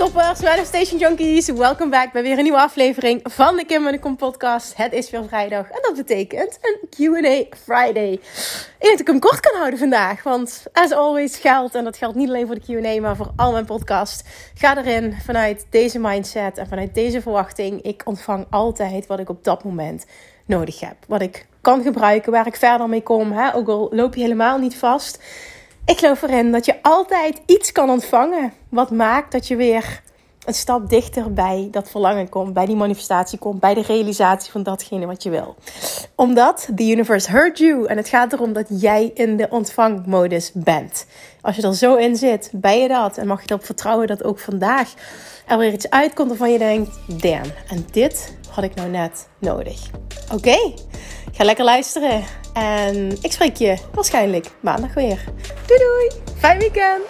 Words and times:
Toppers, 0.00 0.42
Manifestation 0.42 0.98
Junkies, 0.98 1.46
welkom 1.46 1.90
back 1.90 2.12
bij 2.12 2.22
weer 2.22 2.36
een 2.36 2.42
nieuwe 2.42 2.60
aflevering 2.60 3.20
van 3.22 3.56
de 3.56 3.64
Kim 3.64 3.86
en 3.86 3.92
de 3.92 3.98
Kom 3.98 4.16
podcast. 4.16 4.76
Het 4.76 4.92
is 4.92 5.10
weer 5.10 5.24
vrijdag 5.28 5.70
en 5.70 5.78
dat 5.82 5.94
betekent 5.96 6.58
een 6.60 6.88
Q&A 6.90 7.56
Friday. 7.56 8.12
Ik 8.12 8.20
denk 8.78 8.90
dat 8.90 9.00
ik 9.00 9.06
hem 9.06 9.18
kort 9.18 9.40
kan 9.40 9.56
houden 9.58 9.78
vandaag, 9.78 10.22
want 10.22 10.64
as 10.72 10.92
always 10.92 11.36
geldt, 11.36 11.74
en 11.74 11.84
dat 11.84 11.96
geldt 11.96 12.16
niet 12.16 12.28
alleen 12.28 12.46
voor 12.46 12.54
de 12.54 12.80
Q&A, 12.80 13.00
maar 13.00 13.16
voor 13.16 13.30
al 13.36 13.52
mijn 13.52 13.64
podcast. 13.64 14.28
Ga 14.54 14.78
erin 14.78 15.14
vanuit 15.24 15.66
deze 15.70 15.98
mindset 15.98 16.58
en 16.58 16.66
vanuit 16.66 16.94
deze 16.94 17.22
verwachting. 17.22 17.82
Ik 17.82 18.02
ontvang 18.04 18.46
altijd 18.50 19.06
wat 19.06 19.18
ik 19.18 19.28
op 19.28 19.44
dat 19.44 19.64
moment 19.64 20.06
nodig 20.46 20.80
heb. 20.80 20.96
Wat 21.06 21.22
ik 21.22 21.46
kan 21.60 21.82
gebruiken, 21.82 22.32
waar 22.32 22.46
ik 22.46 22.56
verder 22.56 22.88
mee 22.88 23.02
kom, 23.02 23.32
hè? 23.32 23.54
ook 23.54 23.68
al 23.68 23.88
loop 23.90 24.14
je 24.14 24.20
helemaal 24.22 24.58
niet 24.58 24.76
vast 24.76 25.22
ik 25.90 25.98
geloof 25.98 26.22
erin 26.22 26.52
dat 26.52 26.64
je 26.64 26.82
altijd 26.82 27.40
iets 27.46 27.72
kan 27.72 27.90
ontvangen. 27.90 28.52
Wat 28.68 28.90
maakt 28.90 29.32
dat 29.32 29.48
je 29.48 29.56
weer 29.56 30.02
een 30.44 30.54
stap 30.54 30.88
dichter 30.88 31.32
bij 31.32 31.68
dat 31.70 31.90
verlangen 31.90 32.28
komt, 32.28 32.52
bij 32.52 32.66
die 32.66 32.76
manifestatie 32.76 33.38
komt, 33.38 33.60
bij 33.60 33.74
de 33.74 33.82
realisatie 33.82 34.52
van 34.52 34.62
datgene 34.62 35.06
wat 35.06 35.22
je 35.22 35.30
wil. 35.30 35.56
Omdat 36.14 36.68
the 36.74 36.90
universe 36.90 37.30
heard 37.30 37.58
you 37.58 37.86
en 37.86 37.96
het 37.96 38.08
gaat 38.08 38.32
erom 38.32 38.52
dat 38.52 38.66
jij 38.68 39.10
in 39.14 39.36
de 39.36 39.46
ontvangmodus 39.50 40.50
bent. 40.54 41.06
Als 41.40 41.56
je 41.56 41.62
er 41.62 41.74
zo 41.74 41.94
in 41.94 42.16
zit, 42.16 42.50
ben 42.52 42.78
je 42.78 42.88
dat 42.88 43.18
en 43.18 43.26
mag 43.26 43.40
je 43.42 43.48
erop 43.48 43.64
vertrouwen 43.64 44.06
dat 44.06 44.24
ook 44.24 44.38
vandaag 44.38 44.94
er 45.46 45.58
weer 45.58 45.72
iets 45.72 45.90
uitkomt 45.90 46.28
waarvan 46.28 46.52
je 46.52 46.58
denkt: 46.58 46.98
damn, 47.06 47.52
en 47.68 47.86
dit 47.90 48.36
had 48.50 48.64
ik 48.64 48.74
nou 48.74 48.88
net 48.88 49.28
nodig. 49.38 49.90
Oké, 50.32 50.74
ga 51.32 51.44
lekker 51.44 51.64
luisteren 51.64 52.24
en 52.52 53.22
ik 53.22 53.32
spreek 53.32 53.56
je 53.56 53.76
waarschijnlijk 53.94 54.46
maandag 54.60 54.94
weer. 54.94 55.24
Doei 55.66 55.80
doei, 55.80 56.10
fijn 56.38 56.58
weekend! 56.58 57.02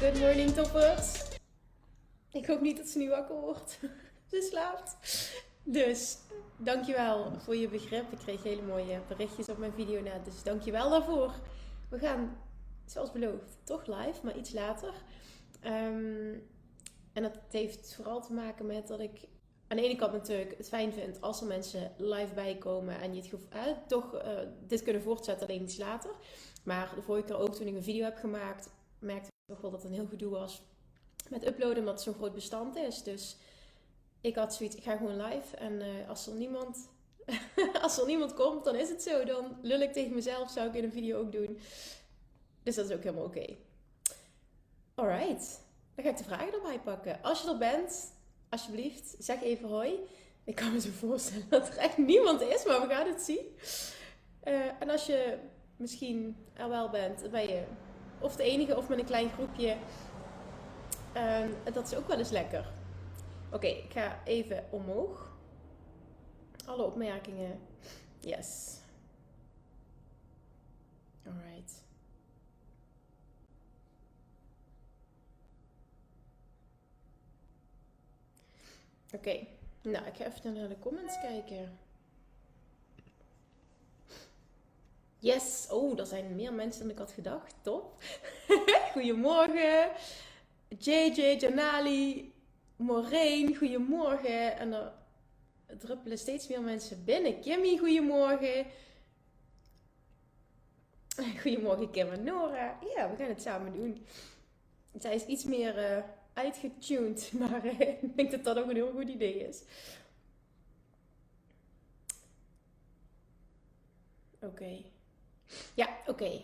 Good 0.00 0.18
morning 0.20 0.54
toppers. 0.54 1.22
Ik 2.32 2.46
hoop 2.46 2.60
niet 2.60 2.76
dat 2.76 2.86
ze 2.86 2.98
nu 2.98 3.08
wakker 3.08 3.40
wordt. 3.40 3.78
ze 4.30 4.46
slaapt. 4.50 4.96
Dus, 5.64 6.18
dankjewel 6.56 7.32
voor 7.38 7.56
je 7.56 7.68
begrip. 7.68 8.12
Ik 8.12 8.18
kreeg 8.18 8.42
hele 8.42 8.62
mooie 8.62 9.00
berichtjes 9.08 9.48
op 9.48 9.58
mijn 9.58 9.72
video 9.72 10.00
net. 10.00 10.24
Dus 10.24 10.42
dankjewel 10.42 10.90
daarvoor. 10.90 11.32
We 11.88 11.98
gaan, 11.98 12.36
zoals 12.86 13.12
beloofd, 13.12 13.58
toch 13.64 13.86
live, 13.86 14.20
maar 14.22 14.36
iets 14.36 14.52
later. 14.52 14.92
Ehm, 15.60 16.34
en 17.12 17.22
dat 17.22 17.38
heeft 17.50 17.94
vooral 17.94 18.20
te 18.20 18.32
maken 18.32 18.66
met 18.66 18.86
dat 18.86 19.00
ik 19.00 19.28
aan 19.68 19.76
de 19.76 19.82
ene 19.82 19.96
kant 19.96 20.12
natuurlijk 20.12 20.56
het 20.56 20.68
fijn 20.68 20.92
vind 20.92 21.20
als 21.20 21.40
er 21.40 21.46
mensen 21.46 21.92
live 21.96 22.34
bijkomen 22.34 23.00
en 23.00 23.14
je 23.14 23.20
het 23.20 23.30
gevoel, 23.30 23.48
eh, 23.50 23.62
toch 23.86 24.14
uh, 24.14 24.38
dit 24.66 24.82
kunnen 24.82 25.02
voortzetten, 25.02 25.48
alleen 25.48 25.62
iets 25.62 25.78
later. 25.78 26.10
Maar 26.64 26.92
de 26.94 27.02
vorige 27.02 27.26
keer 27.26 27.38
ook 27.38 27.54
toen 27.54 27.66
ik 27.66 27.74
een 27.74 27.82
video 27.82 28.04
heb 28.04 28.16
gemaakt, 28.16 28.70
merkte 28.98 29.26
ik 29.26 29.54
toch 29.54 29.60
wel 29.60 29.70
dat 29.70 29.82
het 29.82 29.90
een 29.90 29.98
heel 29.98 30.08
gedoe 30.08 30.30
was 30.30 30.62
met 31.28 31.46
uploaden, 31.46 31.78
omdat 31.78 31.94
het 31.94 32.02
zo'n 32.02 32.14
groot 32.14 32.34
bestand 32.34 32.76
is. 32.76 33.02
Dus 33.02 33.36
ik 34.24 34.34
had 34.34 34.54
zoiets, 34.54 34.76
ik 34.76 34.82
ga 34.82 34.96
gewoon 34.96 35.22
live. 35.22 35.56
En 35.56 35.72
uh, 35.72 36.08
als, 36.08 36.26
er 36.26 36.34
niemand, 36.34 36.88
als 37.82 37.98
er 37.98 38.06
niemand 38.06 38.34
komt, 38.34 38.64
dan 38.64 38.74
is 38.74 38.88
het 38.88 39.02
zo. 39.02 39.24
Dan 39.24 39.56
lul 39.62 39.80
ik 39.80 39.92
tegen 39.92 40.14
mezelf, 40.14 40.50
zou 40.50 40.68
ik 40.68 40.74
in 40.74 40.84
een 40.84 40.92
video 40.92 41.18
ook 41.18 41.32
doen. 41.32 41.58
Dus 42.62 42.74
dat 42.74 42.88
is 42.88 42.96
ook 42.96 43.02
helemaal 43.02 43.24
oké. 43.24 43.38
Okay. 43.38 43.58
Alright, 44.94 45.60
dan 45.94 46.04
ga 46.04 46.10
ik 46.10 46.16
de 46.16 46.24
vragen 46.24 46.52
erbij 46.52 46.80
pakken. 46.80 47.22
Als 47.22 47.42
je 47.42 47.48
er 47.48 47.58
bent, 47.58 48.12
alsjeblieft, 48.48 49.16
zeg 49.18 49.42
even 49.42 49.68
hoi. 49.68 49.98
Ik 50.44 50.54
kan 50.54 50.72
me 50.72 50.80
zo 50.80 50.90
voorstellen 50.90 51.48
dat 51.48 51.68
er 51.68 51.76
echt 51.76 51.96
niemand 51.96 52.40
is, 52.40 52.64
maar 52.64 52.80
we 52.80 52.94
gaan 52.94 53.06
het 53.06 53.22
zien. 53.22 53.46
Uh, 54.44 54.82
en 54.82 54.90
als 54.90 55.06
je 55.06 55.38
misschien 55.76 56.36
er 56.54 56.68
wel 56.68 56.90
bent, 56.90 57.20
dan 57.20 57.30
ben 57.30 57.48
je 57.48 57.64
of 58.20 58.36
de 58.36 58.42
enige 58.42 58.76
of 58.76 58.88
met 58.88 58.98
een 58.98 59.04
klein 59.04 59.30
groepje. 59.30 59.76
Dat 61.72 61.86
is 61.92 61.96
ook 61.96 62.08
wel 62.08 62.18
eens 62.18 62.30
lekker. 62.30 62.73
Oké, 63.54 63.66
ik 63.66 63.92
ga 63.92 64.20
even 64.24 64.64
omhoog. 64.70 65.32
Alle 66.66 66.82
opmerkingen. 66.82 67.60
Yes. 68.20 68.78
Alright. 71.26 71.82
Oké, 79.12 79.46
nou 79.82 80.06
ik 80.06 80.16
ga 80.16 80.24
even 80.24 80.52
naar 80.52 80.68
de 80.68 80.78
comments 80.78 81.20
kijken. 81.20 81.78
Yes, 85.18 85.66
oh, 85.70 85.98
er 85.98 86.06
zijn 86.06 86.36
meer 86.36 86.52
mensen 86.52 86.82
dan 86.82 86.90
ik 86.90 86.98
had 86.98 87.12
gedacht. 87.12 87.54
Top. 87.62 88.02
Goedemorgen. 88.92 89.90
JJ, 90.78 91.36
Janali, 91.38 92.33
Maureen, 92.76 93.56
goedemorgen. 93.56 94.56
En 94.56 94.72
er 94.72 94.92
druppelen 95.78 96.18
steeds 96.18 96.48
meer 96.48 96.62
mensen 96.62 97.04
binnen. 97.04 97.40
Kimmy, 97.40 97.76
goedemorgen. 97.76 98.66
Goedemorgen 101.42 101.90
Kim 101.90 102.10
en 102.10 102.24
Nora. 102.24 102.78
Ja, 102.94 103.10
we 103.10 103.16
gaan 103.16 103.28
het 103.28 103.42
samen 103.42 103.72
doen. 103.72 104.06
Zij 104.98 105.14
is 105.14 105.26
iets 105.26 105.44
meer 105.44 105.96
uh, 105.96 106.04
uitgetuned, 106.32 107.32
maar 107.40 107.64
uh, 107.64 107.80
ik 107.80 108.16
denk 108.16 108.30
dat 108.30 108.44
dat 108.44 108.58
ook 108.58 108.68
een 108.68 108.74
heel 108.74 108.92
goed 108.92 109.08
idee 109.08 109.48
is. 109.48 109.62
Oké. 114.40 114.82
Ja, 115.74 115.88
oké. 116.06 116.40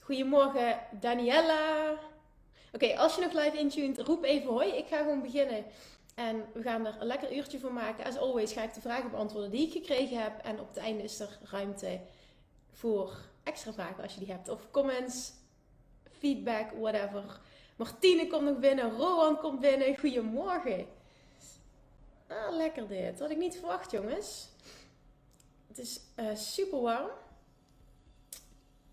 Goedemorgen 0.00 0.78
Daniella. 1.00 1.98
Oké, 2.74 2.96
als 2.96 3.14
je 3.14 3.20
nog 3.20 3.32
live 3.32 3.58
intuned, 3.58 3.98
roep 3.98 4.24
even 4.24 4.50
hoi. 4.50 4.72
Ik 4.72 4.86
ga 4.86 4.96
gewoon 4.96 5.22
beginnen. 5.22 5.64
En 6.14 6.44
we 6.52 6.62
gaan 6.62 6.86
er 6.86 6.96
een 7.00 7.06
lekker 7.06 7.36
uurtje 7.36 7.58
van 7.58 7.72
maken. 7.72 8.04
As 8.04 8.16
always 8.16 8.52
ga 8.52 8.62
ik 8.62 8.74
de 8.74 8.80
vragen 8.80 9.10
beantwoorden 9.10 9.50
die 9.50 9.66
ik 9.66 9.72
gekregen 9.72 10.22
heb. 10.22 10.38
En 10.44 10.60
op 10.60 10.68
het 10.68 10.76
einde 10.76 11.02
is 11.02 11.20
er 11.20 11.38
ruimte 11.42 12.00
voor 12.70 13.16
extra 13.42 13.72
vragen 13.72 14.02
als 14.02 14.14
je 14.14 14.18
die 14.18 14.32
hebt. 14.32 14.48
Of 14.48 14.70
comments, 14.70 15.32
feedback, 16.18 16.70
whatever. 16.70 17.40
Martine 17.76 18.26
komt 18.26 18.44
nog 18.44 18.58
binnen. 18.58 18.90
Rowan 18.90 19.38
komt 19.38 19.60
binnen. 19.60 19.98
Goedemorgen. 19.98 20.86
Ah, 22.26 22.56
lekker 22.56 22.88
dit. 22.88 23.20
Had 23.20 23.30
ik 23.30 23.38
niet 23.38 23.56
verwacht, 23.56 23.90
jongens. 23.90 24.48
Het 25.66 25.78
is 25.78 26.00
uh, 26.16 26.34
super 26.34 26.80
warm. 26.80 27.10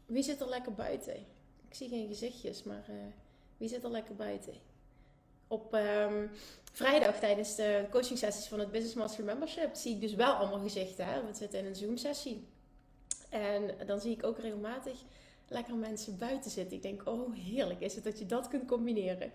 Wie 0.05 0.23
zit 0.23 0.41
er 0.41 0.49
lekker 0.49 0.73
buiten? 0.73 1.15
Ik 1.67 1.75
zie 1.75 1.89
geen 1.89 2.07
gezichtjes, 2.07 2.63
maar... 2.63 2.85
Uh, 2.89 2.95
wie 3.61 3.69
zit 3.69 3.83
er 3.83 3.91
lekker 3.91 4.15
buiten? 4.15 4.53
Op 5.47 5.73
um, 5.73 6.31
vrijdag 6.71 7.19
tijdens 7.19 7.55
de 7.55 7.85
coaching 7.91 8.17
sessies 8.19 8.47
van 8.47 8.59
het 8.59 8.71
Business 8.71 8.95
Master 8.95 9.23
Membership 9.23 9.75
zie 9.75 9.93
ik 9.93 10.01
dus 10.01 10.13
wel 10.13 10.33
allemaal 10.33 10.59
gezichten. 10.59 11.05
Hè? 11.05 11.25
We 11.25 11.33
zitten 11.33 11.59
in 11.59 11.65
een 11.65 11.75
Zoom 11.75 11.97
sessie. 11.97 12.47
En 13.29 13.71
dan 13.85 13.99
zie 13.99 14.11
ik 14.11 14.23
ook 14.23 14.39
regelmatig 14.39 14.97
lekker 15.47 15.75
mensen 15.75 16.17
buiten 16.17 16.51
zitten. 16.51 16.75
Ik 16.75 16.81
denk, 16.83 17.07
oh 17.07 17.35
heerlijk 17.35 17.79
is 17.79 17.95
het 17.95 18.03
dat 18.03 18.19
je 18.19 18.25
dat 18.25 18.47
kunt 18.47 18.67
combineren. 18.67 19.31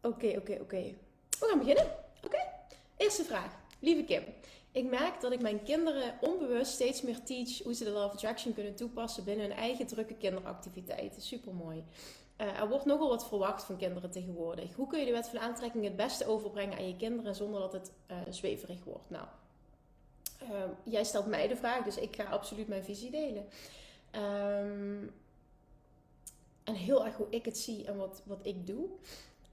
Oké, 0.00 0.34
oké, 0.36 0.58
oké. 0.60 0.94
We 1.38 1.46
gaan 1.48 1.58
beginnen. 1.58 1.86
Oké. 2.24 2.38
Eerste 2.96 3.24
vraag. 3.24 3.56
Lieve 3.78 4.04
Kim. 4.04 4.22
Ik 4.72 4.90
merk 4.90 5.20
dat 5.20 5.32
ik 5.32 5.40
mijn 5.40 5.62
kinderen 5.62 6.18
onbewust 6.20 6.72
steeds 6.72 7.02
meer 7.02 7.22
teach 7.22 7.62
hoe 7.62 7.74
ze 7.74 7.84
de 7.84 7.90
Law 7.90 8.04
of 8.04 8.12
Attraction 8.12 8.54
kunnen 8.54 8.74
toepassen 8.74 9.24
binnen 9.24 9.46
hun 9.46 9.56
eigen 9.56 9.86
drukke 9.86 10.14
kinderactiviteiten. 10.14 11.22
Super 11.22 11.54
mooi. 11.54 11.84
Uh, 12.40 12.60
er 12.60 12.68
wordt 12.68 12.84
nogal 12.84 13.08
wat 13.08 13.28
verwacht 13.28 13.64
van 13.64 13.76
kinderen 13.76 14.10
tegenwoordig. 14.10 14.74
Hoe 14.74 14.86
kun 14.86 14.98
je 14.98 15.06
de 15.06 15.12
wet 15.12 15.28
van 15.28 15.38
aantrekking 15.38 15.84
het 15.84 15.96
beste 15.96 16.26
overbrengen 16.26 16.78
aan 16.78 16.88
je 16.88 16.96
kinderen 16.96 17.34
zonder 17.34 17.60
dat 17.60 17.72
het 17.72 17.92
uh, 18.10 18.16
zweverig 18.30 18.84
wordt? 18.84 19.10
Nou, 19.10 19.26
uh, 20.42 20.48
jij 20.84 21.04
stelt 21.04 21.26
mij 21.26 21.48
de 21.48 21.56
vraag, 21.56 21.84
dus 21.84 21.96
ik 21.96 22.16
ga 22.16 22.24
absoluut 22.24 22.68
mijn 22.68 22.84
visie 22.84 23.10
delen. 23.10 23.44
Um, 24.14 25.12
en 26.64 26.74
heel 26.74 27.04
erg 27.04 27.16
hoe 27.16 27.26
ik 27.30 27.44
het 27.44 27.58
zie 27.58 27.86
en 27.86 27.96
wat, 27.96 28.22
wat 28.24 28.40
ik 28.42 28.66
doe. 28.66 28.88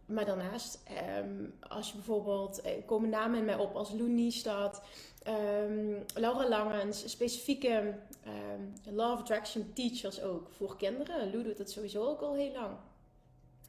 Maar 0.06 0.26
daarnaast, 0.26 0.80
um, 1.18 1.54
als 1.60 1.88
je 1.88 1.96
bijvoorbeeld, 1.96 2.66
er 2.66 2.84
komen 2.86 3.10
namen 3.10 3.40
in 3.40 3.46
mij 3.46 3.58
op 3.58 3.76
als 3.76 3.92
Lou 3.92 4.10
Niestad, 4.10 4.82
um, 5.28 6.06
Laura 6.14 6.48
Langens, 6.50 7.10
specifieke 7.10 7.94
um, 8.28 8.96
Law 8.96 9.14
of 9.14 9.20
Attraction 9.20 9.74
teachers 9.74 10.22
ook 10.22 10.50
voor 10.52 10.78
kinderen. 10.78 11.32
Lou 11.32 11.44
doet 11.44 11.58
het 11.58 11.72
sowieso 11.72 12.06
ook 12.06 12.22
al 12.22 12.34
heel 12.34 12.52
lang. 12.52 12.76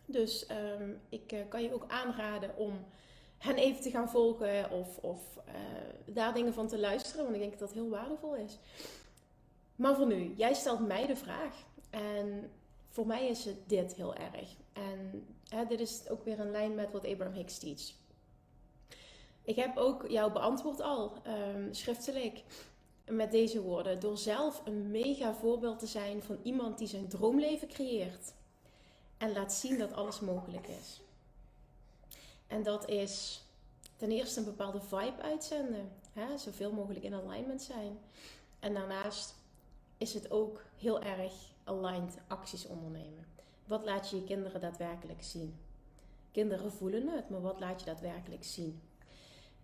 Dus 0.05 0.47
ik 1.09 1.33
uh, 1.33 1.41
kan 1.49 1.63
je 1.63 1.75
ook 1.75 1.85
aanraden 1.89 2.57
om 2.57 2.85
hen 3.39 3.57
even 3.57 3.83
te 3.83 3.91
gaan 3.91 4.11
volgen 4.11 4.71
of, 4.71 4.97
of 4.97 5.21
uh, 5.49 6.15
daar 6.15 6.35
dingen 6.35 6.55
van 6.55 6.69
te 6.69 6.79
luisteren, 6.79 7.23
want 7.23 7.35
ik 7.35 7.41
denk 7.41 7.59
dat 7.59 7.69
dat 7.69 7.73
heel 7.73 7.89
waardevol 7.89 8.35
is. 8.35 8.59
Maar 9.77 9.95
voor 9.97 10.07
nu, 10.07 10.35
jij 10.37 10.55
stelt 10.55 10.87
mij 10.87 11.07
de 11.07 11.17
vraag. 11.17 11.55
En 11.91 12.51
voor 12.89 13.07
mij 13.07 13.29
is 13.29 13.45
het 13.45 13.69
dit 13.69 13.95
heel 13.95 14.15
erg. 14.15 14.55
En 14.73 15.27
hè, 15.49 15.67
dit 15.67 15.81
is 15.81 16.09
ook 16.09 16.25
weer 16.25 16.39
in 16.39 16.51
lijn 16.51 16.75
met 16.75 16.93
wat 16.93 17.07
Abraham 17.07 17.35
Hicks 17.35 17.59
teach. 17.59 17.93
Ik 19.51 19.57
heb 19.57 19.77
ook 19.77 20.09
jou 20.09 20.33
beantwoord 20.33 20.81
al, 20.81 21.13
um, 21.27 21.75
schriftelijk, 21.75 22.43
met 23.07 23.31
deze 23.31 23.63
woorden. 23.63 24.01
Door 24.01 24.19
zelf 24.19 24.63
een 24.65 24.91
mega 24.91 25.35
voorbeeld 25.35 25.79
te 25.79 25.87
zijn 25.87 26.23
van 26.23 26.39
iemand 26.43 26.79
die 26.79 26.89
zijn 26.89 27.09
droomleven 27.09 27.69
creëert. 27.69 28.33
En 29.19 29.33
laat 29.33 29.53
zien 29.53 29.79
dat 29.79 29.93
alles 29.93 30.21
mogelijk 30.21 30.67
is. 30.67 31.01
En 32.47 32.63
dat 32.63 32.89
is 32.89 33.45
ten 33.97 34.11
eerste 34.11 34.39
een 34.39 34.45
bepaalde 34.45 34.81
vibe 34.81 35.23
uitzenden. 35.23 35.93
Hè? 36.13 36.39
Zoveel 36.39 36.73
mogelijk 36.73 37.05
in 37.05 37.15
alignment 37.15 37.63
zijn. 37.63 37.99
En 38.59 38.75
daarnaast 38.75 39.35
is 39.99 40.15
het 40.15 40.31
ook 40.31 40.65
heel 40.77 41.03
erg 41.03 41.33
aligned 41.65 42.19
acties 42.29 42.67
ondernemen. 42.67 43.27
Wat 43.67 43.85
laat 43.85 44.11
je 44.11 44.17
je 44.17 44.25
kinderen 44.25 44.61
daadwerkelijk 44.61 45.23
zien? 45.23 45.59
Kinderen 46.33 46.73
voelen 46.73 47.09
het, 47.09 47.29
maar 47.29 47.41
wat 47.41 47.61
laat 47.61 47.81
je 47.81 47.87
daadwerkelijk 47.87 48.45
zien? 48.45 48.81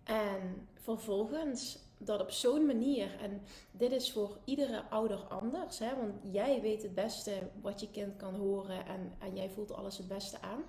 En 0.07 0.67
vervolgens 0.73 1.77
dat 1.97 2.21
op 2.21 2.31
zo'n 2.31 2.65
manier, 2.65 3.19
en 3.19 3.41
dit 3.71 3.91
is 3.91 4.11
voor 4.11 4.37
iedere 4.45 4.89
ouder 4.89 5.17
anders, 5.17 5.79
hè, 5.79 5.95
want 5.95 6.13
jij 6.33 6.61
weet 6.61 6.81
het 6.81 6.95
beste 6.95 7.49
wat 7.61 7.79
je 7.79 7.91
kind 7.91 8.15
kan 8.15 8.35
horen 8.35 8.85
en, 8.85 9.13
en 9.19 9.35
jij 9.35 9.49
voelt 9.49 9.71
alles 9.71 9.97
het 9.97 10.07
beste 10.07 10.41
aan. 10.41 10.59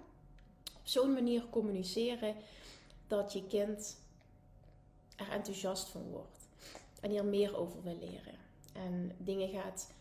Op 0.78 0.86
zo'n 0.86 1.12
manier 1.12 1.44
communiceren 1.50 2.34
dat 3.06 3.32
je 3.32 3.46
kind 3.46 3.96
er 5.16 5.30
enthousiast 5.30 5.88
van 5.88 6.10
wordt 6.10 6.48
en 7.00 7.10
hier 7.10 7.24
meer 7.24 7.56
over 7.56 7.82
wil 7.82 7.98
leren. 7.98 8.34
En 8.72 9.12
dingen 9.18 9.48
gaat 9.48 9.94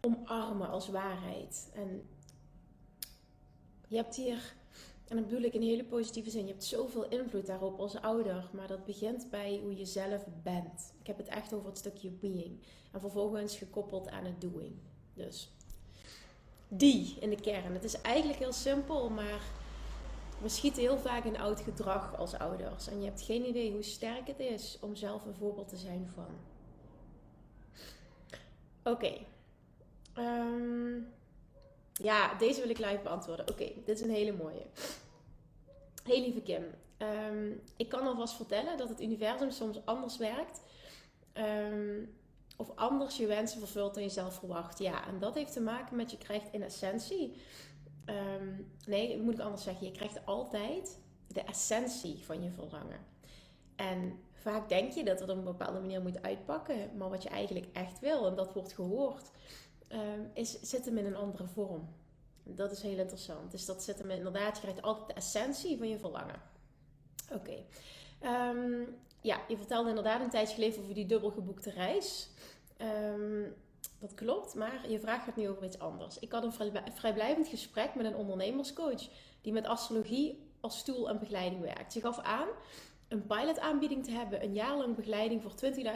omarmen 0.00 0.68
als 0.68 0.88
waarheid. 0.88 1.70
En 1.74 2.08
je 3.88 3.96
hebt 3.96 4.16
hier, 4.16 4.54
en 5.10 5.16
dat 5.16 5.28
bedoel 5.28 5.42
ik 5.42 5.54
in 5.54 5.62
hele 5.62 5.84
positieve 5.84 6.30
zin, 6.30 6.46
je 6.46 6.50
hebt 6.50 6.64
zoveel 6.64 7.08
invloed 7.08 7.46
daarop 7.46 7.78
als 7.78 8.00
ouder, 8.00 8.50
maar 8.52 8.66
dat 8.66 8.84
begint 8.84 9.30
bij 9.30 9.60
hoe 9.62 9.76
je 9.76 9.84
zelf 9.84 10.24
bent. 10.42 10.92
Ik 11.00 11.06
heb 11.06 11.16
het 11.16 11.28
echt 11.28 11.52
over 11.52 11.68
het 11.68 11.78
stukje 11.78 12.10
being. 12.10 12.58
En 12.92 13.00
vervolgens 13.00 13.56
gekoppeld 13.56 14.08
aan 14.08 14.24
het 14.24 14.40
doing. 14.40 14.72
Dus 15.14 15.52
die 16.68 17.16
in 17.20 17.30
de 17.30 17.40
kern. 17.40 17.72
Het 17.72 17.84
is 17.84 18.00
eigenlijk 18.00 18.38
heel 18.38 18.52
simpel, 18.52 19.10
maar 19.10 19.42
we 20.42 20.48
schieten 20.48 20.82
heel 20.82 20.98
vaak 20.98 21.24
in 21.24 21.38
oud 21.38 21.60
gedrag 21.60 22.16
als 22.16 22.34
ouders. 22.34 22.88
En 22.88 22.98
je 22.98 23.04
hebt 23.04 23.22
geen 23.22 23.48
idee 23.48 23.72
hoe 23.72 23.82
sterk 23.82 24.26
het 24.26 24.38
is 24.38 24.78
om 24.80 24.96
zelf 24.96 25.24
een 25.24 25.34
voorbeeld 25.34 25.68
te 25.68 25.76
zijn 25.76 26.10
van. 26.14 26.28
Oké, 28.92 29.12
Ehm, 30.20 31.02
ja, 32.02 32.34
deze 32.34 32.60
wil 32.60 32.70
ik 32.70 32.78
live 32.78 33.00
beantwoorden. 33.02 33.48
Oké, 33.48 33.72
dit 33.84 33.88
is 33.96 34.00
een 34.00 34.10
hele 34.10 34.32
mooie. 34.32 34.66
Hey 36.04 36.20
lieve 36.20 36.42
Kim, 36.42 36.64
ehm, 36.96 37.50
ik 37.76 37.88
kan 37.88 38.06
alvast 38.06 38.34
vertellen 38.34 38.76
dat 38.76 38.88
het 38.88 39.00
universum 39.00 39.50
soms 39.50 39.84
anders 39.84 40.16
werkt. 40.16 40.60
Ehm, 41.32 42.04
of 42.56 42.70
anders 42.74 43.16
je 43.16 43.26
wensen 43.26 43.58
vervult 43.58 43.94
dan 43.94 44.02
je 44.02 44.08
zelf 44.08 44.34
verwacht. 44.34 44.78
Ja, 44.78 45.06
en 45.06 45.18
dat 45.18 45.34
heeft 45.34 45.52
te 45.52 45.60
maken 45.60 45.96
met 45.96 46.10
je 46.10 46.18
krijgt 46.18 46.52
in 46.52 46.62
essentie. 46.62 47.36
nee, 48.86 49.22
moet 49.22 49.34
ik 49.34 49.40
anders 49.40 49.62
zeggen. 49.62 49.86
Je 49.86 49.92
krijgt 49.92 50.26
altijd 50.26 50.98
de 51.26 51.40
essentie 51.40 52.24
van 52.24 52.42
je 52.42 52.50
verlangen. 52.50 53.00
En 53.76 54.20
vaak 54.32 54.68
denk 54.68 54.92
je 54.92 55.04
dat 55.04 55.20
het 55.20 55.30
op 55.30 55.36
een 55.36 55.44
bepaalde 55.44 55.80
manier 55.80 56.02
moet 56.02 56.22
uitpakken. 56.22 56.96
Maar 56.96 57.10
wat 57.10 57.22
je 57.22 57.28
eigenlijk 57.28 57.66
echt 57.72 57.98
wil, 57.98 58.26
en 58.26 58.34
dat 58.34 58.52
wordt 58.52 58.72
gehoord, 58.72 59.30
Ehm, 59.90 60.20
is, 60.32 60.60
zit 60.60 60.84
hem 60.84 60.98
in 60.98 61.06
een 61.06 61.16
andere 61.16 61.46
vorm. 61.46 61.88
Dat 62.44 62.70
is 62.70 62.82
heel 62.82 62.98
interessant. 62.98 63.50
Dus 63.50 63.66
dat 63.66 63.82
zit 63.82 63.98
hem 63.98 64.10
inderdaad, 64.10 64.56
je 64.56 64.62
krijgt 64.62 64.82
altijd 64.82 65.06
de 65.06 65.14
essentie 65.14 65.78
van 65.78 65.88
je 65.88 65.98
verlangen. 65.98 66.42
Oké. 67.32 67.64
Ehm, 68.20 68.82
ja, 69.20 69.40
je 69.48 69.56
vertelde 69.56 69.88
inderdaad 69.88 70.20
een 70.20 70.30
tijdje 70.30 70.54
geleden 70.54 70.82
over 70.82 70.94
die 70.94 71.06
dubbelgeboekte 71.06 71.70
reis. 71.70 72.28
Um, 73.12 73.54
dat 73.98 74.14
klopt, 74.14 74.54
maar 74.54 74.90
je 74.90 75.00
vraag 75.00 75.24
gaat 75.24 75.36
nu 75.36 75.48
over 75.48 75.64
iets 75.64 75.78
anders. 75.78 76.18
Ik 76.18 76.32
had 76.32 76.42
een 76.42 76.74
vrijblijvend 76.94 77.48
gesprek 77.48 77.94
met 77.94 78.06
een 78.06 78.16
ondernemerscoach 78.16 79.08
die 79.40 79.52
met 79.52 79.66
astrologie 79.66 80.50
als 80.60 80.78
stoel 80.78 81.08
en 81.08 81.18
begeleiding 81.18 81.60
werkt. 81.60 81.92
Ze 81.92 82.00
gaf 82.00 82.18
aan 82.18 82.48
een 83.10 83.26
pilotaanbieding 83.26 84.04
te 84.04 84.10
hebben, 84.10 84.42
een 84.42 84.54
jaar 84.54 84.76
lang 84.76 84.96
begeleiding 84.96 85.42
voor 85.42 85.52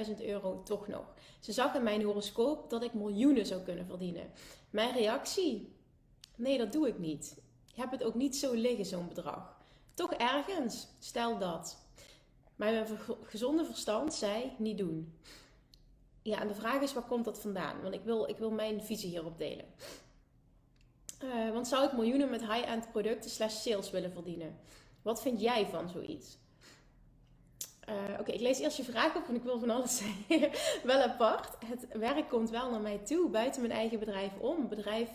20.000 0.08 0.24
euro 0.24 0.62
toch 0.62 0.88
nog. 0.88 1.14
Ze 1.40 1.52
zag 1.52 1.74
in 1.74 1.82
mijn 1.82 2.02
horoscoop 2.02 2.70
dat 2.70 2.82
ik 2.82 2.94
miljoenen 2.94 3.46
zou 3.46 3.62
kunnen 3.62 3.86
verdienen. 3.86 4.30
Mijn 4.70 4.92
reactie? 4.92 5.76
Nee, 6.34 6.58
dat 6.58 6.72
doe 6.72 6.88
ik 6.88 6.98
niet. 6.98 7.36
Ik 7.70 7.76
heb 7.76 7.90
het 7.90 8.02
ook 8.02 8.14
niet 8.14 8.36
zo 8.36 8.52
liggen, 8.52 8.84
zo'n 8.84 9.08
bedrag. 9.08 9.56
Toch 9.94 10.12
ergens, 10.12 10.88
stel 10.98 11.38
dat. 11.38 11.78
Maar 12.56 12.72
mijn 12.72 12.86
gezonde 13.22 13.64
verstand 13.64 14.14
zei 14.14 14.52
niet 14.58 14.78
doen. 14.78 15.18
Ja, 16.22 16.40
en 16.40 16.48
de 16.48 16.54
vraag 16.54 16.82
is, 16.82 16.92
waar 16.92 17.06
komt 17.06 17.24
dat 17.24 17.40
vandaan? 17.40 17.82
Want 17.82 17.94
ik 17.94 18.04
wil, 18.04 18.28
ik 18.28 18.38
wil 18.38 18.50
mijn 18.50 18.82
visie 18.82 19.08
hierop 19.08 19.38
delen. 19.38 19.66
Uh, 21.24 21.50
want 21.52 21.68
zou 21.68 21.84
ik 21.84 21.92
miljoenen 21.92 22.30
met 22.30 22.40
high-end 22.40 22.90
producten 22.90 23.30
slash 23.30 23.54
sales 23.54 23.90
willen 23.90 24.12
verdienen? 24.12 24.58
Wat 25.02 25.22
vind 25.22 25.40
jij 25.40 25.66
van 25.66 25.88
zoiets? 25.88 26.38
Uh, 27.88 28.20
Oké, 28.20 28.32
ik 28.32 28.40
lees 28.40 28.58
eerst 28.58 28.76
je 28.76 28.84
vraag 28.84 29.16
op, 29.16 29.26
want 29.26 29.38
ik 29.38 29.44
wil 29.44 29.58
van 29.58 29.70
alles 29.70 29.96
zeggen. 30.28 30.50
wel 30.82 31.00
apart. 31.00 31.56
Het 31.66 31.86
werk 31.92 32.28
komt 32.28 32.50
wel 32.50 32.70
naar 32.70 32.80
mij 32.80 32.98
toe, 32.98 33.28
buiten 33.28 33.60
mijn 33.60 33.72
eigen 33.72 33.98
bedrijf 33.98 34.32
om. 34.38 34.68
Bedrijf 34.68 35.08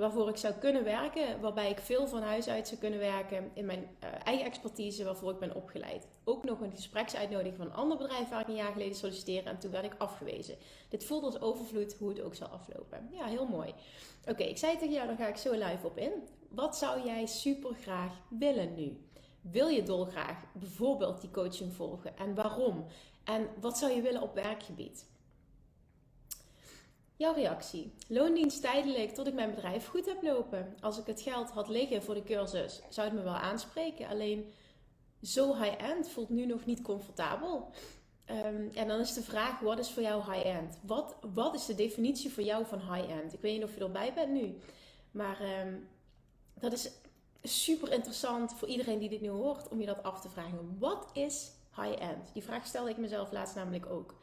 waarvoor 0.00 0.28
ik 0.28 0.36
zou 0.36 0.54
kunnen 0.54 0.84
werken, 0.84 1.40
waarbij 1.40 1.70
ik 1.70 1.78
veel 1.78 2.06
van 2.06 2.22
huis 2.22 2.48
uit 2.48 2.68
zou 2.68 2.80
kunnen 2.80 2.98
werken 2.98 3.50
in 3.54 3.66
mijn 3.66 3.80
uh, 4.04 4.08
eigen 4.24 4.46
expertise 4.46 5.04
waarvoor 5.04 5.30
ik 5.30 5.38
ben 5.38 5.54
opgeleid. 5.54 6.08
Ook 6.24 6.44
nog 6.44 6.60
een 6.60 6.70
gespreksuitnodiging 6.70 7.56
van 7.56 7.66
een 7.66 7.72
ander 7.72 7.96
bedrijf 7.96 8.28
waar 8.28 8.40
ik 8.40 8.48
een 8.48 8.54
jaar 8.54 8.72
geleden 8.72 8.96
solliciteerde 8.96 9.50
en 9.50 9.58
toen 9.58 9.70
werd 9.70 9.84
ik 9.84 9.94
afgewezen. 9.98 10.56
Dit 10.88 11.04
voelt 11.04 11.24
als 11.24 11.40
overvloed 11.40 11.96
hoe 11.98 12.08
het 12.08 12.20
ook 12.20 12.34
zal 12.34 12.48
aflopen. 12.48 13.08
Ja, 13.12 13.24
heel 13.24 13.46
mooi. 13.46 13.74
Oké, 14.28 14.42
ik 14.42 14.58
zei 14.58 14.76
tegen 14.76 14.94
jou, 14.94 15.06
daar 15.06 15.16
ga 15.16 15.26
ik 15.26 15.36
zo 15.36 15.52
live 15.52 15.86
op 15.86 15.98
in. 15.98 16.12
Wat 16.48 16.76
zou 16.76 17.04
jij 17.04 17.26
super 17.26 17.74
graag 17.74 18.12
willen 18.28 18.74
nu? 18.74 19.09
Wil 19.40 19.68
je 19.68 19.82
dolgraag 19.82 20.44
bijvoorbeeld 20.52 21.20
die 21.20 21.30
coaching 21.30 21.72
volgen 21.72 22.16
en 22.16 22.34
waarom? 22.34 22.86
En 23.24 23.48
wat 23.60 23.78
zou 23.78 23.92
je 23.92 24.02
willen 24.02 24.22
op 24.22 24.34
werkgebied? 24.34 25.08
Jouw 27.16 27.34
reactie. 27.34 27.92
Loondienst 28.08 28.62
tijdelijk 28.62 29.10
tot 29.10 29.26
ik 29.26 29.34
mijn 29.34 29.50
bedrijf 29.50 29.86
goed 29.86 30.06
heb 30.06 30.22
lopen. 30.22 30.76
Als 30.80 30.98
ik 30.98 31.06
het 31.06 31.20
geld 31.20 31.50
had 31.50 31.68
liggen 31.68 32.02
voor 32.02 32.14
de 32.14 32.22
cursus, 32.22 32.80
zou 32.88 33.08
het 33.08 33.16
me 33.16 33.22
wel 33.22 33.34
aanspreken. 33.34 34.08
Alleen 34.08 34.52
zo 35.22 35.54
high-end 35.54 36.08
voelt 36.08 36.28
nu 36.28 36.46
nog 36.46 36.64
niet 36.64 36.82
comfortabel. 36.82 37.70
Um, 38.30 38.70
en 38.74 38.88
dan 38.88 39.00
is 39.00 39.12
de 39.12 39.22
vraag, 39.22 39.60
wat 39.60 39.78
is 39.78 39.90
voor 39.90 40.02
jou 40.02 40.32
high-end? 40.32 40.78
Wat, 40.82 41.16
wat 41.34 41.54
is 41.54 41.66
de 41.66 41.74
definitie 41.74 42.32
voor 42.32 42.42
jou 42.42 42.66
van 42.66 42.78
high-end? 42.78 43.32
Ik 43.32 43.40
weet 43.40 43.54
niet 43.54 43.64
of 43.64 43.74
je 43.74 43.80
erbij 43.80 44.12
bent 44.14 44.32
nu. 44.32 44.58
Maar 45.10 45.40
um, 45.60 45.88
dat 46.54 46.72
is 46.72 46.90
super 47.42 47.92
interessant 47.92 48.54
voor 48.56 48.68
iedereen 48.68 48.98
die 48.98 49.08
dit 49.08 49.20
nu 49.20 49.28
hoort 49.28 49.68
om 49.68 49.80
je 49.80 49.86
dat 49.86 50.02
af 50.02 50.20
te 50.20 50.28
vragen. 50.28 50.76
Wat 50.78 51.10
is 51.12 51.50
high-end? 51.76 52.32
Die 52.32 52.42
vraag 52.42 52.66
stelde 52.66 52.90
ik 52.90 52.96
mezelf 52.96 53.32
laatst 53.32 53.54
namelijk 53.54 53.86
ook. 53.86 54.14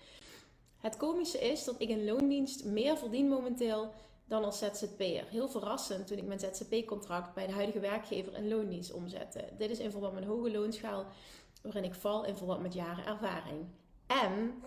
Het 0.77 0.97
komische 0.97 1.39
is 1.39 1.63
dat 1.63 1.75
ik 1.77 1.89
in 1.89 2.05
loondienst 2.05 2.65
meer 2.65 2.97
verdien 2.97 3.27
momenteel 3.27 3.93
dan 4.25 4.43
als 4.43 4.57
ZZP'er. 4.57 5.27
Heel 5.27 5.49
verrassend 5.49 6.07
toen 6.07 6.17
ik 6.17 6.25
mijn 6.25 6.39
ZZP-contract 6.39 7.33
bij 7.33 7.47
de 7.47 7.53
huidige 7.53 7.79
werkgever 7.79 8.35
in 8.35 8.47
loondienst 8.47 8.93
omzette. 8.93 9.43
Dit 9.57 9.69
is 9.69 9.79
in 9.79 9.91
verband 9.91 10.13
met 10.13 10.23
een 10.23 10.29
hoge 10.29 10.51
loonschaal 10.51 11.05
waarin 11.61 11.83
ik 11.83 11.95
val 11.95 12.25
in 12.25 12.37
verband 12.37 12.61
met 12.61 12.73
jaren 12.73 13.05
ervaring. 13.05 13.65
En 14.07 14.63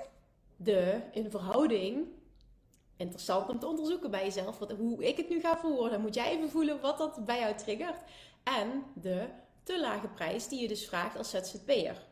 de, 0.57 1.01
in 1.13 1.31
verhouding 1.31 2.07
interessant 3.01 3.49
om 3.49 3.59
te 3.59 3.67
onderzoeken 3.67 4.11
bij 4.11 4.25
jezelf. 4.25 4.59
Wat, 4.59 4.73
hoe 4.73 5.09
ik 5.09 5.17
het 5.17 5.29
nu 5.29 5.41
ga 5.41 5.59
verwoorden. 5.59 6.01
Moet 6.01 6.15
jij 6.15 6.31
even 6.31 6.51
voelen 6.51 6.81
wat 6.81 6.99
dat 6.99 7.25
bij 7.25 7.41
jou 7.41 7.55
triggert. 7.55 8.03
En 8.43 8.85
de 8.95 9.29
te 9.63 9.81
lage 9.81 10.09
prijs 10.09 10.49
die 10.49 10.61
je 10.61 10.69
dus 10.69 10.87
vraagt 10.87 11.17
als 11.17 11.31
ZZP'er. 11.31 12.09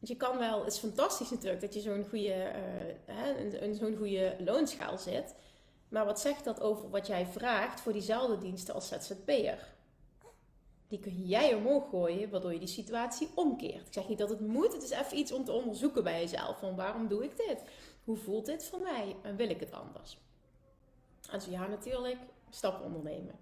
je 0.00 0.16
kan 0.16 0.38
wel, 0.38 0.64
het 0.64 0.72
is 0.72 0.78
fantastisch 0.78 1.30
natuurlijk 1.30 1.60
dat 1.60 1.74
je 1.74 1.80
zo'n 1.80 2.06
goede, 2.08 2.52
uh, 3.08 3.74
zo'n 3.74 3.96
goede 3.96 4.36
loonschaal 4.38 4.98
zit. 4.98 5.34
Maar 5.88 6.04
wat 6.04 6.20
zegt 6.20 6.44
dat 6.44 6.60
over 6.60 6.90
wat 6.90 7.06
jij 7.06 7.26
vraagt 7.26 7.80
voor 7.80 7.92
diezelfde 7.92 8.38
diensten 8.38 8.74
als 8.74 8.88
ZZP'er? 8.88 9.74
Die 10.88 10.98
kun 10.98 11.26
jij 11.26 11.54
omhoog 11.54 11.88
gooien, 11.88 12.30
waardoor 12.30 12.52
je 12.52 12.58
die 12.58 12.68
situatie 12.68 13.28
omkeert. 13.34 13.86
Ik 13.86 13.92
zeg 13.92 14.08
niet 14.08 14.18
dat 14.18 14.28
het 14.28 14.40
moet, 14.40 14.72
het 14.72 14.82
is 14.82 14.90
even 14.90 15.18
iets 15.18 15.32
om 15.32 15.44
te 15.44 15.52
onderzoeken 15.52 16.04
bij 16.04 16.20
jezelf. 16.20 16.58
Van 16.58 16.76
waarom 16.76 17.08
doe 17.08 17.24
ik 17.24 17.36
dit? 17.36 17.62
Hoe 18.04 18.16
voelt 18.16 18.46
dit 18.46 18.64
voor 18.64 18.80
mij? 18.80 19.16
En 19.22 19.36
wil 19.36 19.50
ik 19.50 19.60
het 19.60 19.72
anders? 19.72 20.18
En 21.30 21.40
zo 21.40 21.50
ja, 21.50 21.66
natuurlijk, 21.66 22.18
stappen 22.50 22.84
ondernemen. 22.84 23.34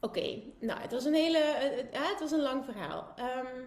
Oké, 0.00 0.42
nou, 0.60 0.80
het 0.80 0.92
was 0.92 1.04
een 1.04 1.14
hele, 1.14 1.38
het 1.92 2.20
was 2.20 2.32
een 2.32 2.42
lang 2.42 2.64
verhaal. 2.64 3.12
Ehm, 3.16 3.66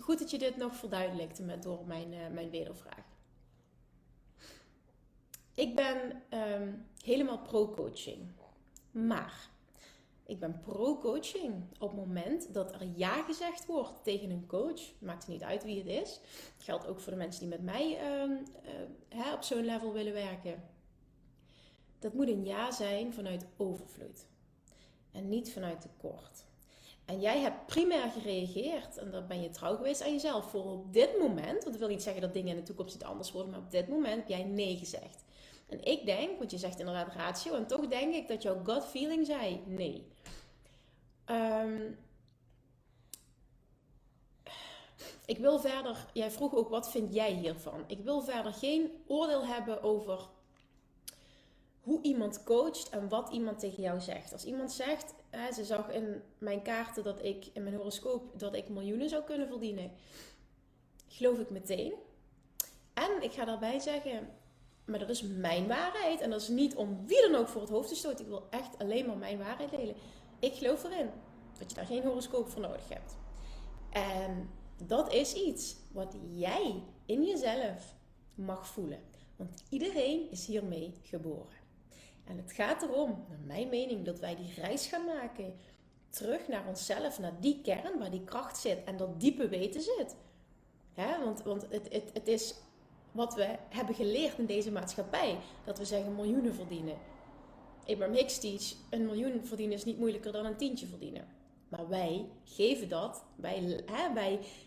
goed 0.00 0.18
dat 0.18 0.30
je 0.30 0.38
dit 0.38 0.56
nog 0.56 0.76
verduidelijkte 0.76 1.42
met, 1.42 1.62
door 1.62 1.86
mijn, 1.86 2.12
uh, 2.12 2.28
mijn 2.32 2.50
wedervraag. 2.50 3.04
Ik 5.54 5.74
ben 5.74 6.22
ehm, 6.28 6.72
helemaal 7.02 7.38
pro-coaching. 7.38 8.32
Maar 8.90 9.48
ik 10.26 10.40
ben 10.40 10.60
pro-coaching 10.60 11.64
op 11.78 11.88
het 11.88 11.98
moment 11.98 12.54
dat 12.54 12.72
er 12.72 12.88
ja 12.94 13.22
gezegd 13.22 13.66
wordt 13.66 14.04
tegen 14.04 14.30
een 14.30 14.46
coach. 14.46 14.80
Maakt 14.98 15.28
niet 15.28 15.42
uit 15.42 15.64
wie 15.64 15.78
het 15.78 15.86
is. 15.86 16.20
Dat 16.56 16.64
geldt 16.64 16.86
ook 16.86 17.00
voor 17.00 17.12
de 17.12 17.18
mensen 17.18 17.40
die 17.40 17.50
met 17.50 17.62
mij 17.62 18.00
uh, 19.14 19.32
op 19.32 19.42
zo'n 19.42 19.64
level 19.64 19.92
willen 19.92 20.12
werken. 20.12 20.62
Dat 22.04 22.14
moet 22.14 22.28
een 22.28 22.44
ja 22.44 22.70
zijn 22.70 23.12
vanuit 23.12 23.46
overvloed. 23.56 24.26
En 25.12 25.28
niet 25.28 25.52
vanuit 25.52 25.80
tekort. 25.80 26.44
En 27.04 27.20
jij 27.20 27.40
hebt 27.40 27.66
primair 27.66 28.10
gereageerd, 28.10 28.98
en 28.98 29.10
dan 29.10 29.26
ben 29.26 29.42
je 29.42 29.50
trouw 29.50 29.76
geweest 29.76 30.02
aan 30.02 30.12
jezelf 30.12 30.50
voor 30.50 30.64
op 30.64 30.92
dit 30.92 31.18
moment. 31.18 31.52
Want 31.52 31.64
dat 31.64 31.76
wil 31.76 31.88
niet 31.88 32.02
zeggen 32.02 32.22
dat 32.22 32.32
dingen 32.32 32.50
in 32.50 32.56
de 32.56 32.62
toekomst 32.62 32.94
niet 32.94 33.04
anders 33.04 33.32
worden, 33.32 33.50
maar 33.50 33.60
op 33.60 33.70
dit 33.70 33.88
moment 33.88 34.16
heb 34.16 34.28
jij 34.28 34.44
nee 34.44 34.76
gezegd. 34.76 35.24
En 35.68 35.84
ik 35.84 36.06
denk, 36.06 36.38
want 36.38 36.50
je 36.50 36.58
zegt 36.58 36.78
inderdaad 36.78 37.14
ratio, 37.14 37.54
en 37.54 37.66
toch 37.66 37.88
denk 37.88 38.14
ik 38.14 38.28
dat 38.28 38.42
jouw 38.42 38.64
gut 38.64 38.84
feeling 38.84 39.26
zei 39.26 39.62
nee. 39.66 40.06
Um, 41.30 41.98
ik 45.26 45.38
wil 45.38 45.58
verder, 45.58 46.06
jij 46.12 46.30
vroeg 46.30 46.54
ook 46.54 46.68
wat 46.68 46.90
vind 46.90 47.14
jij 47.14 47.32
hiervan? 47.32 47.84
Ik 47.86 48.00
wil 48.00 48.22
verder 48.22 48.52
geen 48.52 48.90
oordeel 49.06 49.46
hebben 49.46 49.82
over 49.82 50.32
hoe 51.84 52.02
iemand 52.02 52.44
coacht 52.44 52.88
en 52.88 53.08
wat 53.08 53.28
iemand 53.32 53.58
tegen 53.58 53.82
jou 53.82 54.00
zegt. 54.00 54.32
Als 54.32 54.44
iemand 54.44 54.72
zegt, 54.72 55.14
hè, 55.30 55.52
ze 55.52 55.64
zag 55.64 55.90
in 55.90 56.22
mijn 56.38 56.62
kaarten 56.62 57.02
dat 57.02 57.24
ik, 57.24 57.46
in 57.52 57.62
mijn 57.62 57.74
horoscoop, 57.74 58.38
dat 58.38 58.54
ik 58.54 58.68
miljoenen 58.68 59.08
zou 59.08 59.22
kunnen 59.22 59.48
verdienen, 59.48 59.90
geloof 61.08 61.38
ik 61.38 61.50
meteen. 61.50 61.94
En 62.94 63.22
ik 63.22 63.32
ga 63.32 63.44
daarbij 63.44 63.78
zeggen, 63.78 64.28
maar 64.84 64.98
dat 64.98 65.08
is 65.08 65.22
mijn 65.22 65.66
waarheid. 65.66 66.20
En 66.20 66.30
dat 66.30 66.40
is 66.40 66.48
niet 66.48 66.74
om 66.74 67.06
wie 67.06 67.20
dan 67.20 67.34
ook 67.34 67.48
voor 67.48 67.60
het 67.60 67.70
hoofd 67.70 67.88
te 67.88 67.94
stoten. 67.94 68.24
Ik 68.24 68.30
wil 68.30 68.46
echt 68.50 68.78
alleen 68.78 69.06
maar 69.06 69.16
mijn 69.16 69.38
waarheid 69.38 69.70
delen. 69.70 69.94
Ik 70.38 70.54
geloof 70.54 70.84
erin 70.84 71.10
dat 71.58 71.70
je 71.70 71.76
daar 71.76 71.86
geen 71.86 72.04
horoscoop 72.04 72.48
voor 72.48 72.60
nodig 72.60 72.88
hebt. 72.88 73.16
En 73.90 74.50
dat 74.86 75.12
is 75.12 75.34
iets 75.34 75.76
wat 75.92 76.16
jij 76.32 76.82
in 77.06 77.24
jezelf 77.24 77.94
mag 78.34 78.66
voelen. 78.66 79.00
Want 79.36 79.62
iedereen 79.68 80.30
is 80.30 80.46
hiermee 80.46 80.94
geboren. 81.02 81.63
En 82.24 82.36
het 82.36 82.52
gaat 82.52 82.82
erom, 82.82 83.24
naar 83.28 83.38
mijn 83.46 83.68
mening, 83.68 84.04
dat 84.04 84.18
wij 84.18 84.36
die 84.36 84.54
reis 84.56 84.86
gaan 84.86 85.04
maken. 85.04 85.54
Terug 86.08 86.48
naar 86.48 86.66
onszelf, 86.68 87.18
naar 87.18 87.40
die 87.40 87.60
kern 87.62 87.98
waar 87.98 88.10
die 88.10 88.24
kracht 88.24 88.58
zit 88.58 88.84
en 88.84 88.96
dat 88.96 89.20
diepe 89.20 89.48
weten 89.48 89.80
zit. 89.80 90.16
want 90.94 91.42
want 91.42 91.66
het, 91.70 92.10
het, 92.12 92.28
is 92.28 92.54
wat 93.12 93.34
we 93.34 93.56
hebben 93.68 93.94
geleerd 93.94 94.38
in 94.38 94.46
deze 94.46 94.72
maatschappij. 94.72 95.38
Dat 95.64 95.78
we 95.78 95.84
zeggen 95.84 96.14
miljoenen 96.14 96.54
verdienen. 96.54 96.96
Abraham 97.86 98.14
Hicks 98.14 98.38
teach, 98.38 98.74
een 98.90 99.04
miljoen 99.04 99.44
verdienen 99.44 99.76
is 99.76 99.84
niet 99.84 99.98
moeilijker 99.98 100.32
dan 100.32 100.44
een 100.44 100.56
tientje 100.56 100.86
verdienen. 100.86 101.28
Maar 101.68 101.88
wij 101.88 102.26
geven 102.44 102.88
dat, 102.88 103.24
wij, 103.36 103.82
hè, 103.86 104.12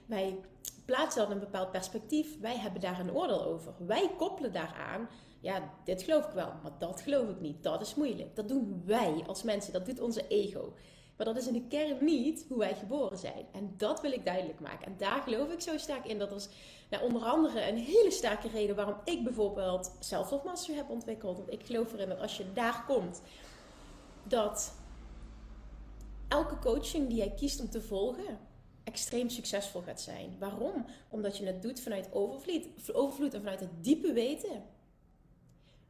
wij 0.06 0.38
plaatsen 0.86 1.22
dat 1.22 1.30
in 1.30 1.36
een 1.36 1.44
bepaald 1.52 1.72
perspectief. 1.72 2.40
Wij 2.40 2.58
hebben 2.58 2.82
daar 2.82 3.00
een 3.00 3.16
oordeel 3.16 3.44
over. 3.44 3.74
Wij 3.78 4.12
koppelen 4.18 4.54
daaraan, 4.54 5.10
ja, 5.48 5.74
dit 5.84 6.01
geloof 6.01 6.25
ik 6.25 6.32
wel, 6.32 6.54
maar 6.63 6.72
dat 6.80 7.01
geloof 7.01 7.30
ik 7.30 7.39
niet. 7.39 7.63
Dat 7.63 7.82
is 7.82 7.96
moeilijk. 7.96 8.36
Dat 8.36 8.48
doen 8.48 8.82
wij 8.86 9.24
als 9.27 9.44
mensen, 9.44 9.74
dat 9.74 9.86
doet 9.86 10.00
onze 10.00 10.27
ego. 10.27 10.74
Maar 11.18 11.25
dat 11.25 11.38
is 11.38 11.48
in 11.48 11.54
de 11.54 11.68
kern 11.68 12.06
niet 12.06 12.46
hoe 12.48 12.58
wij 12.58 12.75
geboren 12.75 13.18
zijn. 13.18 13.46
En 13.51 13.74
dat 13.77 14.01
wil 14.01 14.12
ik 14.12 14.25
duidelijk 14.25 14.60
maken. 14.60 14.86
En 14.86 14.96
daar 14.98 15.22
geloof 15.22 15.51
ik 15.51 15.62
zo 15.62 15.77
sterk 15.77 16.06
in. 16.06 16.20
Dat 16.20 16.32
is 16.32 16.50
nou, 16.89 17.04
onder 17.04 17.22
andere 17.22 17.70
een 17.70 17.77
hele 17.77 18.12
sterke 18.12 18.48
reden 18.48 18.75
waarom 18.75 18.96
ik 19.04 19.24
bijvoorbeeld 19.24 19.92
zelflove 20.00 20.74
heb 20.74 20.89
ontwikkeld. 20.89 21.38
Want 21.38 21.54
ik 21.54 21.66
geloof 21.66 21.94
erin 21.94 22.10
dat 22.10 22.20
als 22.20 22.38
je 22.38 22.54
daar 22.54 22.84
komt, 22.88 23.22
dat 24.24 24.74
elke 26.27 26.60
coaching 26.60 27.08
die 27.08 27.18
jij 27.18 27.34
kiest 27.34 27.60
om 27.60 27.70
te 27.70 27.82
volgen, 27.82 28.39
extreem 28.84 29.30
succesvol 29.30 29.82
gaat 29.82 30.01
zijn. 30.01 30.36
Waarom? 30.39 30.86
Omdat 31.10 31.38
je 31.38 31.46
het 31.46 31.62
doet 31.62 31.80
vanuit 31.80 32.13
overvloed, 32.13 32.94
overvloed 32.94 33.34
en 33.34 33.39
vanuit 33.39 33.60
het 33.60 33.84
diepe 33.84 34.13
weten 34.13 34.75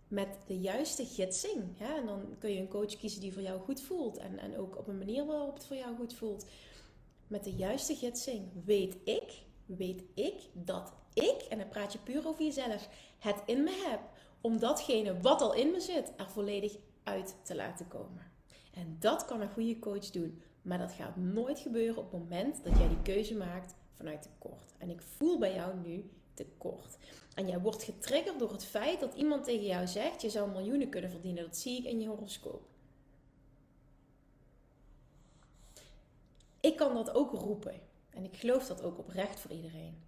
met 0.08 0.38
de 0.48 0.60
juiste 0.60 1.06
gidsing. 1.06 1.80
En 1.80 2.06
dan 2.06 2.36
kun 2.40 2.54
je 2.54 2.60
een 2.60 2.68
coach 2.68 2.98
kiezen 2.98 3.22
die 3.22 3.34
voor 3.34 3.42
jou 3.42 3.60
goed 3.60 3.82
voelt. 3.82 4.18
En, 4.18 4.40
en 4.40 4.58
ook 4.58 4.78
op 4.78 4.88
een 4.88 4.98
manier 4.98 5.26
waarop 5.26 5.54
het 5.54 5.66
voor 5.66 5.76
jou 5.76 5.96
goed 5.96 6.14
voelt. 6.14 6.46
Met 7.28 7.44
de 7.44 7.54
juiste 7.54 7.96
gidsing 7.96 8.50
weet 8.66 8.98
ik, 9.04 9.44
weet 9.66 10.04
ik 10.14 10.36
dat 10.54 10.94
ik, 11.14 11.46
en 11.50 11.58
dan 11.58 11.68
praat 11.68 11.94
je 11.94 12.00
puur 12.00 12.28
over 12.28 12.44
jezelf, 12.44 12.90
het 13.20 13.42
in 13.46 13.64
me 13.64 13.86
heb 13.90 14.00
om 14.42 14.60
datgene 14.60 15.22
wat 15.22 15.42
al 15.42 15.54
in 15.54 15.72
me 15.72 15.80
zit 15.80 16.12
er 16.18 16.30
volledig 16.30 16.76
uit 17.04 17.36
te 17.44 17.56
laten 17.56 17.88
komen. 17.88 18.32
En 18.74 18.98
dat 19.00 19.26
kan 19.26 19.42
een 19.42 19.52
goede 19.52 19.80
coach 19.80 20.10
doen. 20.10 20.42
Maar 20.62 20.78
dat 20.78 20.92
gaat 20.92 21.16
nooit 21.16 21.60
gebeuren 21.60 21.98
op 21.98 22.12
het 22.12 22.22
moment 22.22 22.64
dat 22.64 22.78
jij 22.78 22.88
die 22.88 23.02
keuze 23.02 23.36
maakt 23.36 23.76
vanuit 23.94 24.22
tekort. 24.22 24.74
En 24.78 24.90
ik 24.90 25.02
voel 25.02 25.40
bij 25.40 25.54
jou 25.54 25.76
nu 25.78 26.10
tekort. 26.38 26.98
En 27.36 27.48
jij 27.48 27.60
wordt 27.60 27.84
getriggerd 27.84 28.40
door 28.40 28.52
het 28.52 28.66
feit 28.66 29.00
dat 29.00 29.14
iemand 29.14 29.44
tegen 29.44 29.66
jou 29.66 29.88
zegt: 29.88 30.22
je 30.22 30.30
zou 30.30 30.52
miljoenen 30.52 30.90
kunnen 30.90 31.10
verdienen. 31.10 31.44
Dat 31.44 31.58
zie 31.58 31.78
ik 31.78 31.86
in 31.86 32.00
je 32.00 32.08
horoscoop. 32.08 32.68
Ik 36.60 36.78
kan 36.78 36.94
dat 36.94 37.12
ook 37.12 37.32
roepen. 37.32 37.82
En 38.10 38.24
ik 38.24 38.38
geloof 38.38 38.68
dat 38.68 38.84
ook 38.84 38.98
oprecht 38.98 39.40
voor 39.40 39.52
iedereen. 39.52 40.06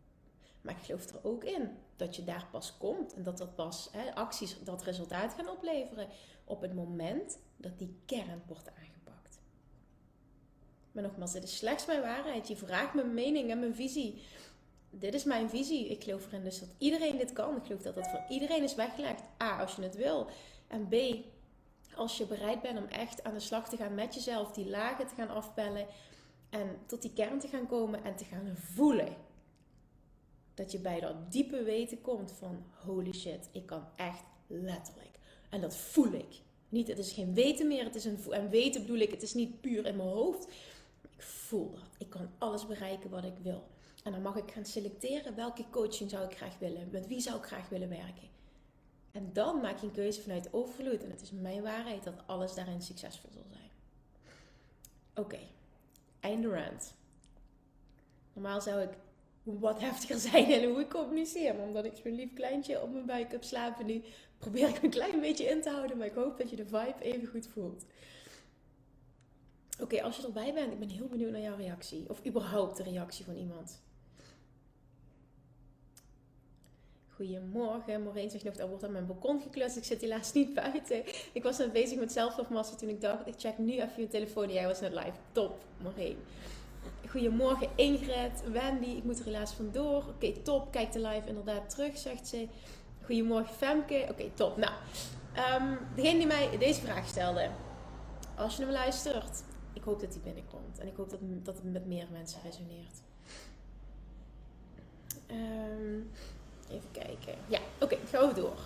Maar 0.62 0.76
ik 0.78 0.84
geloof 0.84 1.06
er 1.06 1.20
ook 1.24 1.44
in 1.44 1.78
dat 1.96 2.16
je 2.16 2.24
daar 2.24 2.48
pas 2.52 2.78
komt 2.78 3.14
en 3.14 3.24
dat 3.24 3.38
dat 3.38 3.56
pas 3.56 3.90
hè, 3.92 4.16
acties 4.16 4.64
dat 4.64 4.84
resultaat 4.84 5.34
gaan 5.34 5.50
opleveren 5.50 6.08
op 6.44 6.62
het 6.62 6.74
moment 6.74 7.40
dat 7.58 7.80
die 7.80 8.00
kern 8.06 8.44
wordt 8.48 8.70
aangepakt. 8.70 9.40
Maar 10.92 11.04
nogmaals, 11.04 11.32
dit 11.32 11.44
is 11.44 11.58
slechts 11.58 11.86
mijn 11.86 12.02
waarheid. 12.02 12.48
Je 12.48 12.56
vraagt 12.56 12.94
mijn 12.94 13.14
mening 13.14 13.52
en 13.52 13.60
mijn 13.60 13.76
visie 13.76 14.22
dit 14.90 15.14
is 15.14 15.24
mijn 15.24 15.50
visie. 15.50 15.88
Ik 15.88 16.04
geloof 16.04 16.26
erin 16.26 16.44
dus 16.44 16.60
dat 16.60 16.70
iedereen 16.78 17.18
dit 17.18 17.34
kan. 17.34 17.56
Ik 17.56 17.64
geloof 17.66 17.82
dat 17.82 17.96
dat 17.96 18.10
voor 18.10 18.26
iedereen 18.30 18.64
is 18.64 18.76
weggelegd. 18.76 19.22
A, 19.42 19.60
als 19.60 19.76
je 19.76 19.82
het 19.82 19.96
wil. 19.96 20.28
En 20.68 20.88
B, 20.88 20.96
als 21.96 22.18
je 22.18 22.26
bereid 22.26 22.62
bent 22.62 22.78
om 22.78 22.86
echt 22.86 23.24
aan 23.24 23.34
de 23.34 23.40
slag 23.40 23.70
te 23.70 23.78
gaan 23.78 23.96
met 23.96 24.14
jezelf, 24.14 24.52
die 24.52 24.70
lagen 24.70 25.08
te 25.08 25.16
gaan 25.16 25.30
afpellen 25.30 25.86
en 26.50 26.78
tot 26.86 27.02
die 27.02 27.14
kern 27.14 27.40
te 27.40 27.48
gaan 27.48 27.68
komen 27.68 28.04
en 28.04 28.16
te 28.16 28.26
gaan 28.26 28.56
voelen. 28.56 29.16
Dat 30.54 30.72
je 30.72 30.80
bij 30.80 31.00
dat 31.00 31.32
diepe 31.32 31.64
weten 31.64 32.02
komt 32.02 32.32
van 32.32 32.64
holy 32.86 33.14
shit, 33.14 33.50
ik 33.52 33.66
kan 33.66 33.84
echt 33.96 34.24
letterlijk. 34.48 35.20
En 35.50 35.62
dat 35.62 35.76
voel 35.76 36.14
ik. 36.14 36.42
Niet, 36.70 36.88
het 36.88 36.98
is 36.98 37.12
geen 37.12 37.34
weten 37.34 37.68
meer, 37.68 37.84
het 37.84 37.96
is 37.96 38.06
een 38.06 38.20
En 38.30 38.50
weten 38.50 38.82
bedoel 38.82 38.98
ik, 38.98 39.12
het 39.12 39.22
is 39.22 39.34
niet 39.34 39.62
puur 39.62 39.86
in 39.86 39.96
mijn 39.96 40.10
hoofd. 40.10 40.48
Ik 41.02 41.22
voel 41.22 41.72
dat. 41.72 41.90
Ik 41.98 42.10
kan 42.10 42.30
alles 42.38 42.68
bereiken 42.68 43.10
wat 43.10 43.24
ik 43.24 43.38
wil. 43.42 43.64
En 44.04 44.12
dan 44.12 44.22
mag 44.22 44.36
ik 44.36 44.52
gaan 44.52 44.66
selecteren 44.66 45.36
welke 45.36 45.66
coaching 45.70 46.10
zou 46.10 46.26
ik 46.26 46.38
graag 46.38 46.58
willen. 46.58 46.90
Met 46.92 47.08
wie 47.08 47.20
zou 47.20 47.38
ik 47.38 47.46
graag 47.46 47.70
willen 47.70 47.90
werken. 47.90 48.28
En 49.12 49.30
dan 49.34 49.62
maak 49.62 49.80
je 49.80 49.86
een 49.86 49.94
keuze 49.94 50.22
vanuit 50.22 50.54
overvloed. 50.54 51.04
En 51.04 51.10
het 51.10 51.22
is 51.22 51.32
mijn 51.32 51.62
waarheid 51.62 52.04
dat 52.04 52.24
alles 52.26 52.54
daarin 52.54 52.82
succesvol 52.82 53.30
zal 53.34 53.46
zijn. 53.50 53.70
Oké, 55.14 55.40
einde 56.20 56.50
rant. 56.50 56.94
Normaal 58.34 58.62
zou 58.62 58.82
ik 58.82 58.90
wat 59.44 59.80
heftiger 59.80 60.18
zijn 60.30 60.50
in 60.50 60.70
hoe 60.70 60.80
ik 60.80 60.90
communiceer. 60.90 61.56
Maar 61.56 61.66
omdat 61.66 61.86
ik 61.86 61.94
zo'n 62.04 62.16
lief 62.16 62.34
kleintje 62.34 62.82
op 62.82 62.92
mijn 62.92 63.06
buik 63.06 63.32
heb 63.32 63.44
slapen 63.44 63.86
nu, 63.86 64.04
probeer 64.38 64.70
ik 64.70 64.84
een 64.84 64.90
klein 64.90 65.20
beetje 65.20 65.46
in 65.46 65.62
te 65.62 65.70
houden. 65.70 65.98
Maar 65.98 66.08
ik 66.08 66.14
hoop 66.14 66.38
dat 66.38 66.50
je 66.50 66.56
de 66.56 66.66
vibe 66.66 67.02
even 67.02 67.28
goed 67.28 67.48
voelt. 67.48 67.86
Oké, 69.80 70.04
als 70.04 70.18
je 70.18 70.24
erbij 70.24 70.54
bent, 70.54 70.72
ik 70.72 70.80
ben 70.80 70.90
heel 70.90 71.08
benieuwd 71.08 71.32
naar 71.32 71.42
jouw 71.42 71.56
reactie. 71.56 72.10
Of 72.10 72.26
überhaupt 72.26 72.78
de 72.78 72.84
reactie 72.84 73.26
van 73.26 73.36
iemand. 73.36 73.82
Goedemorgen. 77.20 78.04
Maureen 78.04 78.30
zegt 78.30 78.44
nog, 78.44 78.56
er 78.56 78.68
wordt 78.68 78.84
aan 78.84 78.92
mijn 78.92 79.06
balkon 79.06 79.42
geklust. 79.42 79.78
Ik 79.78 79.84
zit 79.84 80.02
helaas 80.02 80.34
niet 80.34 80.54
buiten. 80.54 81.04
Ik 81.34 81.44
was 81.44 81.58
net 81.58 81.72
bezig 81.72 82.00
met 82.00 82.12
zelflofmassen 82.12 82.78
toen 82.78 82.90
ik 82.90 83.02
dacht, 83.02 83.28
ik 83.28 83.34
check 83.38 83.58
nu 83.58 83.72
even 83.72 84.02
je 84.02 84.08
telefoon. 84.08 84.52
Jij 84.52 84.68
was 84.68 84.80
net 84.80 84.94
live. 84.94 85.14
Top, 85.32 85.64
Maureen. 85.82 86.18
Goedemorgen 87.10 87.70
Ingrid, 87.76 88.44
Wendy. 88.52 88.90
Ik 88.90 89.04
moet 89.04 89.20
er 89.20 89.26
helaas 89.26 89.54
vandoor. 89.54 90.04
Oké, 90.08 90.32
top. 90.32 90.72
Kijk 90.72 90.92
de 90.92 91.00
live 91.00 91.28
inderdaad 91.28 91.70
terug, 91.70 91.98
zegt 91.98 92.28
ze. 92.28 92.48
Goedemorgen 93.06 93.56
Femke. 93.56 94.06
Oké, 94.10 94.30
top. 94.34 94.58
Nou, 94.58 94.74
um, 95.62 95.78
degene 95.96 96.18
die 96.18 96.28
mij 96.28 96.58
deze 96.58 96.82
vraag 96.82 97.08
stelde. 97.08 97.50
Als 98.36 98.56
je 98.56 98.62
hem 98.64 98.72
luistert, 98.72 99.44
ik 99.74 99.84
hoop 99.84 100.00
dat 100.00 100.14
hij 100.14 100.22
binnenkomt. 100.24 100.80
En 100.80 100.88
ik 100.88 100.96
hoop 100.96 101.10
dat, 101.10 101.20
dat 101.22 101.56
het 101.56 101.72
met 101.72 101.86
meer 101.86 102.08
mensen 102.12 102.40
resoneert. 102.44 103.02
Um, 105.32 106.12
even 106.72 106.92
kijken. 106.92 107.36
Ja, 107.48 107.60
oké, 107.80 107.94
okay, 107.94 108.00
gaan 108.12 108.28
we 108.28 108.34
door. 108.34 108.58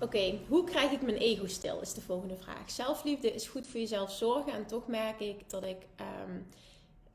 Oké, 0.00 0.38
hoe 0.48 0.64
krijg 0.64 0.90
ik 0.90 1.02
mijn 1.02 1.16
ego 1.16 1.46
stil? 1.46 1.80
Is 1.80 1.94
de 1.94 2.00
volgende 2.00 2.36
vraag. 2.36 2.70
Zelfliefde 2.70 3.32
is 3.32 3.48
goed 3.48 3.66
voor 3.66 3.80
jezelf 3.80 4.12
zorgen 4.12 4.52
en 4.52 4.66
toch 4.66 4.86
merk 4.86 5.20
ik 5.20 5.50
dat 5.50 5.64
ik 5.64 5.86
um, 6.26 6.46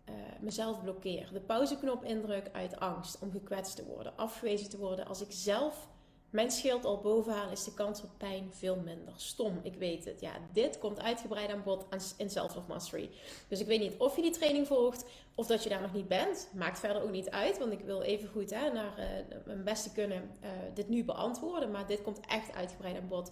uh, 0.09 0.15
mezelf 0.39 0.81
blokkeer. 0.81 1.29
De 1.33 1.39
pauzeknop 1.39 2.03
indruk 2.03 2.49
uit 2.51 2.79
angst 2.79 3.19
om 3.19 3.31
gekwetst 3.31 3.75
te 3.75 3.85
worden, 3.85 4.17
afgewezen 4.17 4.69
te 4.69 4.77
worden. 4.77 5.07
Als 5.07 5.21
ik 5.21 5.31
zelf 5.31 5.87
mijn 6.35 6.51
schild 6.51 6.85
al 6.85 6.99
bovenaan 6.99 7.51
is 7.51 7.63
de 7.63 7.73
kans 7.73 8.01
op 8.01 8.09
pijn 8.17 8.49
veel 8.53 8.75
minder. 8.75 9.13
Stom, 9.15 9.59
ik 9.63 9.75
weet 9.75 10.05
het. 10.05 10.21
Ja, 10.21 10.31
dit 10.53 10.77
komt 10.77 11.01
uitgebreid 11.01 11.49
aan 11.49 11.63
bod 11.63 11.85
in 12.17 12.29
Self-Love 12.29 12.67
Mastery. 12.67 13.09
Dus 13.47 13.59
ik 13.59 13.67
weet 13.67 13.79
niet 13.79 13.97
of 13.97 14.15
je 14.15 14.21
die 14.21 14.31
training 14.31 14.67
volgt 14.67 15.05
of 15.35 15.47
dat 15.47 15.63
je 15.63 15.69
daar 15.69 15.81
nog 15.81 15.93
niet 15.93 16.07
bent. 16.07 16.49
Maakt 16.53 16.79
verder 16.79 17.03
ook 17.03 17.11
niet 17.11 17.29
uit, 17.29 17.57
want 17.57 17.71
ik 17.71 17.79
wil 17.79 18.01
even 18.01 18.29
goed 18.29 18.49
hè, 18.49 18.71
naar 18.71 18.99
uh, 18.99 19.35
mijn 19.45 19.63
beste 19.63 19.91
kunnen 19.91 20.31
uh, 20.43 20.49
dit 20.73 20.89
nu 20.89 21.03
beantwoorden. 21.03 21.71
Maar 21.71 21.87
dit 21.87 22.01
komt 22.01 22.19
echt 22.27 22.53
uitgebreid 22.53 22.97
aan 22.97 23.07
bod 23.07 23.31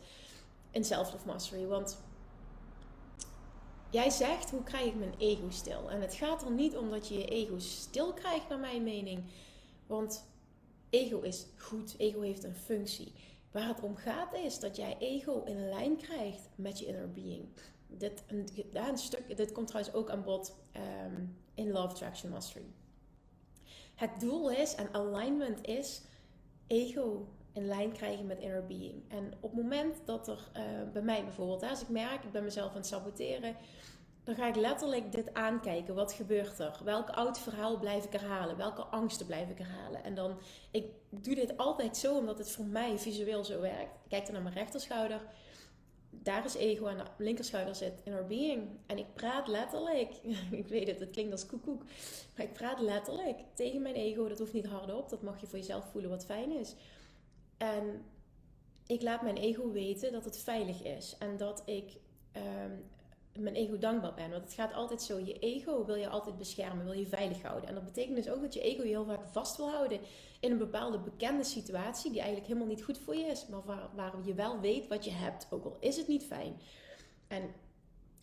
in 0.71 0.83
Self-Love 0.83 1.27
Mastery. 1.27 1.65
Want 1.65 2.01
jij 3.89 4.09
zegt, 4.09 4.51
hoe 4.51 4.63
krijg 4.63 4.85
ik 4.85 4.95
mijn 4.95 5.15
ego 5.17 5.49
stil? 5.49 5.89
En 5.89 6.01
het 6.01 6.13
gaat 6.13 6.43
er 6.43 6.51
niet 6.51 6.77
om 6.77 6.89
dat 6.89 7.07
je 7.07 7.17
je 7.17 7.25
ego 7.25 7.59
stil 7.59 8.13
krijgt, 8.13 8.49
naar 8.49 8.59
mijn 8.59 8.83
mening. 8.83 9.23
Want 9.87 10.31
ego 10.93 11.19
is 11.19 11.45
goed, 11.57 11.95
ego 11.97 12.21
heeft 12.21 12.43
een 12.43 12.55
functie. 12.55 13.13
Waar 13.51 13.67
het 13.67 13.81
om 13.81 13.95
gaat 13.95 14.33
is 14.33 14.59
dat 14.59 14.75
jij 14.75 14.95
ego 14.99 15.43
in 15.45 15.69
lijn 15.69 15.97
krijgt 15.97 16.49
met 16.55 16.79
je 16.79 16.85
inner 16.85 17.11
being. 17.11 17.47
Dit, 17.87 18.23
een, 18.27 18.47
een 18.73 18.97
stuk, 18.97 19.37
dit 19.37 19.51
komt 19.51 19.67
trouwens 19.67 19.95
ook 19.95 20.09
aan 20.09 20.23
bod 20.23 20.55
ehm, 20.71 21.25
in 21.53 21.71
Love 21.71 21.95
Traction 21.95 22.31
Mastery. 22.31 22.65
Het 23.95 24.19
doel 24.19 24.51
is, 24.51 24.75
en 24.75 24.93
alignment 24.93 25.67
is, 25.67 26.01
ego 26.67 27.27
in 27.51 27.65
lijn 27.65 27.91
krijgen 27.91 28.25
met 28.25 28.39
inner 28.39 28.65
being. 28.65 29.03
En 29.07 29.33
op 29.39 29.51
het 29.51 29.61
moment 29.61 29.95
dat 30.05 30.27
er 30.27 30.49
uh, 30.57 30.91
bij 30.91 31.01
mij 31.01 31.23
bijvoorbeeld, 31.23 31.63
als 31.63 31.81
ik 31.81 31.89
merk, 31.89 32.23
ik 32.23 32.31
ben 32.31 32.43
mezelf 32.43 32.69
aan 32.69 32.77
het 32.77 32.87
saboteren, 32.87 33.55
dan 34.23 34.35
ga 34.35 34.47
ik 34.47 34.55
letterlijk 34.55 35.11
dit 35.11 35.33
aankijken. 35.33 35.95
Wat 35.95 36.13
gebeurt 36.13 36.59
er? 36.59 36.79
Welk 36.83 37.09
oud 37.09 37.39
verhaal 37.39 37.79
blijf 37.79 38.05
ik 38.05 38.11
herhalen? 38.11 38.57
Welke 38.57 38.81
angsten 38.81 39.25
blijf 39.25 39.49
ik 39.49 39.57
herhalen? 39.57 40.03
En 40.03 40.15
dan, 40.15 40.37
ik 40.71 40.85
doe 41.09 41.35
dit 41.35 41.57
altijd 41.57 41.97
zo, 41.97 42.17
omdat 42.17 42.37
het 42.37 42.51
voor 42.51 42.65
mij 42.65 42.99
visueel 42.99 43.43
zo 43.43 43.61
werkt. 43.61 43.95
Ik 44.03 44.09
kijk 44.09 44.23
dan 44.23 44.33
naar 44.33 44.43
mijn 44.43 44.55
rechterschouder. 44.55 45.21
Daar 46.09 46.45
is 46.45 46.55
ego 46.55 46.85
en 46.85 46.97
de 46.97 47.03
linkerschouder 47.17 47.75
zit 47.75 48.01
inner 48.03 48.27
being. 48.27 48.69
En 48.85 48.97
ik 48.97 49.13
praat 49.13 49.47
letterlijk, 49.47 50.13
ik 50.51 50.67
weet 50.67 50.87
het, 50.87 50.99
het 50.99 51.11
klinkt 51.11 51.31
als 51.31 51.45
koekoek. 51.45 51.83
Maar 52.35 52.45
ik 52.45 52.53
praat 52.53 52.79
letterlijk 52.79 53.39
tegen 53.53 53.81
mijn 53.81 53.95
ego. 53.95 54.27
Dat 54.27 54.39
hoeft 54.39 54.53
niet 54.53 54.65
hardop, 54.65 55.09
dat 55.09 55.21
mag 55.21 55.41
je 55.41 55.47
voor 55.47 55.57
jezelf 55.57 55.85
voelen 55.91 56.09
wat 56.09 56.25
fijn 56.25 56.51
is. 56.51 56.75
En 57.57 58.05
ik 58.87 59.01
laat 59.01 59.21
mijn 59.21 59.37
ego 59.37 59.71
weten 59.71 60.11
dat 60.11 60.25
het 60.25 60.37
veilig 60.37 60.83
is. 60.83 61.15
En 61.19 61.37
dat 61.37 61.61
ik 61.65 61.97
um, 62.35 62.83
mijn 63.39 63.55
ego 63.55 63.77
dankbaar 63.77 64.13
ben. 64.13 64.29
Want 64.29 64.43
het 64.43 64.53
gaat 64.53 64.73
altijd 64.73 65.01
zo, 65.01 65.19
je 65.19 65.39
ego 65.39 65.85
wil 65.85 65.95
je 65.95 66.09
altijd 66.09 66.37
beschermen, 66.37 66.85
wil 66.85 66.93
je 66.93 67.07
veilig 67.07 67.41
houden. 67.41 67.69
En 67.69 67.75
dat 67.75 67.85
betekent 67.85 68.15
dus 68.15 68.29
ook 68.29 68.41
dat 68.41 68.53
je 68.53 68.61
ego 68.61 68.81
je 68.81 68.87
heel 68.87 69.05
vaak 69.05 69.27
vast 69.27 69.57
wil 69.57 69.69
houden 69.69 69.99
in 70.39 70.51
een 70.51 70.57
bepaalde 70.57 70.99
bekende 70.99 71.43
situatie 71.43 72.11
die 72.11 72.19
eigenlijk 72.19 72.47
helemaal 72.47 72.69
niet 72.69 72.83
goed 72.83 72.97
voor 72.97 73.15
je 73.15 73.25
is, 73.25 73.47
maar 73.47 73.63
waar, 73.65 73.89
waar 73.95 74.13
je 74.25 74.33
wel 74.33 74.59
weet 74.59 74.87
wat 74.87 75.05
je 75.05 75.11
hebt, 75.11 75.47
ook 75.49 75.65
al 75.65 75.77
is 75.79 75.97
het 75.97 76.07
niet 76.07 76.25
fijn. 76.25 76.59
En 77.27 77.53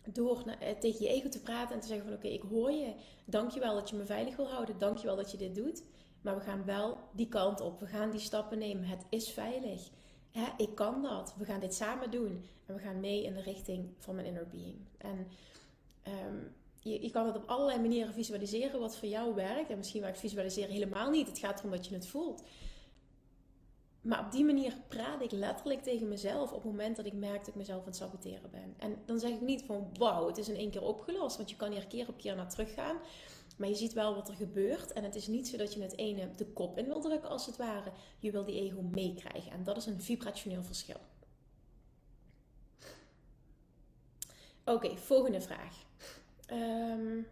door 0.05 0.43
eh, 0.59 0.79
tegen 0.79 1.05
je 1.05 1.11
ego 1.11 1.29
te 1.29 1.41
praten 1.41 1.75
en 1.75 1.81
te 1.81 1.87
zeggen 1.87 2.05
van 2.05 2.15
oké, 2.15 2.27
ik 2.27 2.43
hoor 2.49 2.71
je, 2.71 2.93
dankjewel 3.25 3.75
dat 3.75 3.89
je 3.89 3.95
me 3.95 4.05
veilig 4.05 4.35
wil 4.35 4.49
houden, 4.49 4.77
dankjewel 4.77 5.15
dat 5.15 5.31
je 5.31 5.37
dit 5.37 5.55
doet. 5.55 5.83
Maar 6.21 6.35
we 6.35 6.41
gaan 6.41 6.65
wel 6.65 6.97
die 7.11 7.27
kant 7.27 7.61
op, 7.61 7.79
we 7.79 7.85
gaan 7.85 8.11
die 8.11 8.19
stappen 8.19 8.57
nemen, 8.57 8.83
het 8.83 9.05
is 9.09 9.29
veilig 9.29 9.89
ik 10.57 10.75
kan 10.75 11.01
dat. 11.01 11.33
We 11.37 11.45
gaan 11.45 11.59
dit 11.59 11.73
samen 11.73 12.11
doen. 12.11 12.45
En 12.65 12.75
we 12.75 12.81
gaan 12.81 12.99
mee 12.99 13.23
in 13.23 13.33
de 13.33 13.41
richting 13.41 13.93
van 13.97 14.15
mijn 14.15 14.27
inner 14.27 14.47
being. 14.47 14.77
En 14.97 15.27
ehm, 16.03 16.37
je, 16.79 17.01
je, 17.01 17.09
kan 17.09 17.25
het 17.25 17.35
op 17.35 17.43
allerlei 17.45 17.79
manieren 17.79 18.13
visualiseren 18.13 18.79
wat 18.79 18.97
voor 18.97 19.07
jou 19.07 19.35
werkt. 19.35 19.69
En 19.69 19.77
misschien 19.77 20.01
werkt 20.01 20.19
visualiseren 20.19 20.73
helemaal 20.73 21.09
niet. 21.09 21.27
Het 21.27 21.39
gaat 21.39 21.59
erom 21.59 21.71
dat 21.71 21.87
je 21.87 21.93
het 21.93 22.07
voelt. 22.07 22.43
Maar 24.01 24.25
op 24.25 24.31
die 24.31 24.45
manier 24.45 24.77
praat 24.87 25.21
ik 25.21 25.31
letterlijk 25.31 25.83
tegen 25.83 26.07
mezelf 26.07 26.51
op 26.51 26.63
het 26.63 26.71
moment 26.71 26.95
dat 26.95 27.05
ik 27.05 27.13
merk 27.13 27.37
dat 27.37 27.47
ik 27.47 27.55
mezelf 27.55 27.79
aan 27.79 27.85
het 27.85 27.95
saboteren 27.95 28.51
ben. 28.51 28.75
En 28.77 28.97
dan 29.05 29.19
zeg 29.19 29.31
ik 29.31 29.41
niet 29.41 29.63
van 29.63 29.89
wauw, 29.93 30.27
het 30.27 30.37
is 30.37 30.49
in 30.49 30.55
één 30.55 30.71
keer 30.71 30.83
opgelost. 30.83 31.37
Want 31.37 31.49
je 31.49 31.55
kan 31.55 31.71
hier 31.71 31.87
keer 31.87 32.07
op 32.07 32.17
keer 32.17 32.35
naar 32.35 32.49
teruggaan. 32.49 32.97
Maar 33.57 33.69
je 33.69 33.75
ziet 33.75 33.93
wel 33.93 34.15
wat 34.15 34.29
er 34.29 34.35
gebeurt. 34.35 34.93
En 34.93 35.03
het 35.03 35.15
is 35.15 35.27
niet 35.27 35.47
zo 35.47 35.57
dat 35.57 35.73
je 35.73 35.81
het 35.81 35.97
ene 35.97 36.31
de 36.35 36.45
kop 36.45 36.77
in 36.77 36.85
wil 36.85 37.01
drukken, 37.01 37.29
als 37.29 37.45
het 37.45 37.57
ware. 37.57 37.91
Je 38.19 38.31
wil 38.31 38.43
die 38.43 38.61
ego 38.61 38.81
meekrijgen. 38.81 39.51
En 39.51 39.63
dat 39.63 39.77
is 39.77 39.85
een 39.85 40.01
vibrationeel 40.01 40.63
verschil. 40.63 40.99
Oké, 44.65 44.97
volgende 44.97 45.41
vraag. 45.41 45.85
Um, 46.51 47.27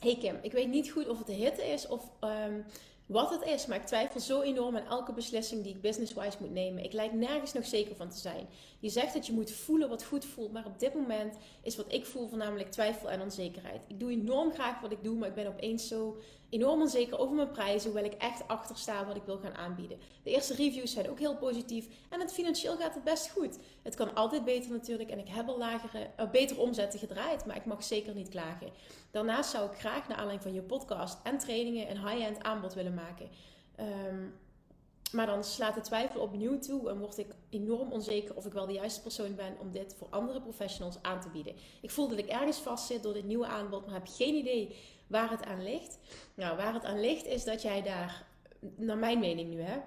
hey 0.00 0.16
Kim, 0.18 0.38
ik 0.42 0.52
weet 0.52 0.68
niet 0.68 0.90
goed 0.90 1.08
of 1.08 1.18
het 1.18 1.26
de 1.26 1.32
hitte 1.32 1.66
is 1.66 1.86
of 1.86 2.10
um, 2.20 2.64
wat 3.06 3.30
het 3.30 3.42
is, 3.42 3.66
maar 3.66 3.76
ik 3.76 3.86
twijfel 3.86 4.20
zo 4.20 4.40
enorm 4.40 4.76
aan 4.76 4.86
elke 4.86 5.12
beslissing 5.12 5.62
die 5.62 5.74
ik 5.74 5.80
business-wise 5.80 6.36
moet 6.40 6.52
nemen. 6.52 6.84
Ik 6.84 6.92
lijk 6.92 7.12
nergens 7.12 7.52
nog 7.52 7.66
zeker 7.66 7.96
van 7.96 8.08
te 8.08 8.18
zijn. 8.18 8.46
Je 8.78 8.88
zegt 8.88 9.14
dat 9.14 9.26
je 9.26 9.32
moet 9.32 9.50
voelen 9.50 9.88
wat 9.88 10.04
goed 10.04 10.24
voelt, 10.24 10.52
maar 10.52 10.66
op 10.66 10.78
dit 10.78 10.94
moment 10.94 11.36
is 11.62 11.76
wat 11.76 11.92
ik 11.92 12.06
voel 12.06 12.28
voornamelijk 12.28 12.70
twijfel 12.70 13.10
en 13.10 13.20
onzekerheid. 13.20 13.84
Ik 13.88 14.00
doe 14.00 14.10
enorm 14.10 14.52
graag 14.52 14.80
wat 14.80 14.92
ik 14.92 15.02
doe, 15.02 15.16
maar 15.16 15.28
ik 15.28 15.34
ben 15.34 15.46
opeens 15.46 15.88
zo 15.88 16.16
enorm 16.48 16.80
onzeker 16.80 17.18
over 17.18 17.34
mijn 17.34 17.50
prijzen, 17.50 17.90
hoewel 17.90 18.10
ik 18.10 18.14
echt 18.14 18.48
achter 18.48 18.76
sta 18.76 19.06
wat 19.06 19.16
ik 19.16 19.22
wil 19.24 19.38
gaan 19.38 19.54
aanbieden. 19.54 19.98
De 20.22 20.30
eerste 20.30 20.54
reviews 20.54 20.92
zijn 20.92 21.10
ook 21.10 21.18
heel 21.18 21.36
positief 21.36 21.88
en 22.10 22.20
het 22.20 22.32
financieel 22.32 22.76
gaat 22.76 22.94
het 22.94 23.04
best 23.04 23.30
goed. 23.30 23.58
Het 23.82 23.94
kan 23.94 24.14
altijd 24.14 24.44
beter 24.44 24.70
natuurlijk 24.70 25.10
en 25.10 25.18
ik 25.18 25.28
heb 25.28 25.48
al 25.48 25.58
lagere, 25.58 26.10
uh, 26.20 26.30
betere 26.30 26.60
omzetten 26.60 26.98
gedraaid, 26.98 27.46
maar 27.46 27.56
ik 27.56 27.64
mag 27.64 27.84
zeker 27.84 28.14
niet 28.14 28.28
klagen. 28.28 28.70
Daarnaast 29.10 29.50
zou 29.50 29.70
ik 29.70 29.78
graag 29.78 30.08
naar 30.08 30.16
aanleiding 30.16 30.42
van 30.42 30.54
je 30.54 30.62
podcast 30.62 31.18
en 31.22 31.38
trainingen 31.38 31.90
een 31.90 32.08
high-end 32.08 32.42
aanbod 32.42 32.74
willen 32.74 32.94
maken. 32.94 33.28
Um, 33.80 34.34
maar 35.12 35.26
dan 35.26 35.44
slaat 35.44 35.74
de 35.74 35.80
twijfel 35.80 36.20
opnieuw 36.20 36.58
toe 36.58 36.88
en 36.88 36.98
word 36.98 37.18
ik 37.18 37.26
enorm 37.50 37.92
onzeker 37.92 38.36
of 38.36 38.46
ik 38.46 38.52
wel 38.52 38.66
de 38.66 38.72
juiste 38.72 39.02
persoon 39.02 39.34
ben 39.34 39.56
om 39.60 39.72
dit 39.72 39.94
voor 39.98 40.08
andere 40.10 40.40
professionals 40.40 40.96
aan 41.02 41.20
te 41.20 41.28
bieden. 41.28 41.54
Ik 41.80 41.90
voel 41.90 42.08
dat 42.08 42.18
ik 42.18 42.26
ergens 42.26 42.58
vastzit 42.58 43.02
door 43.02 43.12
dit 43.12 43.24
nieuwe 43.24 43.46
aanbod, 43.46 43.86
maar 43.86 43.94
heb 43.94 44.08
geen 44.10 44.34
idee 44.34 44.76
waar 45.06 45.30
het 45.30 45.44
aan 45.44 45.62
ligt. 45.62 45.98
Nou, 46.34 46.56
waar 46.56 46.74
het 46.74 46.84
aan 46.84 47.00
ligt 47.00 47.26
is 47.26 47.44
dat 47.44 47.62
jij 47.62 47.82
daar, 47.82 48.26
naar 48.76 48.98
mijn 48.98 49.18
mening 49.18 49.50
nu 49.50 49.60
hè, 49.60 49.78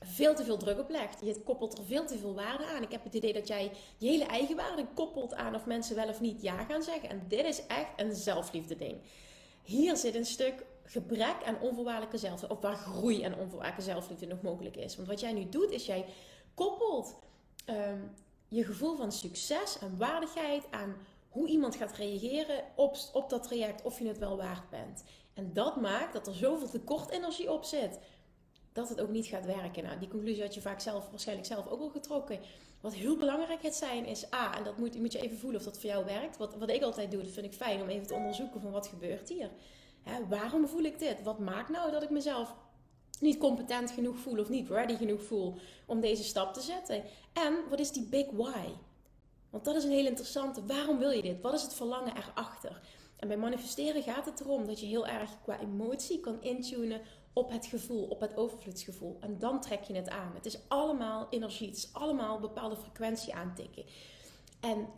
veel 0.00 0.34
te 0.34 0.44
veel 0.44 0.56
druk 0.56 0.78
op 0.78 0.90
legt. 0.90 1.20
Je 1.20 1.40
koppelt 1.40 1.78
er 1.78 1.84
veel 1.84 2.06
te 2.06 2.18
veel 2.18 2.34
waarde 2.34 2.66
aan. 2.66 2.82
Ik 2.82 2.92
heb 2.92 3.04
het 3.04 3.14
idee 3.14 3.32
dat 3.32 3.48
jij 3.48 3.72
je 3.98 4.08
hele 4.08 4.24
eigen 4.24 4.56
waarde 4.56 4.86
koppelt 4.94 5.34
aan 5.34 5.54
of 5.54 5.66
mensen 5.66 5.96
wel 5.96 6.08
of 6.08 6.20
niet 6.20 6.42
ja 6.42 6.64
gaan 6.64 6.82
zeggen. 6.82 7.08
En 7.08 7.24
dit 7.28 7.44
is 7.44 7.66
echt 7.66 7.90
een 7.96 8.14
zelfliefde 8.14 8.76
ding. 8.76 8.96
Hier 9.62 9.96
zit 9.96 10.14
een 10.14 10.26
stuk 10.26 10.64
gebrek 10.84 11.36
aan 11.44 11.60
onvoorwaardelijke 11.60 12.18
zelfliefde. 12.18 12.54
Of 12.54 12.60
waar 12.60 12.76
groei 12.76 13.22
en 13.22 13.34
onvoorwaardelijke 13.34 13.90
zelfliefde 13.90 14.26
nog 14.26 14.42
mogelijk 14.42 14.76
is. 14.76 14.96
Want 14.96 15.08
wat 15.08 15.20
jij 15.20 15.32
nu 15.32 15.48
doet, 15.48 15.70
is 15.70 15.86
jij 15.86 16.04
koppelt 16.54 17.16
ehm, 17.64 18.00
je 18.48 18.64
gevoel 18.64 18.96
van 18.96 19.12
succes 19.12 19.78
en 19.78 19.96
waardigheid 19.96 20.64
aan 20.70 20.96
hoe 21.38 21.48
iemand 21.48 21.76
gaat 21.76 21.96
reageren 21.96 22.64
op, 22.74 22.96
op 23.12 23.30
dat 23.30 23.42
traject, 23.42 23.82
of 23.82 23.98
je 23.98 24.08
het 24.08 24.18
wel 24.18 24.36
waard 24.36 24.70
bent. 24.70 25.04
En 25.34 25.52
dat 25.52 25.80
maakt 25.80 26.12
dat 26.12 26.26
er 26.26 26.34
zoveel 26.34 26.68
tekortenergie 26.68 27.52
op 27.52 27.64
zit, 27.64 27.98
dat 28.72 28.88
het 28.88 29.00
ook 29.00 29.08
niet 29.08 29.26
gaat 29.26 29.46
werken. 29.46 29.82
Nou, 29.82 29.98
die 29.98 30.08
conclusie 30.08 30.42
had 30.42 30.54
je 30.54 30.60
vaak 30.60 30.80
zelf, 30.80 31.10
waarschijnlijk 31.10 31.48
zelf 31.48 31.68
ook 31.68 31.80
al 31.80 31.88
getrokken. 31.88 32.40
Wat 32.80 32.94
heel 32.94 33.16
belangrijk 33.16 33.62
het 33.62 33.74
zijn 33.74 34.06
is, 34.06 34.32
A, 34.32 34.56
en 34.56 34.64
dat 34.64 34.78
moet, 34.78 34.98
moet 34.98 35.12
je 35.12 35.20
even 35.20 35.38
voelen 35.38 35.58
of 35.58 35.66
dat 35.66 35.78
voor 35.78 35.90
jou 35.90 36.04
werkt. 36.04 36.36
Wat, 36.36 36.56
wat 36.56 36.70
ik 36.70 36.82
altijd 36.82 37.10
doe, 37.10 37.22
dat 37.22 37.32
vind 37.32 37.46
ik 37.46 37.54
fijn 37.54 37.82
om 37.82 37.88
even 37.88 38.06
te 38.06 38.14
onderzoeken 38.14 38.60
van 38.60 38.70
wat 38.70 38.86
gebeurt 38.86 39.28
hier. 39.28 39.50
Waarom 40.28 40.68
voel 40.68 40.82
ik 40.82 40.98
dit? 40.98 41.22
Wat 41.22 41.38
maakt 41.38 41.68
nou 41.68 41.90
dat 41.90 42.02
ik 42.02 42.10
mezelf 42.10 42.54
niet 43.20 43.38
competent 43.38 43.90
genoeg 43.90 44.18
voel 44.18 44.38
of 44.38 44.48
niet 44.48 44.68
ready 44.68 44.96
genoeg 44.96 45.22
voel 45.22 45.54
om 45.86 46.00
deze 46.00 46.24
stap 46.24 46.54
te 46.54 46.60
zetten? 46.60 47.02
En 47.32 47.54
wat 47.68 47.80
is 47.80 47.92
die 47.92 48.06
big 48.06 48.26
why? 48.30 48.66
Want 49.50 49.64
dat 49.64 49.76
is 49.76 49.84
een 49.84 49.90
heel 49.90 50.06
interessante. 50.06 50.66
Waarom 50.66 50.98
wil 50.98 51.10
je 51.10 51.22
dit? 51.22 51.40
Wat 51.40 51.54
is 51.54 51.62
het 51.62 51.74
verlangen 51.74 52.16
erachter? 52.16 52.80
En 53.16 53.28
bij 53.28 53.36
manifesteren 53.36 54.02
gaat 54.02 54.24
het 54.24 54.40
erom 54.40 54.66
dat 54.66 54.80
je 54.80 54.86
heel 54.86 55.06
erg 55.06 55.30
qua 55.42 55.60
emotie 55.60 56.20
kan 56.20 56.42
intunen 56.42 57.00
op 57.32 57.50
het 57.50 57.66
gevoel, 57.66 58.04
op 58.04 58.20
het 58.20 58.36
overvloedsgevoel. 58.36 59.16
En 59.20 59.38
dan 59.38 59.60
trek 59.60 59.82
je 59.82 59.94
het 59.94 60.08
aan. 60.08 60.34
Het 60.34 60.46
is 60.46 60.58
allemaal 60.68 61.26
energie, 61.30 61.68
het 61.68 61.76
is 61.76 61.88
allemaal 61.92 62.34
een 62.34 62.40
bepaalde 62.40 62.76
frequentie 62.76 63.34
aantikken. 63.34 63.84
En 64.60 64.88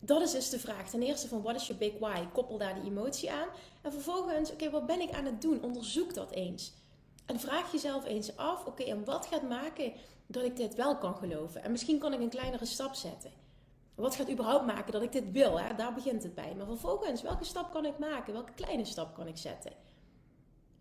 dat 0.00 0.22
is 0.22 0.30
dus 0.30 0.50
de 0.50 0.58
vraag. 0.58 0.88
Ten 0.88 1.02
eerste 1.02 1.28
van 1.28 1.42
wat 1.42 1.54
is 1.54 1.66
je 1.66 1.74
big 1.74 1.98
why? 1.98 2.26
Koppel 2.32 2.58
daar 2.58 2.74
die 2.74 2.90
emotie 2.90 3.32
aan. 3.32 3.48
En 3.82 3.92
vervolgens, 3.92 4.52
oké, 4.52 4.70
wat 4.70 4.86
ben 4.86 5.00
ik 5.00 5.12
aan 5.12 5.24
het 5.24 5.42
doen? 5.42 5.62
Onderzoek 5.62 6.14
dat 6.14 6.30
eens. 6.30 6.72
En 7.26 7.40
vraag 7.40 7.72
jezelf 7.72 8.04
eens 8.04 8.36
af, 8.36 8.64
oké, 8.64 8.82
en 8.82 9.04
wat 9.04 9.26
gaat 9.26 9.48
maken 9.48 9.92
dat 10.26 10.44
ik 10.44 10.56
dit 10.56 10.74
wel 10.74 10.98
kan 10.98 11.16
geloven? 11.16 11.62
En 11.62 11.70
misschien 11.70 11.98
kan 11.98 12.12
ik 12.12 12.20
een 12.20 12.28
kleinere 12.28 12.66
stap 12.66 12.94
zetten. 12.94 13.45
Wat 13.96 14.14
gaat 14.14 14.30
überhaupt 14.30 14.66
maken 14.66 14.92
dat 14.92 15.02
ik 15.02 15.12
dit 15.12 15.30
wil? 15.30 15.60
Hè? 15.60 15.74
Daar 15.74 15.94
begint 15.94 16.22
het 16.22 16.34
bij. 16.34 16.54
Maar 16.54 16.66
vervolgens, 16.66 17.22
welke 17.22 17.44
stap 17.44 17.72
kan 17.72 17.84
ik 17.84 17.98
maken? 17.98 18.32
Welke 18.32 18.52
kleine 18.52 18.84
stap 18.84 19.14
kan 19.14 19.26
ik 19.26 19.36
zetten? 19.36 19.72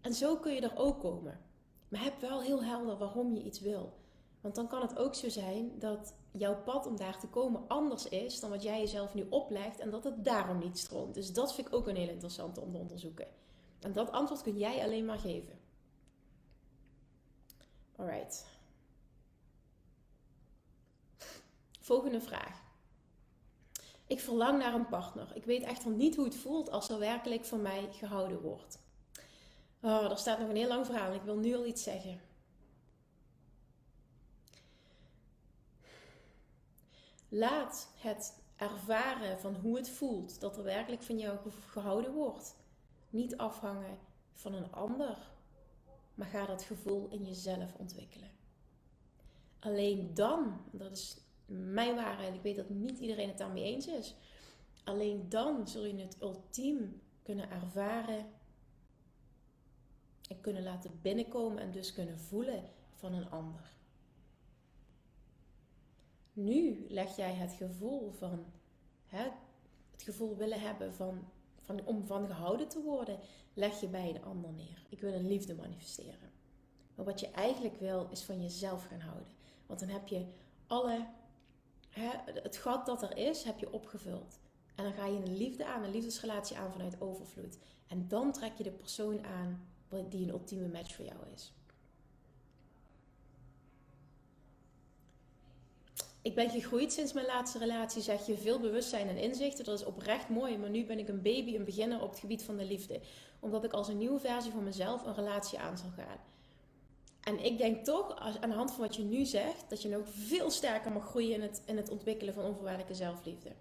En 0.02 0.14
zo 0.14 0.38
kun 0.38 0.54
je 0.54 0.62
er 0.62 0.78
ook 0.78 1.00
komen. 1.00 1.40
Maar 1.88 2.04
heb 2.04 2.20
wel 2.20 2.42
heel 2.42 2.64
helder 2.64 2.98
waarom 2.98 3.34
je 3.34 3.44
iets 3.44 3.60
wil. 3.60 3.94
Want 4.42 4.56
dan 4.56 4.68
kan 4.68 4.82
het 4.82 4.98
ook 4.98 5.16
zo 5.16 5.30
zijn 5.30 5.80
dat 5.80 6.14
jouw 6.32 6.64
pad 6.64 6.88
om 6.88 6.98
daar 6.98 7.20
te 7.20 7.28
komen 7.28 7.68
anders 7.68 8.10
is 8.10 8.40
dan 8.40 8.50
wat 8.50 8.64
jij 8.64 8.80
jezelf 8.80 9.14
nu 9.14 9.26
oplegt 9.30 9.80
en 9.80 9.90
dat 9.90 10.04
het 10.04 10.26
daarom 10.26 10.58
niet 10.58 10.78
stroomt. 10.78 11.14
Dus 11.14 11.34
dat 11.34 11.54
vind 11.54 11.68
ik 11.68 11.74
ook 11.74 11.88
een 11.88 11.96
heel 11.96 12.10
interessante 12.10 12.62
om 12.62 12.72
te 12.72 12.80
onderzoeken. 12.80 13.28
En 13.80 13.94
dat 13.94 14.12
antwoord 14.12 14.42
kun 14.42 14.58
jij 14.58 14.84
alleen 14.84 15.06
maar 15.06 15.20
geven. 15.20 15.60
Alright. 17.96 18.46
Volgende 21.80 22.22
vraag. 22.22 22.65
Ik 24.08 24.20
verlang 24.20 24.60
naar 24.60 24.74
een 24.74 24.88
partner. 24.88 25.36
Ik 25.36 25.46
weet 25.46 25.64
echt 25.64 25.86
niet 25.86 26.16
hoe 26.16 26.26
het 26.26 26.36
voelt 26.36 26.70
als 26.70 26.90
er 26.90 27.00
werkelijk 27.00 27.46
van 27.46 27.62
mij 27.62 27.90
gehouden 27.92 28.42
wordt. 28.42 28.80
Oh, 29.82 30.12
er 30.12 30.18
staat 30.18 30.40
nog 30.40 30.50
een 30.50 30.56
heel 30.56 30.68
lang 30.68 30.86
verhaal. 30.86 31.14
Ik 31.14 31.22
wil 31.22 31.38
nu 31.38 31.56
al 31.56 31.66
iets 31.66 31.84
zeggen. 31.84 32.22
Laat 37.30 37.90
het 37.96 38.44
ervaren 38.56 39.40
van 39.40 39.56
hoe 39.56 39.78
het 39.78 39.90
voelt 39.90 40.40
dat 40.40 40.58
er 40.58 40.64
werkelijk 40.64 41.04
van 41.04 41.18
jou 41.18 41.38
gehouden 41.70 42.14
wordt. 42.14 42.56
Niet 43.10 43.38
afhangen 43.38 43.98
van 44.34 44.54
een 44.54 44.72
ander, 44.72 45.32
maar 46.16 46.28
ga 46.28 46.46
dat 46.46 46.64
gevoel 46.64 47.08
in 47.10 47.26
jezelf 47.26 47.74
ontwikkelen. 47.76 48.32
Alleen 49.60 50.14
dan, 50.14 50.62
dat 50.72 50.92
is 50.92 51.18
mijn 51.46 51.96
waarheid, 51.96 52.34
ik 52.34 52.42
weet 52.42 52.56
dat 52.56 52.70
niet 52.70 53.00
iedereen 53.00 53.28
het 53.28 53.38
daarmee 53.38 53.64
eens 53.64 53.88
is. 53.88 54.16
Alleen 54.84 55.30
dan 55.30 55.68
zul 55.68 55.86
je 55.86 55.96
het 55.96 56.22
ultiem 56.22 57.02
kunnen 57.24 57.50
ervaren 57.50 58.26
en 60.30 60.42
kunnen 60.42 60.64
laten 60.64 61.00
binnenkomen 61.02 61.60
en 61.60 61.72
dus 61.72 61.94
kunnen 61.94 62.20
voelen 62.20 62.64
van 62.94 63.14
een 63.14 63.30
ander. 63.30 63.74
Nu 66.34 66.86
leg 66.90 67.16
jij 67.16 67.34
het 67.34 67.54
gevoel 67.54 68.12
van 68.12 68.46
hè, 69.06 69.28
het 69.92 70.02
gevoel 70.02 70.36
willen 70.36 70.62
hebben 70.62 70.94
van, 70.94 71.30
van, 71.62 71.86
om 71.86 72.06
van 72.06 72.28
gehouden 72.28 72.68
te 72.68 72.82
worden, 72.82 73.20
leg 73.54 73.80
je 73.80 73.88
bij 73.88 74.10
een 74.10 74.24
ander 74.24 74.52
neer. 74.54 74.86
Ik 74.90 75.02
wil 75.02 75.14
een 75.14 75.28
liefde 75.28 75.56
manifesteren. 75.56 76.32
Maar 76.96 77.06
wat 77.06 77.20
je 77.20 77.32
eigenlijk 77.32 77.80
wil, 77.80 78.08
is 78.12 78.24
van 78.24 78.42
jezelf 78.42 78.86
gaan 78.86 79.00
houden. 79.00 79.28
Want 79.66 79.80
dan 79.80 79.90
heb 79.90 80.08
je 80.08 80.26
alle, 80.68 81.08
het 82.44 82.58
gat 82.58 82.86
dat 82.86 83.02
er 83.02 83.18
is, 83.18 83.44
heb 83.44 83.60
je 83.60 83.74
opgevuld. 83.74 84.40
En 84.76 84.84
dan 84.84 84.94
ga 84.94 85.06
je 85.06 85.18
een 85.18 85.38
liefde 85.38 85.66
aan, 85.66 85.84
een 85.84 85.92
liefdesrelatie 85.92 86.58
aan 86.58 86.72
vanuit 86.72 87.02
overvloed. 87.02 87.58
En 87.88 88.08
dan 88.08 88.32
trek 88.32 88.52
je 88.58 88.64
de 88.64 88.72
persoon 88.72 89.26
aan 89.26 89.68
die 90.10 90.24
een 90.24 90.30
ultieme 90.30 90.68
match 90.68 90.96
voor 90.96 91.06
jou 91.06 91.18
is. 91.34 91.54
Ik 96.22 96.36
ben 96.36 96.50
gegroeid 96.50 96.94
sinds 96.94 97.14
mijn 97.14 97.26
laatste 97.26 97.58
relatie, 97.58 98.02
zeg 98.02 98.26
je, 98.26 98.38
veel 98.38 98.60
bewustzijn 98.60 99.08
en 99.08 99.18
inzichten. 99.18 99.66
Dat 99.66 99.80
is 99.80 99.86
oprecht 99.86 100.30
mooi, 100.30 100.58
maar 100.58 100.70
nu 100.70 100.86
ben 100.86 101.00
ik 101.00 101.08
een 101.08 101.22
baby, 101.22 101.56
een 101.56 101.64
beginner 101.64 102.02
op 102.02 102.10
het 102.10 102.20
gebied 102.20 102.44
van 102.44 102.58
de 102.58 102.66
liefde. 102.66 103.00
Omdat 103.40 103.64
ik 103.64 103.74
als 103.74 103.88
een 103.88 103.98
nieuwe 103.98 104.20
versie 104.20 104.52
van 104.52 104.64
mezelf 104.64 105.06
een 105.06 105.16
relatie 105.16 105.60
aan 105.60 105.78
zal 105.78 105.90
gaan. 105.90 106.18
En 107.26 107.46
ik 107.46 107.58
denk 107.58 107.86
toch, 107.86 108.16
aan 108.20 108.50
de 108.50 108.56
hand 108.56 108.72
van 108.72 108.82
wat 108.82 108.96
je 108.96 109.04
nu 109.04 109.26
zegt, 109.26 109.66
dat 109.70 109.82
je 109.82 109.90
nog 109.90 110.02
veel 110.10 110.52
sterker 110.52 110.92
mag 110.92 111.06
groeien 111.06 111.34
in 111.34 111.42
het, 111.42 111.62
in 111.66 111.78
het 111.78 111.90
ontwikkelen 111.90 112.34
van 112.34 112.44
onvoorwaardelijke 112.44 112.94
zelfliefde. 112.94 113.52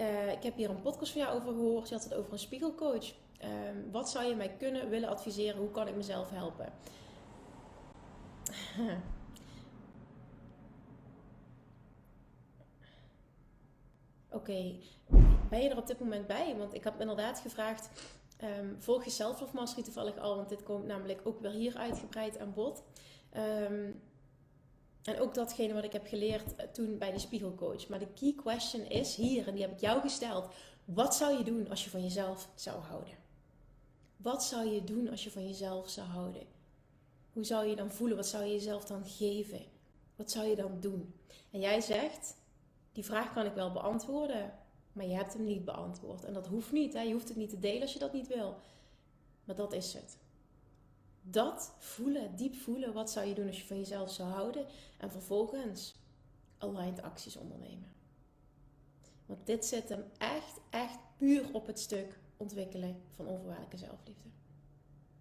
Uh, 0.00 0.32
ik 0.32 0.42
heb 0.42 0.56
hier 0.56 0.70
een 0.70 0.82
podcast 0.82 1.12
van 1.12 1.20
jou 1.20 1.40
over 1.40 1.52
gehoord. 1.52 1.88
Je 1.88 1.94
had 1.94 2.04
het 2.04 2.14
over 2.14 2.32
een 2.32 2.38
spiegelcoach. 2.38 3.12
Um, 3.44 3.90
wat 3.90 4.10
zou 4.10 4.24
je 4.24 4.34
mij 4.34 4.56
kunnen 4.58 4.88
willen 4.88 5.08
adviseren? 5.08 5.60
Hoe 5.60 5.70
kan 5.70 5.88
ik 5.88 5.94
mezelf 5.94 6.30
helpen? 6.30 6.72
Oké, 14.28 14.74
ben 15.48 15.62
je 15.62 15.68
er 15.68 15.76
op 15.76 15.86
dit 15.86 16.00
moment 16.00 16.26
bij? 16.26 16.56
Want 16.56 16.74
ik 16.74 16.84
heb 16.84 17.00
inderdaad 17.00 17.40
gevraagd, 17.40 17.90
um, 18.42 18.76
volg 18.78 19.04
je 19.04 19.10
Self 19.10 19.52
Mastery 19.52 19.82
toevallig 19.82 20.18
al? 20.18 20.36
Want 20.36 20.48
dit 20.48 20.62
komt 20.62 20.86
namelijk 20.86 21.20
ook 21.24 21.40
weer 21.40 21.50
hier 21.50 21.76
uitgebreid 21.76 22.38
aan 22.38 22.52
bod. 22.52 22.82
Um, 23.36 24.00
en 25.02 25.20
ook 25.20 25.34
datgene 25.34 25.74
wat 25.74 25.84
ik 25.84 25.92
heb 25.92 26.06
geleerd 26.06 26.54
eh, 26.54 26.66
toen 26.66 26.98
bij 26.98 27.12
de 27.12 27.18
spiegelcoach. 27.18 27.88
Maar 27.88 27.98
de 27.98 28.12
key 28.14 28.34
question 28.36 28.88
is 28.88 29.14
hier, 29.14 29.48
en 29.48 29.54
die 29.54 29.62
heb 29.62 29.72
ik 29.72 29.80
jou 29.80 30.00
gesteld. 30.00 30.48
Wat 30.84 31.14
zou 31.14 31.38
je 31.38 31.44
doen 31.44 31.68
als 31.68 31.84
je 31.84 31.90
van 31.90 32.02
jezelf 32.02 32.48
zou 32.54 32.80
houden? 32.80 33.14
Wat 34.16 34.44
zou 34.44 34.68
je 34.68 34.84
doen 34.84 35.08
als 35.08 35.24
je 35.24 35.30
van 35.30 35.46
jezelf 35.46 35.88
zou 35.88 36.06
houden? 36.06 36.42
Hoe 37.32 37.44
zou 37.44 37.66
je 37.66 37.76
dan 37.76 37.90
voelen? 37.90 38.16
Wat 38.16 38.26
zou 38.26 38.44
je 38.44 38.52
jezelf 38.52 38.84
dan 38.84 39.06
geven? 39.06 39.62
Wat 40.16 40.30
zou 40.30 40.46
je 40.46 40.56
dan 40.56 40.80
doen? 40.80 41.14
En 41.50 41.60
jij 41.60 41.80
zegt, 41.80 42.36
die 42.92 43.04
vraag 43.04 43.32
kan 43.32 43.46
ik 43.46 43.54
wel 43.54 43.72
beantwoorden, 43.72 44.52
maar 45.00 45.08
je 45.08 45.14
hebt 45.14 45.32
hem 45.32 45.44
niet 45.44 45.64
beantwoord. 45.64 46.24
En 46.24 46.32
dat 46.32 46.46
hoeft 46.46 46.72
niet. 46.72 46.92
Hè? 46.92 47.00
Je 47.00 47.12
hoeft 47.12 47.28
het 47.28 47.36
niet 47.36 47.50
te 47.50 47.58
delen 47.58 47.82
als 47.82 47.92
je 47.92 47.98
dat 47.98 48.12
niet 48.12 48.26
wil. 48.26 48.56
Maar 49.44 49.56
dat 49.56 49.72
is 49.72 49.92
het. 49.92 50.18
Dat 51.22 51.74
voelen, 51.78 52.36
diep 52.36 52.54
voelen, 52.54 52.92
wat 52.92 53.10
zou 53.10 53.26
je 53.26 53.34
doen 53.34 53.46
als 53.46 53.60
je 53.60 53.66
van 53.66 53.78
jezelf 53.78 54.10
zou 54.10 54.28
houden? 54.28 54.66
En 54.98 55.10
vervolgens 55.10 55.94
aligned 56.58 57.02
acties 57.02 57.36
ondernemen. 57.36 57.92
Want 59.26 59.46
dit 59.46 59.64
zit 59.64 59.88
hem 59.88 60.04
echt, 60.18 60.60
echt 60.70 60.98
puur 61.16 61.52
op 61.52 61.66
het 61.66 61.80
stuk 61.80 62.18
ontwikkelen 62.36 63.02
van 63.10 63.26
onvoorwaardelijke 63.26 63.78
zelfliefde. 63.78 64.28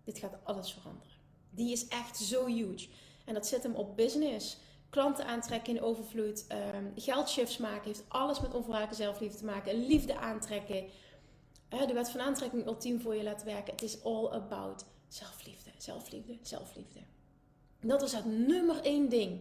Dit 0.03 0.17
gaat 0.17 0.37
alles 0.43 0.73
veranderen. 0.73 1.13
Die 1.49 1.71
is 1.71 1.87
echt 1.87 2.17
zo 2.17 2.45
huge. 2.45 2.87
En 3.25 3.33
dat 3.33 3.47
zit 3.47 3.63
hem 3.63 3.75
op 3.75 3.95
business, 3.95 4.57
klanten 4.89 5.25
aantrekken 5.25 5.75
in 5.75 5.81
overvloed, 5.81 6.45
um, 6.75 6.93
geldshifts 6.95 7.57
maken, 7.57 7.85
heeft 7.85 8.03
alles 8.07 8.41
met 8.41 8.53
onvoorwaardelijke 8.53 9.03
zelfliefde 9.03 9.37
te 9.37 9.45
maken, 9.45 9.87
liefde 9.87 10.17
aantrekken, 10.17 10.85
de 11.69 11.93
wet 11.93 12.09
van 12.09 12.21
aantrekking 12.21 12.65
ultiem 12.65 13.01
voor 13.01 13.15
je 13.15 13.23
laten 13.23 13.45
werken. 13.45 13.73
Het 13.73 13.81
is 13.81 14.03
all 14.03 14.25
about 14.25 14.85
zelfliefde, 15.07 15.69
zelfliefde, 15.77 16.37
zelfliefde. 16.41 16.99
Dat 17.81 18.01
was 18.01 18.11
het 18.11 18.25
nummer 18.25 18.81
één 18.81 19.09
ding 19.09 19.39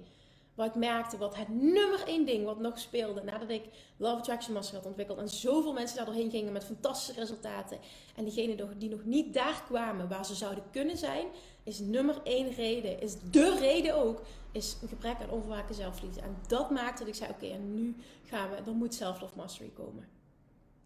wat 0.59 0.67
ik 0.67 0.75
merkte, 0.75 1.17
wat 1.17 1.37
het 1.37 1.49
nummer 1.49 2.03
één 2.07 2.27
ding 2.27 2.45
wat 2.45 2.59
nog 2.59 2.79
speelde 2.79 3.23
nadat 3.23 3.51
ik 3.51 3.65
Love 3.97 4.17
Attraction 4.17 4.55
Master 4.55 4.77
had 4.77 4.87
ontwikkeld 4.87 5.19
en 5.19 5.29
zoveel 5.29 5.73
mensen 5.73 5.97
daar 5.97 6.07
doorheen 6.07 6.31
gingen 6.31 6.53
met 6.53 6.65
fantastische 6.65 7.21
resultaten 7.21 7.79
en 8.17 8.25
diegenen 8.25 8.79
die 8.79 8.89
nog 8.89 9.05
niet 9.05 9.35
daar 9.35 9.63
kwamen 9.67 10.09
waar 10.09 10.25
ze 10.25 10.35
zouden 10.35 10.65
kunnen 10.71 10.97
zijn, 10.97 11.27
is 11.63 11.79
nummer 11.79 12.21
één 12.25 12.51
reden, 12.51 13.01
is 13.01 13.15
de 13.31 13.57
reden 13.59 13.95
ook, 13.95 14.23
is 14.53 14.77
een 14.83 14.89
gebrek 14.89 15.21
aan 15.21 15.31
onvoorwaardelijke 15.31 15.83
zelfliefde. 15.83 16.21
En 16.21 16.37
dat 16.47 16.71
maakte 16.71 16.99
dat 16.99 17.09
ik 17.09 17.15
zei, 17.15 17.31
oké, 17.31 17.47
en 17.47 17.75
nu 17.75 17.97
gaan 18.25 18.51
we, 18.51 18.57
er 18.57 18.73
moet 18.73 18.95
Self-Love 18.95 19.37
Mastery 19.37 19.71
komen. 19.75 20.09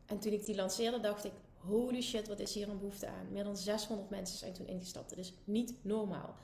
En 0.06 0.18
toen 0.18 0.32
ik 0.32 0.44
die 0.44 0.54
lanceerde, 0.54 1.00
dacht 1.00 1.24
ik, 1.24 1.32
holy 1.56 2.02
shit, 2.02 2.28
wat 2.28 2.40
is 2.40 2.54
hier 2.54 2.68
een 2.68 2.78
behoefte 2.78 3.06
aan. 3.06 3.26
Meer 3.30 3.44
dan 3.44 3.56
600 3.56 4.10
mensen 4.10 4.38
zijn 4.38 4.52
toen 4.52 4.66
ingestapt. 4.66 5.08
Dat 5.08 5.18
is 5.18 5.32
niet 5.44 5.74
normaal. 5.82 6.34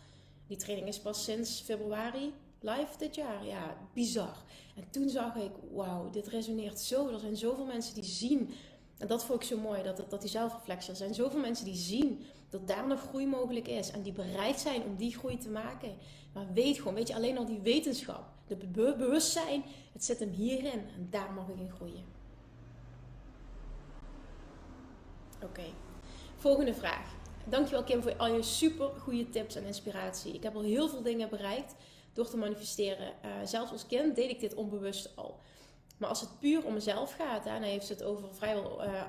Die 0.46 0.56
training 0.56 0.88
is 0.88 1.00
pas 1.00 1.24
sinds 1.24 1.60
februari 1.60 2.32
live 2.60 2.98
dit 2.98 3.14
jaar. 3.14 3.46
Ja, 3.46 3.76
bizar. 3.92 4.36
En 4.76 4.84
toen 4.90 5.08
zag 5.08 5.36
ik, 5.36 5.50
wauw, 5.72 6.10
dit 6.10 6.26
resoneert 6.26 6.80
zo. 6.80 7.08
Er 7.08 7.18
zijn 7.18 7.36
zoveel 7.36 7.64
mensen 7.64 7.94
die 7.94 8.04
zien. 8.04 8.50
En 8.98 9.06
dat 9.06 9.24
vond 9.24 9.42
ik 9.42 9.48
zo 9.48 9.58
mooi, 9.58 9.82
dat, 9.82 10.10
dat 10.10 10.20
die 10.20 10.30
zelfreflectie. 10.30 10.90
Er 10.90 10.96
zijn 10.96 11.14
zoveel 11.14 11.40
mensen 11.40 11.64
die 11.64 11.74
zien 11.74 12.24
dat 12.50 12.68
daar 12.68 12.86
nog 12.86 13.00
groei 13.00 13.26
mogelijk 13.26 13.68
is. 13.68 13.90
En 13.90 14.02
die 14.02 14.12
bereid 14.12 14.60
zijn 14.60 14.82
om 14.82 14.96
die 14.96 15.16
groei 15.16 15.38
te 15.38 15.50
maken. 15.50 15.96
Maar 16.32 16.52
weet 16.52 16.76
gewoon, 16.76 16.94
weet 16.94 17.08
je, 17.08 17.14
alleen 17.14 17.38
al 17.38 17.46
die 17.46 17.60
wetenschap. 17.60 18.24
De 18.46 18.56
bewustzijn, 18.66 19.62
het 19.92 20.04
zit 20.04 20.18
hem 20.18 20.30
hierin. 20.30 20.88
En 20.96 21.06
daar 21.10 21.32
mag 21.32 21.48
ik 21.48 21.58
in 21.58 21.70
groeien. 21.70 22.04
Oké, 25.42 25.64
volgende 26.36 26.74
vraag. 26.74 27.16
Dankjewel 27.44 27.84
Kim 27.84 28.02
voor 28.02 28.16
al 28.16 28.34
je 28.34 28.42
super 28.42 28.88
goede 28.88 29.28
tips 29.28 29.54
en 29.54 29.64
inspiratie. 29.64 30.34
Ik 30.34 30.42
heb 30.42 30.54
al 30.54 30.62
heel 30.62 30.88
veel 30.88 31.02
dingen 31.02 31.28
bereikt 31.28 31.74
door 32.18 32.28
te 32.28 32.36
manifesteren. 32.36 33.12
Uh, 33.24 33.30
zelfs 33.44 33.72
als 33.72 33.86
kind 33.86 34.16
deed 34.16 34.30
ik 34.30 34.40
dit 34.40 34.54
onbewust 34.54 35.16
al. 35.16 35.38
Maar 35.96 36.08
als 36.08 36.20
het 36.20 36.38
puur 36.38 36.64
om 36.64 36.72
mezelf 36.72 37.12
gaat, 37.12 37.44
dan 37.44 37.62
heeft 37.62 37.88
het 37.88 38.02
over 38.02 38.34
vrijwel 38.34 38.84
uh, 38.84 39.02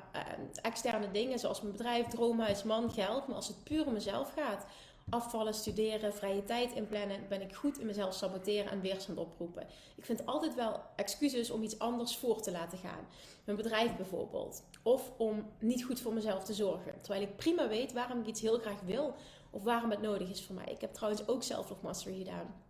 externe 0.62 1.12
dingen, 1.12 1.40
zoals 1.40 1.62
mijn 1.62 1.72
bedrijf, 1.72 2.08
droomhuis, 2.08 2.64
man, 2.64 2.92
geld. 2.92 3.28
Maar 3.28 3.36
als 3.36 3.48
het 3.48 3.64
puur 3.64 3.86
om 3.86 3.94
mezelf 3.94 4.34
gaat, 4.34 4.66
afvallen, 5.10 5.54
studeren, 5.54 6.14
vrije 6.14 6.44
tijd 6.44 6.72
inplannen, 6.74 7.28
ben 7.30 7.42
ik 7.42 7.56
goed 7.56 7.80
in 7.80 7.86
mezelf 7.86 8.14
saboteren 8.14 8.72
en 8.72 8.82
weerstand 8.82 9.18
oproepen. 9.18 9.68
Ik 9.96 10.06
vind 10.06 10.26
altijd 10.26 10.56
wel 10.56 10.82
excuses 10.96 11.50
om 11.50 11.64
iets 11.64 11.80
anders 11.80 12.18
voor 12.18 12.42
te 12.42 12.52
laten 12.52 12.78
gaan. 12.78 13.08
Mijn 13.44 13.58
bedrijf 13.58 13.96
bijvoorbeeld. 13.96 14.64
Of 14.84 15.12
om 15.18 15.46
niet 15.60 15.84
goed 15.84 16.00
voor 16.00 16.14
mezelf 16.14 16.44
te 16.44 16.54
zorgen. 16.54 17.02
Terwijl 17.02 17.24
ik 17.24 17.36
prima 17.36 17.68
weet 17.68 17.94
waarom 17.94 18.20
ik 18.20 18.28
iets 18.28 18.42
heel 18.42 18.60
graag 18.60 18.82
wil 18.82 19.16
of 19.50 19.64
waarom 19.64 19.90
het 19.90 20.02
nodig 20.02 20.30
is 20.30 20.46
voor 20.46 20.56
mij. 20.56 20.68
Ik 20.68 20.82
heb 20.82 20.94
trouwens 20.94 21.28
ook 21.28 21.44
zelf 21.44 21.74
gedaan. 22.04 22.68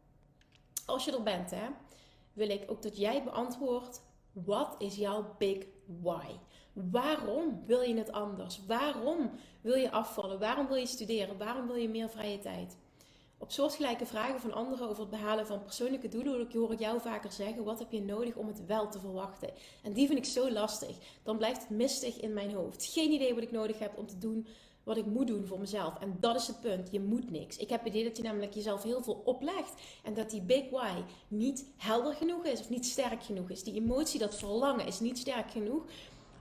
Als 0.90 1.06
je 1.06 1.12
er 1.12 1.24
bent, 1.24 1.52
hè, 1.52 1.68
wil 2.34 2.50
ik 2.50 2.72
ook 2.72 2.82
dat 2.82 2.98
jij 2.98 3.24
beantwoordt: 3.24 4.02
wat 4.32 4.76
is 4.78 4.96
jouw 4.96 5.36
big 5.38 5.66
why? 6.02 6.28
Waarom 6.74 7.64
wil 7.66 7.82
je 7.82 7.98
het 7.98 8.12
anders? 8.12 8.66
Waarom 8.66 9.32
wil 9.62 9.76
je 9.76 9.92
afvallen? 9.92 10.40
Waarom 10.40 10.68
wil 10.68 10.76
je 10.76 10.86
studeren? 10.86 11.38
Waarom 11.38 11.68
wil 11.68 11.76
je 11.76 11.90
meer 11.90 12.10
vrije 12.10 12.40
tijd? 12.40 12.78
Op 13.38 13.52
soortgelijke 13.52 14.06
vragen 14.06 14.40
van 14.40 14.54
anderen 14.54 14.90
over 14.90 15.02
het 15.02 15.10
behalen 15.10 15.48
van 15.48 15.64
persoonlijke 15.64 16.08
doelen 16.08 16.48
hoor 16.54 16.72
ik 16.72 16.80
jou 16.80 17.02
vaker 17.02 17.32
zeggen: 17.32 17.64
wat 17.64 17.80
heb 17.80 17.92
je 17.92 18.02
nodig 18.02 18.36
om 18.36 18.48
het 18.48 18.66
wel 18.66 18.90
te 18.90 19.00
verwachten? 19.00 19.50
En 19.84 19.94
die 19.94 20.08
vind 20.08 20.20
ik 20.20 20.26
zo 20.26 20.52
lastig. 20.52 20.98
Dan 21.24 21.38
blijft 21.38 21.62
het 21.62 21.70
mistig 21.70 22.20
in 22.20 22.34
mijn 22.34 22.54
hoofd. 22.54 22.86
Geen 22.86 23.12
idee 23.12 23.34
wat 23.34 23.44
ik 23.44 23.52
nodig 23.52 23.80
heb 23.80 23.98
om 23.98 24.08
te 24.08 24.18
doen 24.18 24.48
wat 24.90 24.98
ik 24.98 25.06
moet 25.06 25.28
doen 25.28 25.46
voor 25.46 25.60
mezelf. 25.60 26.00
En 26.00 26.18
dat 26.20 26.36
is 26.36 26.48
het 26.48 26.62
punt. 26.62 26.92
Je 26.92 27.00
moet 27.00 27.32
niks. 27.32 27.58
Ik 27.58 27.70
heb 27.70 27.84
het 27.84 27.90
idee 27.90 28.04
dat 28.04 28.18
je 28.18 28.24
namelijk 28.24 28.54
jezelf 28.54 28.84
heel 28.84 29.04
veel 29.04 29.22
oplegt. 29.26 29.74
En 30.04 30.14
dat 30.14 30.30
die 30.30 30.42
big 30.42 30.70
why 30.70 31.04
niet 31.28 31.66
helder 31.78 32.14
genoeg 32.14 32.46
is 32.46 32.60
of 32.60 32.70
niet 32.70 32.86
sterk 32.86 33.24
genoeg 33.24 33.50
is. 33.50 33.64
Die 33.64 33.74
emotie, 33.74 34.20
dat 34.20 34.36
verlangen 34.36 34.86
is 34.86 35.00
niet 35.00 35.18
sterk 35.18 35.52
genoeg. 35.52 35.84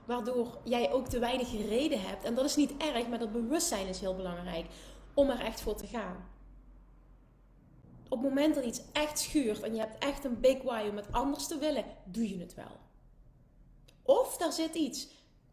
Waardoor 0.05 0.57
jij 0.63 0.91
ook 0.91 1.07
te 1.07 1.19
weinig 1.19 1.51
reden 1.51 2.01
hebt. 2.01 2.23
En 2.23 2.35
dat 2.35 2.45
is 2.45 2.55
niet 2.55 2.77
erg, 2.77 3.07
maar 3.07 3.19
dat 3.19 3.31
bewustzijn 3.31 3.87
is 3.87 3.99
heel 3.99 4.15
belangrijk. 4.15 4.65
Om 5.13 5.29
er 5.29 5.39
echt 5.39 5.61
voor 5.61 5.75
te 5.75 5.87
gaan. 5.87 6.27
Op 8.03 8.21
het 8.21 8.29
moment 8.29 8.55
dat 8.55 8.65
iets 8.65 8.81
echt 8.93 9.19
schuurt 9.19 9.61
en 9.61 9.73
je 9.73 9.79
hebt 9.79 10.03
echt 10.03 10.23
een 10.23 10.39
big 10.39 10.61
why 10.61 10.87
om 10.89 10.95
het 10.95 11.11
anders 11.11 11.47
te 11.47 11.57
willen, 11.57 11.85
doe 12.05 12.29
je 12.29 12.39
het 12.39 12.55
wel. 12.55 12.79
Of 14.03 14.37
daar 14.37 14.53
zit 14.53 14.75
iets 14.75 15.07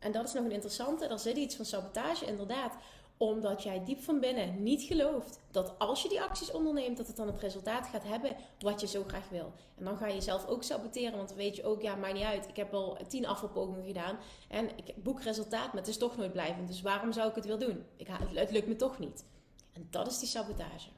en 0.07 0.13
dat 0.13 0.25
is 0.27 0.33
nog 0.33 0.45
een 0.45 0.53
interessante. 0.53 1.07
Er 1.07 1.19
zit 1.19 1.37
iets 1.37 1.57
van 1.57 1.65
sabotage, 1.65 2.27
inderdaad. 2.27 2.75
Omdat 3.17 3.63
jij 3.63 3.85
diep 3.85 4.03
van 4.03 4.21
binnen 4.21 4.63
niet 4.63 4.83
gelooft 4.83 5.41
dat 5.51 5.79
als 5.79 6.03
je 6.03 6.09
die 6.09 6.23
acties 6.23 6.51
onderneemt, 6.51 6.97
dat 6.97 7.07
het 7.07 7.17
dan 7.17 7.27
het 7.27 7.41
resultaat 7.41 7.87
gaat 7.87 8.05
hebben 8.05 8.37
wat 8.59 8.81
je 8.81 8.87
zo 8.87 9.05
graag 9.07 9.29
wil. 9.29 9.53
En 9.79 9.85
dan 9.85 9.97
ga 9.97 10.07
je 10.07 10.15
jezelf 10.15 10.47
ook 10.47 10.63
saboteren, 10.63 11.17
want 11.17 11.29
dan 11.29 11.37
weet 11.37 11.57
je 11.57 11.65
ook, 11.65 11.83
ja, 11.83 11.95
maakt 11.95 12.15
niet 12.15 12.23
uit. 12.23 12.49
Ik 12.49 12.57
heb 12.57 12.75
al 12.75 12.99
tien 13.09 13.27
afvalpogingen 13.27 13.85
gedaan 13.85 14.19
en 14.49 14.69
ik 14.77 15.03
boek 15.03 15.23
resultaat, 15.23 15.67
maar 15.67 15.83
het 15.83 15.89
is 15.89 15.99
toch 15.99 16.17
nooit 16.17 16.33
blijvend. 16.33 16.69
Dus 16.69 16.83
waarom 16.83 17.13
zou 17.13 17.29
ik 17.29 17.35
het 17.35 17.47
weer 17.47 17.59
doen? 17.59 17.85
Ik, 17.97 18.07
het 18.33 18.51
lukt 18.51 18.67
me 18.67 18.77
toch 18.77 18.99
niet. 18.99 19.25
En 19.73 19.87
dat 19.91 20.07
is 20.07 20.19
die 20.19 20.29
sabotage. 20.29 20.89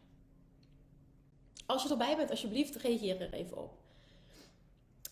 Als 1.66 1.82
je 1.82 1.88
erbij 1.88 2.16
bent, 2.16 2.30
alsjeblieft, 2.30 2.76
reageer 2.76 3.20
er 3.20 3.32
even 3.32 3.56
op. 3.56 3.78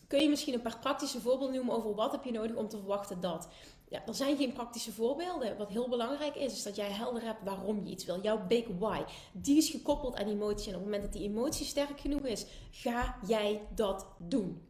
Kun 0.06 0.20
je 0.20 0.28
misschien 0.28 0.54
een 0.54 0.62
paar 0.62 0.78
praktische 0.78 1.20
voorbeelden 1.20 1.56
noemen 1.56 1.74
over 1.74 1.94
wat 1.94 2.12
heb 2.12 2.24
je 2.24 2.32
nodig 2.32 2.56
om 2.56 2.68
te 2.68 2.76
verwachten 2.76 3.20
dat? 3.20 3.48
Ja, 3.88 4.06
er 4.06 4.14
zijn 4.14 4.36
geen 4.36 4.52
praktische 4.52 4.92
voorbeelden. 4.92 5.56
Wat 5.56 5.68
heel 5.68 5.88
belangrijk 5.88 6.34
is, 6.34 6.52
is 6.52 6.62
dat 6.62 6.76
jij 6.76 6.90
helder 6.90 7.22
hebt 7.22 7.42
waarom 7.44 7.84
je 7.84 7.90
iets 7.90 8.04
wil. 8.04 8.22
Jouw 8.22 8.46
big 8.46 8.66
why. 8.78 9.02
Die 9.32 9.56
is 9.56 9.70
gekoppeld 9.70 10.16
aan 10.16 10.28
emotie. 10.28 10.68
En 10.68 10.74
op 10.74 10.80
het 10.80 10.84
moment 10.84 11.02
dat 11.02 11.12
die 11.12 11.28
emotie 11.28 11.66
sterk 11.66 12.00
genoeg 12.00 12.24
is, 12.24 12.46
ga 12.70 13.18
jij 13.26 13.60
dat 13.74 14.06
doen. 14.18 14.62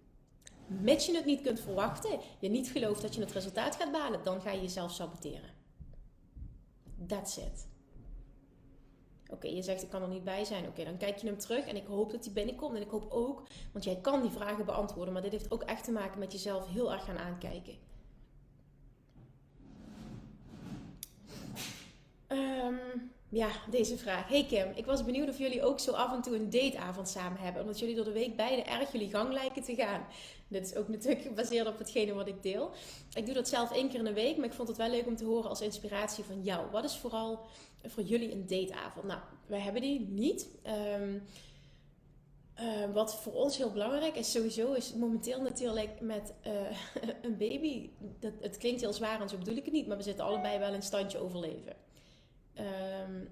Mits 0.67 1.07
je 1.07 1.15
het 1.15 1.25
niet 1.25 1.41
kunt 1.41 1.61
verwachten, 1.61 2.21
je 2.39 2.49
niet 2.49 2.69
gelooft 2.69 3.03
dat 3.03 3.15
je 3.15 3.21
het 3.21 3.33
resultaat 3.33 3.77
gaat 3.77 3.93
behalen, 3.93 4.23
dan 4.23 4.41
ga 4.41 4.51
je 4.51 4.61
jezelf 4.61 4.93
saboteren. 4.93 5.55
That's 7.07 7.37
it. 7.37 7.69
Oké, 9.29 9.49
je 9.49 9.63
zegt 9.63 9.83
ik 9.83 9.89
kan 9.89 10.03
er 10.03 10.09
niet 10.09 10.25
bij 10.25 10.45
zijn. 10.45 10.67
Oké, 10.67 10.85
dan 10.85 10.97
kijk 10.97 11.19
je 11.19 11.27
hem 11.27 11.39
terug 11.39 11.67
en 11.67 11.77
ik 11.77 11.87
hoop 11.87 12.11
dat 12.11 12.25
hij 12.25 12.33
binnenkomt. 12.33 12.77
En 12.77 12.83
ik 12.83 12.91
hoop 12.91 13.11
ook, 13.11 13.43
want 13.73 13.85
jij 13.85 13.97
kan 13.97 14.23
die 14.23 14.31
vragen 14.31 14.65
beantwoorden, 14.65 15.13
maar 15.13 15.23
dit 15.23 15.33
heeft 15.33 15.51
ook 15.51 15.63
echt 15.63 15.85
te 15.85 15.93
maken 15.93 16.19
met 16.19 16.33
jezelf 16.33 16.69
heel 16.69 16.93
erg 16.93 17.05
gaan 17.05 17.19
aankijken. 17.19 17.75
Um, 22.67 23.11
ja, 23.29 23.49
deze 23.71 23.97
vraag. 23.97 24.29
Hey 24.29 24.47
Kim, 24.47 24.69
ik 24.75 24.87
was 24.87 25.05
benieuwd 25.05 25.29
of 25.29 25.39
jullie 25.39 25.63
ook 25.63 25.81
zo 25.81 25.93
af 25.93 26.13
en 26.13 26.23
toe 26.23 26.37
een 26.37 26.51
dateavond 26.51 27.09
samen 27.09 27.41
hebben. 27.41 27.63
Omdat 27.63 27.79
jullie 27.79 27.95
door 27.95 28.05
de 28.05 28.13
week 28.13 28.37
beide 28.37 28.63
erg 28.63 28.93
jullie 28.93 29.11
gang 29.11 29.33
lijken 29.33 29.63
te 29.63 29.75
gaan. 29.75 30.07
Dit 30.49 30.67
is 30.67 30.75
ook 30.75 30.89
natuurlijk 30.89 31.23
gebaseerd 31.29 31.67
op 31.67 31.79
hetgene 31.79 32.15
wat 32.15 32.29
ik 32.29 32.43
deel. 32.43 32.71
Ik 33.15 33.25
doe 33.27 33.35
dat 33.35 33.49
zelf 33.49 33.73
één 33.73 33.89
keer 33.89 33.99
in 33.99 34.05
de 34.05 34.13
week, 34.13 34.37
maar 34.37 34.47
ik 34.47 34.53
vond 34.53 34.69
het 34.69 34.77
wel 34.77 34.91
leuk 34.91 35.07
om 35.07 35.17
te 35.17 35.25
horen 35.25 35.49
als 35.49 35.61
inspiratie 35.61 36.25
van 36.25 36.43
jou. 36.43 36.71
Wat 36.71 36.85
is 36.85 36.97
vooral 36.97 37.41
voor 37.85 38.03
jullie 38.03 38.33
een 38.33 38.47
dateavond? 38.47 39.07
Nou, 39.07 39.21
wij 39.47 39.61
hebben 39.61 39.83
die 39.83 40.01
niet. 40.01 40.49
Um, 41.01 41.23
uh, 42.61 42.93
wat 42.93 43.21
voor 43.21 43.33
ons 43.33 43.57
heel 43.57 43.73
belangrijk 43.73 44.17
is, 44.17 44.31
sowieso, 44.31 44.73
is 44.73 44.95
momenteel 44.95 45.43
natuurlijk 45.43 46.01
met 46.01 46.35
uh, 46.47 46.53
een 47.25 47.37
baby. 47.37 47.91
Dat, 48.21 48.33
het 48.41 48.57
klinkt 48.57 48.81
heel 48.81 48.93
zwaar 48.93 49.21
en 49.21 49.29
zo 49.29 49.39
bedoel 49.39 49.57
ik 49.57 49.65
het 49.65 49.75
niet, 49.75 49.87
maar 49.87 49.97
we 49.97 50.03
zitten 50.03 50.25
allebei 50.25 50.59
wel 50.59 50.75
in 50.75 50.83
standje 50.83 51.19
overleven. 51.19 51.86
Um, 52.59 53.29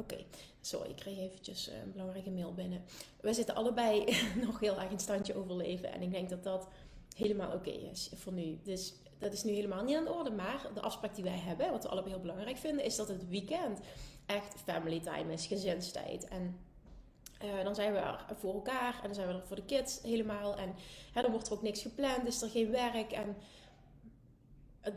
Oké, 0.00 0.14
okay. 0.14 0.26
sorry, 0.60 0.90
ik 0.90 0.96
kreeg 0.96 1.18
eventjes 1.18 1.68
eh, 1.68 1.78
een 1.78 1.92
belangrijke 1.92 2.30
mail 2.30 2.54
binnen. 2.54 2.84
We 3.20 3.32
zitten 3.32 3.54
allebei 3.54 4.04
nog 4.46 4.60
heel 4.60 4.80
erg 4.80 4.90
in 4.90 4.98
standje 4.98 5.34
overleven. 5.34 5.92
En 5.92 6.02
ik 6.02 6.10
denk 6.10 6.28
dat 6.28 6.44
dat 6.44 6.68
helemaal 7.16 7.52
oké 7.52 7.70
is 7.70 8.10
voor 8.14 8.32
nu. 8.32 8.58
Dus 8.62 8.94
dat 9.18 9.32
is 9.32 9.42
nu 9.42 9.52
helemaal 9.52 9.84
niet 9.84 9.96
aan 9.96 10.04
de 10.04 10.12
orde. 10.12 10.30
Maar 10.30 10.66
de 10.74 10.80
afspraak 10.80 11.14
die 11.14 11.24
wij 11.24 11.38
hebben, 11.38 11.70
wat 11.70 11.82
we 11.82 11.88
allebei 11.88 12.12
heel 12.12 12.22
belangrijk 12.22 12.56
vinden, 12.56 12.84
is 12.84 12.96
dat 12.96 13.08
het 13.08 13.28
weekend 13.28 13.80
echt 14.26 14.54
family 14.64 15.00
time 15.00 15.32
is, 15.32 15.46
gezinstijd. 15.46 16.28
En 16.28 16.58
uh, 17.44 17.64
dan 17.64 17.74
zijn 17.74 17.92
we 17.92 17.98
er 17.98 18.24
voor 18.34 18.54
elkaar 18.54 18.94
en 18.94 19.02
dan 19.02 19.14
zijn 19.14 19.26
we 19.26 19.34
er 19.34 19.46
voor 19.46 19.56
de 19.56 19.64
kids 19.64 20.02
helemaal. 20.02 20.56
En 20.56 20.74
hè, 21.12 21.22
dan 21.22 21.30
wordt 21.30 21.46
er 21.46 21.52
ook 21.52 21.62
niks 21.62 21.82
gepland, 21.82 22.26
is 22.26 22.42
er 22.42 22.50
geen 22.50 22.70
werk. 22.70 23.12
En 23.12 23.36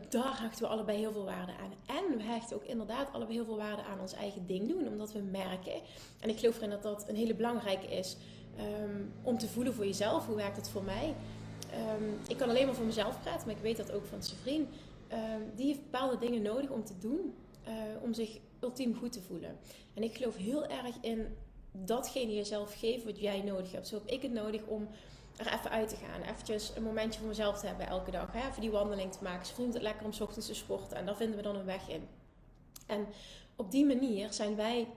daar 0.08 0.40
hechten 0.40 0.62
we 0.62 0.68
allebei 0.68 0.98
heel 0.98 1.12
veel 1.12 1.24
waarde 1.24 1.52
aan. 1.52 1.96
En 1.96 2.16
we 2.16 2.22
hechten 2.22 2.56
ook 2.56 2.64
inderdaad 2.64 3.12
allebei 3.12 3.36
heel 3.36 3.44
veel 3.44 3.56
waarde 3.56 3.82
aan 3.82 4.00
ons 4.00 4.12
eigen 4.12 4.46
ding 4.46 4.68
doen. 4.68 4.88
Omdat 4.88 5.12
we 5.12 5.20
merken, 5.20 5.80
en 6.20 6.28
ik 6.28 6.38
geloof 6.38 6.56
erin 6.56 6.70
dat 6.70 6.82
dat 6.82 7.08
een 7.08 7.16
hele 7.16 7.34
belangrijke 7.34 7.86
is, 7.86 8.16
um, 8.82 9.12
om 9.22 9.38
te 9.38 9.48
voelen 9.48 9.74
voor 9.74 9.86
jezelf. 9.86 10.26
Hoe 10.26 10.36
werkt 10.36 10.56
het 10.56 10.68
voor 10.68 10.84
mij? 10.84 11.14
Um, 11.98 12.18
ik 12.28 12.36
kan 12.36 12.48
alleen 12.48 12.66
maar 12.66 12.74
voor 12.74 12.84
mezelf 12.84 13.20
praten, 13.22 13.46
maar 13.46 13.56
ik 13.56 13.62
weet 13.62 13.76
dat 13.76 13.92
ook 13.92 14.06
van 14.06 14.22
zijn. 14.22 14.68
Um, 15.12 15.52
die 15.54 15.66
heeft 15.66 15.82
bepaalde 15.82 16.18
dingen 16.18 16.42
nodig 16.42 16.70
om 16.70 16.84
te 16.84 16.98
doen, 16.98 17.34
uh, 17.68 17.72
om 18.02 18.14
zich 18.14 18.38
ultiem 18.60 18.94
goed 18.94 19.12
te 19.12 19.20
voelen. 19.20 19.58
En 19.94 20.02
ik 20.02 20.16
geloof 20.16 20.36
heel 20.36 20.66
erg 20.66 20.96
in 21.00 21.36
datgene 21.72 22.34
jezelf 22.34 22.78
geven 22.78 23.06
wat 23.06 23.20
jij 23.20 23.42
nodig 23.42 23.72
hebt. 23.72 23.88
Zo 23.88 23.94
heb 23.94 24.06
ik 24.06 24.22
het 24.22 24.32
nodig 24.32 24.62
om 24.66 24.88
er 25.36 25.52
even 25.52 25.70
uit 25.70 25.88
te 25.88 25.96
gaan. 25.96 26.22
Eventjes 26.22 26.72
een 26.76 26.82
momentje 26.82 27.18
voor 27.18 27.28
mezelf 27.28 27.60
te 27.60 27.66
hebben 27.66 27.86
elke 27.86 28.10
dag. 28.10 28.32
Hè? 28.32 28.48
Even 28.48 28.60
die 28.60 28.70
wandeling 28.70 29.12
te 29.12 29.22
maken. 29.22 29.46
Ze 29.46 29.54
vindt 29.54 29.74
het 29.74 29.82
lekker 29.82 30.04
om 30.04 30.12
s 30.12 30.20
ochtends 30.20 30.46
te 30.46 30.54
sporten. 30.54 30.96
En 30.96 31.06
daar 31.06 31.16
vinden 31.16 31.36
we 31.36 31.42
dan 31.42 31.56
een 31.56 31.64
weg 31.64 31.88
in. 31.88 32.08
En 32.86 33.06
op 33.56 33.70
die 33.70 33.86
manier 33.86 34.32
zijn 34.32 34.56
wij 34.56 34.88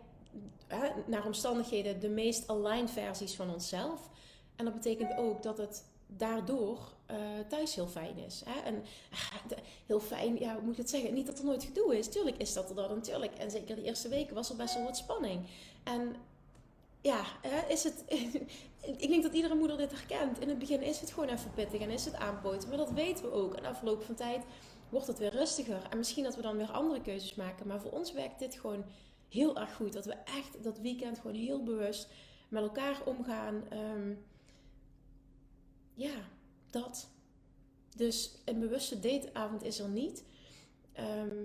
hè, 0.67 0.89
naar 1.05 1.25
omstandigheden 1.25 1.99
de 1.99 2.09
meest 2.09 2.47
aligned 2.47 2.91
versies 2.91 3.35
van 3.35 3.53
onszelf. 3.53 4.09
En 4.55 4.65
dat 4.65 4.73
betekent 4.73 5.17
ook 5.17 5.43
dat 5.43 5.57
het 5.57 5.83
daardoor 6.07 6.79
uh, 7.11 7.17
thuis 7.47 7.75
heel 7.75 7.87
fijn 7.87 8.17
is. 8.17 8.43
Hè? 8.45 8.59
En 8.59 8.75
uh, 9.11 9.57
heel 9.85 9.99
fijn, 9.99 10.39
ja, 10.39 10.53
hoe 10.53 10.61
moet 10.61 10.71
ik 10.71 10.77
het 10.77 10.89
zeggen? 10.89 11.13
Niet 11.13 11.25
dat 11.25 11.39
er 11.39 11.45
nooit 11.45 11.63
gedoe 11.63 11.97
is. 11.97 12.09
Tuurlijk 12.09 12.37
is 12.37 12.53
dat 12.53 12.69
er 12.69 12.75
dan 12.75 12.95
natuurlijk. 12.95 13.33
En 13.33 13.51
zeker 13.51 13.75
de 13.75 13.83
eerste 13.83 14.09
weken 14.09 14.35
was 14.35 14.49
er 14.49 14.55
best 14.55 14.73
wel 14.73 14.83
wat 14.83 14.97
spanning. 14.97 15.45
En 15.83 16.15
ja, 17.01 17.25
is 17.67 17.83
het. 17.83 18.03
ik 19.03 19.07
denk 19.09 19.23
dat 19.23 19.33
iedere 19.33 19.55
moeder 19.55 19.77
dit 19.77 19.91
herkent. 19.91 20.39
In 20.39 20.49
het 20.49 20.59
begin 20.59 20.81
is 20.81 20.99
het 20.99 21.11
gewoon 21.11 21.29
even 21.29 21.53
pittig 21.53 21.81
en 21.81 21.89
is 21.89 22.05
het 22.05 22.15
aanpoten. 22.15 22.69
Maar 22.69 22.77
dat 22.77 22.91
weten 22.91 23.25
we 23.25 23.31
ook. 23.31 23.53
En 23.53 23.65
afgelopen 23.65 24.05
van 24.05 24.15
tijd 24.15 24.43
wordt 24.89 25.07
het 25.07 25.19
weer 25.19 25.31
rustiger. 25.31 25.81
En 25.89 25.97
misschien 25.97 26.23
dat 26.23 26.35
we 26.35 26.41
dan 26.41 26.57
weer 26.57 26.71
andere 26.71 27.01
keuzes 27.01 27.35
maken. 27.35 27.67
Maar 27.67 27.81
voor 27.81 27.91
ons 27.91 28.11
werkt 28.11 28.39
dit 28.39 28.55
gewoon 28.55 28.85
heel 29.29 29.57
erg 29.57 29.75
goed. 29.75 29.93
Dat 29.93 30.05
we 30.05 30.13
echt 30.13 30.63
dat 30.63 30.79
weekend 30.79 31.19
gewoon 31.19 31.35
heel 31.35 31.63
bewust 31.63 32.07
met 32.49 32.63
elkaar 32.63 33.01
omgaan. 33.05 33.63
Ehm, 33.69 34.13
ja, 35.93 36.15
dat. 36.69 37.09
Dus 37.95 38.41
een 38.45 38.59
bewuste 38.59 38.99
dateavond 38.99 39.63
is 39.63 39.79
er 39.79 39.89
niet. 39.89 40.23
Ehm, 40.93 41.35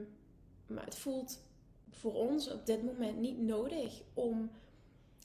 maar 0.66 0.84
het 0.84 0.98
voelt 0.98 1.42
voor 1.90 2.14
ons 2.14 2.50
op 2.50 2.66
dit 2.66 2.82
moment 2.82 3.18
niet 3.18 3.38
nodig 3.38 4.02
om 4.14 4.50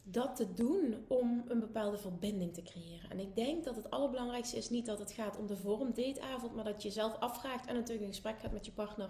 dat 0.09 0.35
te 0.35 0.53
doen 0.53 1.05
om 1.07 1.43
een 1.47 1.59
bepaalde 1.59 1.97
verbinding 1.97 2.53
te 2.53 2.61
creëren. 2.61 3.09
En 3.09 3.19
ik 3.19 3.35
denk 3.35 3.63
dat 3.63 3.75
het 3.75 3.89
allerbelangrijkste 3.89 4.57
is 4.57 4.69
niet 4.69 4.85
dat 4.85 4.99
het 4.99 5.11
gaat 5.11 5.37
om 5.37 5.47
de 5.47 5.57
vorm 5.57 5.93
dateavond, 5.93 6.55
maar 6.55 6.63
dat 6.63 6.81
je 6.81 6.87
jezelf 6.87 7.19
afvraagt 7.19 7.65
en 7.67 7.73
natuurlijk 7.73 8.01
in 8.01 8.13
gesprek 8.13 8.39
gaat 8.39 8.51
met 8.51 8.65
je 8.65 8.71
partner. 8.71 9.09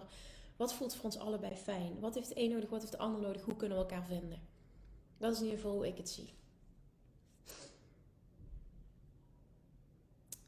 Wat 0.55 0.73
voelt 0.73 0.95
voor 0.95 1.05
ons 1.05 1.17
allebei 1.17 1.55
fijn? 1.55 1.99
Wat 1.99 2.15
heeft 2.15 2.27
de 2.27 2.41
een 2.41 2.49
nodig? 2.51 2.69
Wat 2.69 2.79
heeft 2.79 2.91
de 2.91 2.97
ander 2.97 3.21
nodig? 3.21 3.43
Hoe 3.43 3.55
kunnen 3.55 3.77
we 3.77 3.83
elkaar 3.83 4.05
vinden? 4.05 4.41
Dat 5.17 5.31
is 5.31 5.37
in 5.37 5.43
ieder 5.43 5.59
geval 5.59 5.75
hoe 5.75 5.87
ik 5.87 5.97
het 5.97 6.09
zie. 6.09 6.33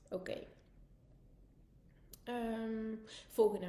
Oké. 0.10 0.38
Ehm, 2.24 2.96
volgende. 3.30 3.68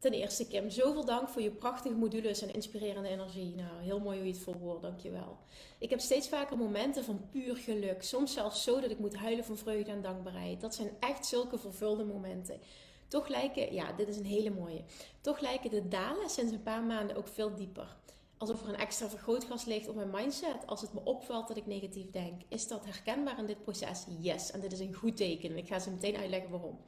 Ten 0.00 0.12
eerste, 0.12 0.46
Kim, 0.46 0.70
zoveel 0.70 1.04
dank 1.04 1.28
voor 1.28 1.42
je 1.42 1.50
prachtige 1.50 1.94
modules 1.94 2.42
en 2.42 2.52
inspirerende 2.52 3.08
energie. 3.08 3.54
Nou, 3.54 3.82
heel 3.82 4.00
mooi 4.00 4.16
hoe 4.16 4.26
je 4.26 4.32
het 4.32 4.42
volwoordt, 4.42 4.82
dankjewel. 4.82 5.38
Ik 5.78 5.90
heb 5.90 6.00
steeds 6.00 6.28
vaker 6.28 6.56
momenten 6.56 7.04
van 7.04 7.28
puur 7.30 7.56
geluk. 7.56 8.02
Soms 8.02 8.32
zelfs 8.32 8.62
zo 8.62 8.80
dat 8.80 8.90
ik 8.90 8.98
moet 8.98 9.16
huilen 9.16 9.44
van 9.44 9.56
vreugde 9.56 9.90
en 9.90 10.02
dankbaarheid. 10.02 10.60
Dat 10.60 10.74
zijn 10.74 10.90
echt 11.00 11.26
zulke 11.26 11.58
vervulde 11.58 12.04
momenten. 12.04 12.60
Toch 13.08 13.28
lijken, 13.28 13.74
ja, 13.74 13.92
dit 13.92 14.08
is 14.08 14.16
een 14.16 14.24
hele 14.24 14.50
mooie. 14.50 14.84
Toch 15.20 15.40
lijken 15.40 15.70
de 15.70 15.88
dalen 15.88 16.30
sinds 16.30 16.52
een 16.52 16.62
paar 16.62 16.82
maanden 16.82 17.16
ook 17.16 17.28
veel 17.28 17.54
dieper. 17.54 17.96
Alsof 18.36 18.62
er 18.62 18.68
een 18.68 18.76
extra 18.76 19.08
vergrootglas 19.08 19.64
ligt 19.64 19.88
op 19.88 19.94
mijn 19.94 20.10
mindset 20.10 20.66
als 20.66 20.80
het 20.80 20.92
me 20.92 21.00
opvalt 21.04 21.48
dat 21.48 21.56
ik 21.56 21.66
negatief 21.66 22.10
denk. 22.10 22.42
Is 22.48 22.68
dat 22.68 22.84
herkenbaar 22.84 23.38
in 23.38 23.46
dit 23.46 23.62
proces? 23.62 24.04
Yes. 24.18 24.50
En 24.50 24.60
dit 24.60 24.72
is 24.72 24.80
een 24.80 24.94
goed 24.94 25.16
teken. 25.16 25.56
Ik 25.56 25.66
ga 25.66 25.78
ze 25.78 25.90
meteen 25.90 26.16
uitleggen 26.16 26.50
waarom. 26.50 26.78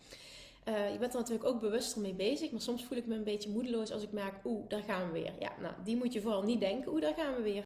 Uh, 0.69 0.93
je 0.93 0.99
bent 0.99 1.13
er 1.13 1.19
natuurlijk 1.19 1.49
ook 1.49 1.61
bewuster 1.61 2.01
mee 2.01 2.15
bezig, 2.15 2.51
maar 2.51 2.61
soms 2.61 2.85
voel 2.85 2.99
ik 2.99 3.07
me 3.07 3.15
een 3.15 3.25
beetje 3.25 3.51
moedeloos 3.51 3.93
als 3.93 4.03
ik 4.03 4.13
merk, 4.13 4.35
oeh, 4.45 4.69
daar 4.69 4.83
gaan 4.83 5.07
we 5.07 5.13
weer. 5.13 5.33
Ja, 5.39 5.53
nou, 5.61 5.75
die 5.85 5.97
moet 5.97 6.13
je 6.13 6.21
vooral 6.21 6.43
niet 6.43 6.61
denken, 6.61 6.93
oeh, 6.93 7.01
daar 7.01 7.15
gaan 7.15 7.35
we 7.35 7.43
weer. 7.43 7.65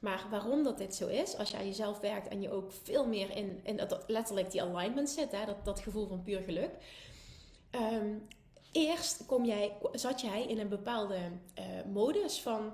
Maar 0.00 0.26
waarom 0.30 0.62
dat 0.62 0.78
dit 0.78 0.94
zo 0.94 1.06
is, 1.06 1.36
als 1.36 1.50
je 1.50 1.56
aan 1.56 1.66
jezelf 1.66 2.00
werkt 2.00 2.28
en 2.28 2.40
je 2.40 2.50
ook 2.50 2.72
veel 2.72 3.06
meer 3.06 3.36
in, 3.36 3.60
in 3.62 3.80
letterlijk 4.06 4.50
die 4.50 4.62
alignment 4.62 5.10
zit, 5.10 5.32
hè, 5.32 5.46
dat, 5.46 5.64
dat 5.64 5.80
gevoel 5.80 6.06
van 6.06 6.22
puur 6.22 6.40
geluk. 6.40 6.70
Um, 7.70 8.26
eerst 8.72 9.26
kom 9.26 9.44
jij, 9.44 9.72
zat 9.92 10.20
jij 10.20 10.42
in 10.42 10.58
een 10.58 10.68
bepaalde 10.68 11.18
uh, 11.58 11.64
modus 11.92 12.40
van, 12.40 12.72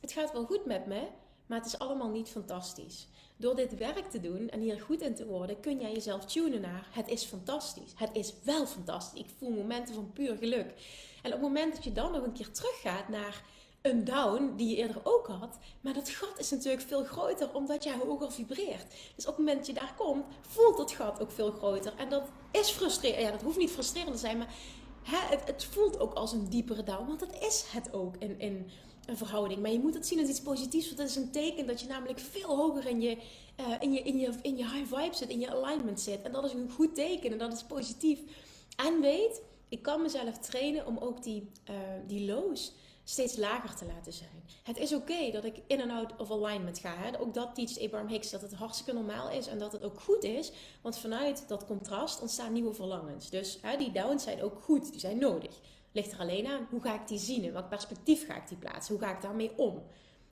het 0.00 0.12
gaat 0.12 0.32
wel 0.32 0.44
goed 0.44 0.64
met 0.64 0.86
me, 0.86 1.08
maar 1.46 1.58
het 1.58 1.66
is 1.66 1.78
allemaal 1.78 2.10
niet 2.10 2.28
fantastisch. 2.28 3.08
Door 3.36 3.56
dit 3.56 3.76
werk 3.76 4.10
te 4.10 4.20
doen 4.20 4.48
en 4.48 4.60
hier 4.60 4.80
goed 4.80 5.00
in 5.00 5.14
te 5.14 5.26
worden, 5.26 5.60
kun 5.60 5.80
jij 5.80 5.92
jezelf 5.92 6.24
tunen 6.24 6.60
naar 6.60 6.88
het 6.90 7.08
is 7.08 7.24
fantastisch. 7.24 7.92
Het 7.94 8.10
is 8.12 8.34
wel 8.42 8.66
fantastisch. 8.66 9.20
Ik 9.20 9.26
voel 9.38 9.50
momenten 9.50 9.94
van 9.94 10.12
puur 10.12 10.36
geluk. 10.36 10.74
En 11.22 11.32
op 11.32 11.32
het 11.32 11.40
moment 11.40 11.74
dat 11.74 11.84
je 11.84 11.92
dan 11.92 12.12
nog 12.12 12.22
een 12.22 12.32
keer 12.32 12.50
teruggaat 12.50 13.08
naar 13.08 13.44
een 13.82 14.04
down 14.04 14.52
die 14.56 14.68
je 14.68 14.76
eerder 14.76 15.00
ook 15.02 15.26
had, 15.26 15.58
maar 15.80 15.94
dat 15.94 16.08
gat 16.08 16.38
is 16.38 16.50
natuurlijk 16.50 16.82
veel 16.82 17.04
groter 17.04 17.54
omdat 17.54 17.84
jij 17.84 17.96
hoger 17.96 18.32
vibreert. 18.32 18.94
Dus 19.14 19.26
op 19.26 19.36
het 19.36 19.38
moment 19.38 19.56
dat 19.56 19.66
je 19.66 19.72
daar 19.72 19.94
komt, 19.96 20.24
voelt 20.40 20.76
dat 20.76 20.92
gat 20.92 21.20
ook 21.20 21.30
veel 21.30 21.50
groter. 21.50 21.92
En 21.96 22.08
dat 22.08 22.28
is 22.50 22.70
frustrerend. 22.70 23.22
Ja, 23.22 23.30
dat 23.30 23.42
hoeft 23.42 23.58
niet 23.58 23.70
frustrerend 23.70 24.12
te 24.12 24.18
zijn, 24.18 24.38
maar 24.38 24.54
hè, 25.02 25.18
het, 25.36 25.46
het, 25.46 25.64
voelt 25.64 25.98
ook 26.00 26.14
als 26.14 26.32
een 26.32 26.48
diepere 26.48 26.82
down, 26.82 27.06
want 27.06 27.20
dat 27.20 27.42
is 27.42 27.64
het 27.68 27.92
ook 27.92 28.14
een 29.06 29.16
verhouding. 29.16 29.60
Maar 29.60 29.70
je 29.70 29.78
moet 29.78 29.94
het 29.94 30.06
zien 30.06 30.20
als 30.20 30.28
iets 30.28 30.40
positiefs, 30.40 30.86
want 30.86 30.98
dat 30.98 31.08
is 31.08 31.16
een 31.16 31.30
teken 31.30 31.66
dat 31.66 31.80
je 31.80 31.86
namelijk 31.86 32.18
veel 32.18 32.56
hoger 32.56 32.86
in 32.86 33.00
je, 33.00 33.16
uh, 33.60 33.74
in 33.80 33.92
je, 33.92 34.02
in 34.02 34.18
je, 34.18 34.32
in 34.42 34.56
je 34.56 34.70
high 34.70 34.94
vibe 34.94 35.14
zit, 35.14 35.28
in 35.28 35.40
je 35.40 35.50
alignment 35.50 36.00
zit. 36.00 36.22
En 36.22 36.32
dat 36.32 36.44
is 36.44 36.52
een 36.52 36.70
goed 36.70 36.94
teken 36.94 37.32
en 37.32 37.38
dat 37.38 37.52
is 37.52 37.62
positief. 37.62 38.20
En 38.76 39.00
weet, 39.00 39.40
ik 39.68 39.82
kan 39.82 40.02
mezelf 40.02 40.38
trainen 40.38 40.86
om 40.86 40.98
ook 40.98 41.22
die, 41.22 41.50
uh, 41.70 41.76
die 42.06 42.26
lows 42.26 42.72
steeds 43.04 43.36
lager 43.36 43.74
te 43.74 43.86
laten 43.86 44.12
zijn. 44.12 44.44
Het 44.62 44.78
is 44.78 44.94
oké 44.94 45.30
dat 45.30 45.44
ik 45.44 45.60
in 45.66 45.80
en 45.80 45.90
out 45.90 46.16
of 46.16 46.30
alignment 46.30 46.78
ga. 46.78 46.94
Hè? 46.96 47.20
Ook 47.20 47.34
dat 47.34 47.54
teacht 47.54 47.80
Abraham 47.80 48.08
Hicks, 48.08 48.30
dat 48.30 48.40
het 48.42 48.54
hartstikke 48.54 48.92
normaal 48.92 49.30
is 49.30 49.46
en 49.46 49.58
dat 49.58 49.72
het 49.72 49.82
ook 49.82 50.00
goed 50.00 50.24
is. 50.24 50.52
Want 50.82 50.98
vanuit 50.98 51.44
dat 51.48 51.66
contrast 51.66 52.20
ontstaan 52.20 52.52
nieuwe 52.52 52.74
verlangens. 52.74 53.30
Dus 53.30 53.60
die 53.78 53.92
downs 53.92 54.22
zijn 54.22 54.42
ook 54.42 54.60
goed, 54.62 54.90
die 54.90 55.00
zijn 55.00 55.18
nodig. 55.18 55.60
Ligt 55.96 56.12
er 56.12 56.18
alleen 56.18 56.46
aan, 56.46 56.66
hoe 56.70 56.80
ga 56.80 56.94
ik 56.94 57.08
die 57.08 57.18
zien? 57.18 57.42
In 57.42 57.52
welk 57.52 57.68
perspectief 57.68 58.26
ga 58.26 58.36
ik 58.36 58.48
die 58.48 58.56
plaatsen? 58.56 58.94
Hoe 58.94 59.04
ga 59.04 59.14
ik 59.14 59.22
daarmee 59.22 59.52
om? 59.56 59.82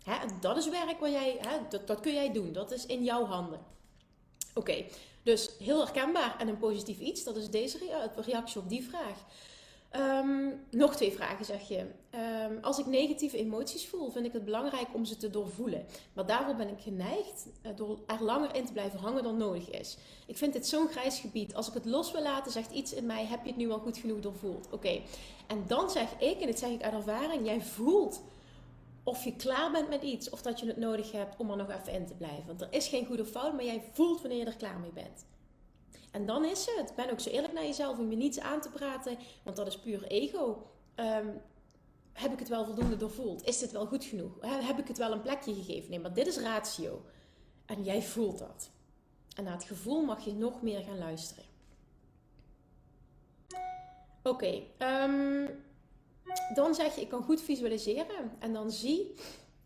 Hè, 0.02 0.16
dat 0.40 0.56
is 0.56 0.68
werk 0.68 1.00
wat 1.00 1.10
jij, 1.10 1.36
hè, 1.40 1.58
dat, 1.68 1.86
dat 1.86 2.00
kun 2.00 2.12
jij 2.12 2.32
doen. 2.32 2.52
Dat 2.52 2.72
is 2.72 2.86
in 2.86 3.04
jouw 3.04 3.24
handen. 3.24 3.60
Oké, 4.54 4.84
dus 5.22 5.50
heel 5.58 5.78
herkenbaar 5.78 6.36
en 6.38 6.48
een 6.48 6.58
positief 6.58 6.98
iets. 6.98 7.24
Dat 7.24 7.36
is 7.36 7.50
deze 7.50 7.78
reactie 8.16 8.60
op 8.60 8.68
die 8.68 8.84
vraag. 8.88 9.24
Um, 9.96 10.60
nog 10.70 10.96
twee 10.96 11.12
vragen, 11.12 11.44
zeg 11.44 11.68
je. 11.68 11.78
Um, 12.48 12.58
als 12.60 12.78
ik 12.78 12.86
negatieve 12.86 13.38
emoties 13.38 13.86
voel, 13.86 14.10
vind 14.10 14.26
ik 14.26 14.32
het 14.32 14.44
belangrijk 14.44 14.94
om 14.94 15.04
ze 15.04 15.16
te 15.16 15.30
doorvoelen. 15.30 15.84
Maar 16.12 16.26
daarvoor 16.26 16.54
ben 16.54 16.68
ik 16.68 16.80
geneigd 16.80 17.46
uh, 17.62 17.76
door 17.76 17.98
er 18.06 18.24
langer 18.24 18.54
in 18.54 18.64
te 18.64 18.72
blijven 18.72 18.98
hangen 18.98 19.22
dan 19.22 19.36
nodig 19.36 19.70
is. 19.70 19.96
Ik 20.26 20.36
vind 20.36 20.52
dit 20.52 20.66
zo'n 20.66 20.88
grijs 20.88 21.20
gebied. 21.20 21.54
Als 21.54 21.68
ik 21.68 21.74
het 21.74 21.84
los 21.84 22.12
wil 22.12 22.22
laten, 22.22 22.52
zegt 22.52 22.72
iets 22.72 22.92
in 22.92 23.06
mij: 23.06 23.26
heb 23.26 23.42
je 23.42 23.48
het 23.48 23.56
nu 23.56 23.70
al 23.70 23.78
goed 23.78 23.96
genoeg 23.96 24.20
doorvoeld? 24.20 24.68
Oké. 24.70 25.00
En 25.46 25.64
dan 25.66 25.90
zeg 25.90 26.20
ik, 26.20 26.40
en 26.40 26.46
dit 26.46 26.58
zeg 26.58 26.70
ik 26.70 26.82
uit 26.82 26.94
ervaring: 26.94 27.46
jij 27.46 27.60
voelt 27.60 28.22
of 29.04 29.24
je 29.24 29.36
klaar 29.36 29.70
bent 29.72 29.88
met 29.88 30.02
iets 30.02 30.30
of 30.30 30.42
dat 30.42 30.60
je 30.60 30.66
het 30.66 30.76
nodig 30.76 31.12
hebt 31.12 31.36
om 31.36 31.50
er 31.50 31.56
nog 31.56 31.70
even 31.70 31.92
in 31.92 32.06
te 32.06 32.14
blijven. 32.14 32.46
Want 32.46 32.60
er 32.60 32.68
is 32.70 32.88
geen 32.88 33.06
goede 33.06 33.24
fout, 33.24 33.52
maar 33.52 33.64
jij 33.64 33.82
voelt 33.92 34.20
wanneer 34.20 34.38
je 34.38 34.44
er 34.44 34.56
klaar 34.56 34.78
mee 34.78 34.92
bent. 34.92 35.24
En 36.14 36.26
dan 36.26 36.44
is 36.44 36.66
het. 36.76 36.94
Ben 36.96 37.10
ook 37.10 37.20
zo 37.20 37.30
eerlijk 37.30 37.52
naar 37.52 37.64
jezelf 37.64 37.98
om 37.98 38.10
je 38.10 38.16
niets 38.16 38.40
aan 38.40 38.60
te 38.60 38.70
praten, 38.70 39.18
want 39.42 39.56
dat 39.56 39.66
is 39.66 39.78
puur 39.78 40.04
ego. 40.04 40.66
Um, 40.96 41.40
heb 42.12 42.32
ik 42.32 42.38
het 42.38 42.48
wel 42.48 42.64
voldoende 42.64 42.96
doorvoeld? 42.96 43.44
Is 43.44 43.58
dit 43.58 43.72
wel 43.72 43.86
goed 43.86 44.04
genoeg? 44.04 44.32
Heb 44.40 44.78
ik 44.78 44.88
het 44.88 44.98
wel 44.98 45.12
een 45.12 45.22
plekje 45.22 45.54
gegeven? 45.54 45.90
Nee, 45.90 46.00
maar 46.00 46.14
dit 46.14 46.26
is 46.26 46.38
ratio. 46.38 47.04
En 47.66 47.82
jij 47.82 48.02
voelt 48.02 48.38
dat. 48.38 48.70
En 49.36 49.44
naar 49.44 49.52
het 49.52 49.64
gevoel 49.64 50.04
mag 50.04 50.24
je 50.24 50.32
nog 50.32 50.62
meer 50.62 50.80
gaan 50.80 50.98
luisteren. 50.98 51.44
Oké, 54.22 54.62
ehm, 54.78 55.46
dan 56.54 56.74
zeg 56.74 56.94
je, 56.94 57.00
ik 57.00 57.08
kan 57.08 57.22
goed 57.22 57.42
visualiseren. 57.42 58.32
En 58.38 58.52
dan 58.52 58.70
zie 58.70 59.14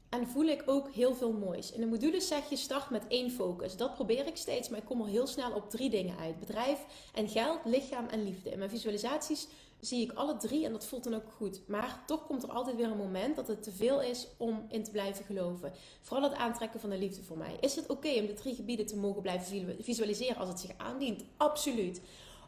en 0.08 0.28
voel 0.28 0.44
ik 0.44 0.62
ook 0.66 0.90
heel 0.90 1.14
veel 1.14 1.32
moois. 1.32 1.72
In 1.72 1.80
de 1.80 1.86
modules 1.86 2.28
zeg 2.28 2.48
je 2.50 2.56
start 2.56 2.90
met 2.90 3.06
één 3.08 3.30
focus. 3.30 3.76
Dat 3.76 3.94
probeer 3.94 4.26
ik 4.26 4.36
steeds, 4.36 4.68
maar 4.68 4.78
ik 4.78 4.84
kom 4.84 5.00
al 5.00 5.06
heel 5.06 5.26
snel 5.26 5.52
op 5.52 5.70
drie 5.70 5.90
dingen 5.90 6.18
uit. 6.18 6.40
Bedrijf 6.40 6.78
en 7.14 7.28
geld, 7.28 7.58
lichaam 7.64 8.06
en 8.06 8.24
liefde. 8.24 8.50
In 8.50 8.58
mijn 8.58 8.70
visualisaties 8.70 9.48
zie 9.80 10.02
ik 10.02 10.12
alle 10.12 10.36
drie 10.36 10.64
en 10.64 10.72
dat 10.72 10.86
voelt 10.86 11.04
dan 11.04 11.14
ook 11.14 11.32
goed. 11.36 11.60
Maar 11.66 12.02
toch 12.06 12.26
komt 12.26 12.42
er 12.42 12.52
altijd 12.52 12.76
weer 12.76 12.90
een 12.90 12.96
moment 12.96 13.36
dat 13.36 13.48
het 13.48 13.62
te 13.62 13.70
veel 13.70 14.02
is 14.02 14.26
om 14.36 14.66
in 14.68 14.84
te 14.84 14.90
blijven 14.90 15.24
geloven. 15.24 15.72
Vooral 16.00 16.30
het 16.30 16.38
aantrekken 16.38 16.80
van 16.80 16.90
de 16.90 16.98
liefde 16.98 17.22
voor 17.22 17.38
mij. 17.38 17.56
Is 17.60 17.76
het 17.76 17.88
oké 17.88 18.08
om 18.20 18.26
de 18.26 18.34
drie 18.34 18.54
gebieden 18.54 18.86
te 18.86 18.96
mogen 18.96 19.22
blijven 19.22 19.76
visualiseren 19.80 20.36
als 20.36 20.48
het 20.48 20.60
zich 20.60 20.72
aandient? 20.76 21.24
Absoluut. 21.36 22.00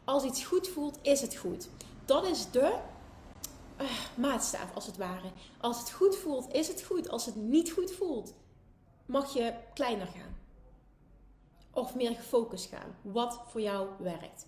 Als 0.03 0.23
iets 0.23 0.43
goed 0.43 0.67
voelt, 0.67 0.99
is 1.01 1.21
het 1.21 1.35
goed. 1.35 1.69
Dat 2.05 2.25
is 2.25 2.51
de 2.51 2.79
maatstaaf 4.15 4.75
als 4.75 4.85
het 4.85 4.97
ware. 4.97 5.31
Als 5.59 5.79
het 5.79 5.91
goed 5.91 6.15
voelt, 6.15 6.53
is 6.53 6.67
het 6.67 6.83
goed. 6.83 7.09
Als 7.09 7.25
het 7.25 7.35
niet 7.35 7.71
goed 7.71 7.91
voelt, 7.91 8.33
mag 9.05 9.33
je 9.33 9.53
kleiner 9.73 10.07
gaan. 10.07 10.37
Of 11.71 11.95
meer 11.95 12.15
gefocust 12.15 12.69
gaan. 12.69 12.95
Wat 13.01 13.41
voor 13.47 13.61
jou 13.61 13.89
werkt. 13.99 14.45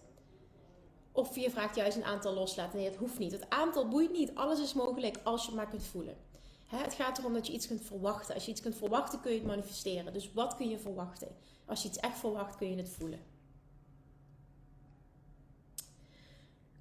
Of 1.11 1.35
je 1.35 1.51
vraagt 1.51 1.75
juist 1.75 1.97
een 1.97 2.03
aantal 2.03 2.33
loslaten. 2.33 2.77
Nee, 2.77 2.87
het 2.89 2.95
hoeft 2.95 3.19
niet. 3.19 3.31
Het 3.31 3.49
aantal 3.49 3.87
boeit 3.87 4.11
niet. 4.11 4.35
Alles 4.35 4.59
is 4.59 4.73
mogelijk 4.73 5.17
als 5.23 5.41
je 5.41 5.47
het 5.47 5.55
maar 5.55 5.69
kunt 5.69 5.83
voelen. 5.83 6.17
het 6.67 6.93
gaat 6.93 7.17
erom 7.17 7.33
dat 7.33 7.47
je 7.47 7.53
iets 7.53 7.67
kunt 7.67 7.81
verwachten. 7.81 8.33
Als 8.33 8.45
je 8.45 8.51
iets 8.51 8.61
kunt 8.61 8.75
verwachten, 8.75 9.21
kun 9.21 9.31
je 9.31 9.37
het 9.37 9.47
manifesteren. 9.47 10.13
Dus 10.13 10.33
wat 10.33 10.55
kun 10.55 10.69
je 10.69 10.77
verwachten? 10.77 11.27
Als 11.65 11.81
je 11.81 11.87
iets 11.87 11.97
echt 11.97 12.17
verwacht, 12.17 12.55
kun 12.55 12.69
je 12.69 12.75
het 12.75 12.89
voelen. 12.89 13.19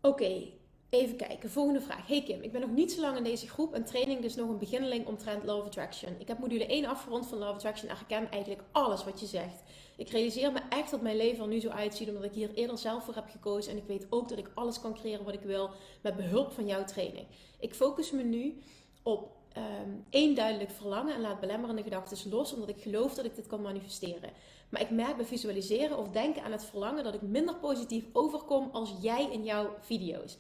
Oké, 0.00 0.52
Even 0.92 1.16
kijken, 1.16 1.50
volgende 1.50 1.80
vraag. 1.80 2.06
Hey 2.06 2.22
Kim, 2.22 2.42
ik 2.42 2.52
ben 2.52 2.60
nog 2.60 2.70
niet 2.70 2.92
zo 2.92 3.00
lang 3.00 3.16
in 3.16 3.24
deze 3.24 3.48
groep 3.48 3.74
en 3.74 3.84
training 3.84 4.20
dus 4.20 4.34
nog 4.34 4.48
een 4.48 4.58
beginneling 4.58 5.06
omtrent 5.06 5.48
of 5.48 5.64
Attraction. 5.64 6.14
Ik 6.18 6.28
heb 6.28 6.38
module 6.38 6.66
1 6.66 6.86
afgerond 6.86 7.26
van 7.26 7.38
of 7.38 7.54
Attraction 7.54 7.88
en 7.88 7.96
herken 7.96 8.30
eigenlijk 8.30 8.62
alles 8.72 9.04
wat 9.04 9.20
je 9.20 9.26
zegt. 9.26 9.62
Ik 9.96 10.08
realiseer 10.08 10.52
me 10.52 10.60
echt 10.68 10.90
dat 10.90 11.00
mijn 11.00 11.16
leven 11.16 11.42
er 11.42 11.48
nu 11.48 11.60
zo 11.60 11.68
uitziet 11.68 12.08
omdat 12.08 12.24
ik 12.24 12.32
hier 12.32 12.54
eerder 12.54 12.78
zelf 12.78 13.04
voor 13.04 13.14
heb 13.14 13.28
gekozen 13.30 13.72
en 13.72 13.78
ik 13.78 13.86
weet 13.86 14.06
ook 14.10 14.28
dat 14.28 14.38
ik 14.38 14.50
alles 14.54 14.80
kan 14.80 14.94
creëren 14.94 15.24
wat 15.24 15.34
ik 15.34 15.40
wil 15.40 15.70
met 16.02 16.16
behulp 16.16 16.52
van 16.52 16.66
jouw 16.66 16.84
training. 16.84 17.26
Ik 17.60 17.74
focus 17.74 18.10
me 18.10 18.22
nu 18.22 18.62
op 19.02 19.36
um, 19.56 20.04
één 20.10 20.34
duidelijk 20.34 20.70
verlangen 20.70 21.14
en 21.14 21.20
laat 21.20 21.40
belemmerende 21.40 21.82
gedachten 21.82 22.30
los 22.30 22.52
omdat 22.52 22.68
ik 22.68 22.82
geloof 22.82 23.14
dat 23.14 23.24
ik 23.24 23.34
dit 23.34 23.46
kan 23.46 23.62
manifesteren. 23.62 24.30
Maar 24.68 24.80
ik 24.80 24.90
merk 24.90 25.16
bij 25.16 25.26
visualiseren 25.26 25.98
of 25.98 26.08
denken 26.08 26.42
aan 26.42 26.52
het 26.52 26.64
verlangen 26.64 27.04
dat 27.04 27.14
ik 27.14 27.22
minder 27.22 27.54
positief 27.54 28.04
overkom 28.12 28.68
als 28.72 28.94
jij 29.00 29.28
in 29.30 29.44
jouw 29.44 29.74
video's 29.80 30.38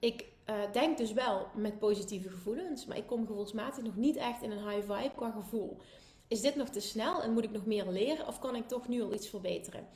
ik 0.00 0.24
uh, 0.46 0.72
denk 0.72 0.98
dus 0.98 1.12
wel 1.12 1.46
met 1.54 1.78
positieve 1.78 2.28
gevoelens, 2.28 2.86
maar 2.86 2.96
ik 2.96 3.06
kom 3.06 3.26
gevoelsmatig 3.26 3.84
nog 3.84 3.96
niet 3.96 4.16
echt 4.16 4.42
in 4.42 4.50
een 4.50 4.68
high 4.68 4.92
vibe 4.92 5.14
qua 5.16 5.30
gevoel. 5.30 5.76
Is 6.28 6.40
dit 6.40 6.56
nog 6.56 6.68
te 6.68 6.80
snel 6.80 7.22
en 7.22 7.32
moet 7.32 7.44
ik 7.44 7.50
nog 7.50 7.66
meer 7.66 7.86
leren 7.88 8.26
of 8.26 8.38
kan 8.38 8.56
ik 8.56 8.68
toch 8.68 8.88
nu 8.88 9.02
al 9.02 9.14
iets 9.14 9.28
verbeteren? 9.28 9.86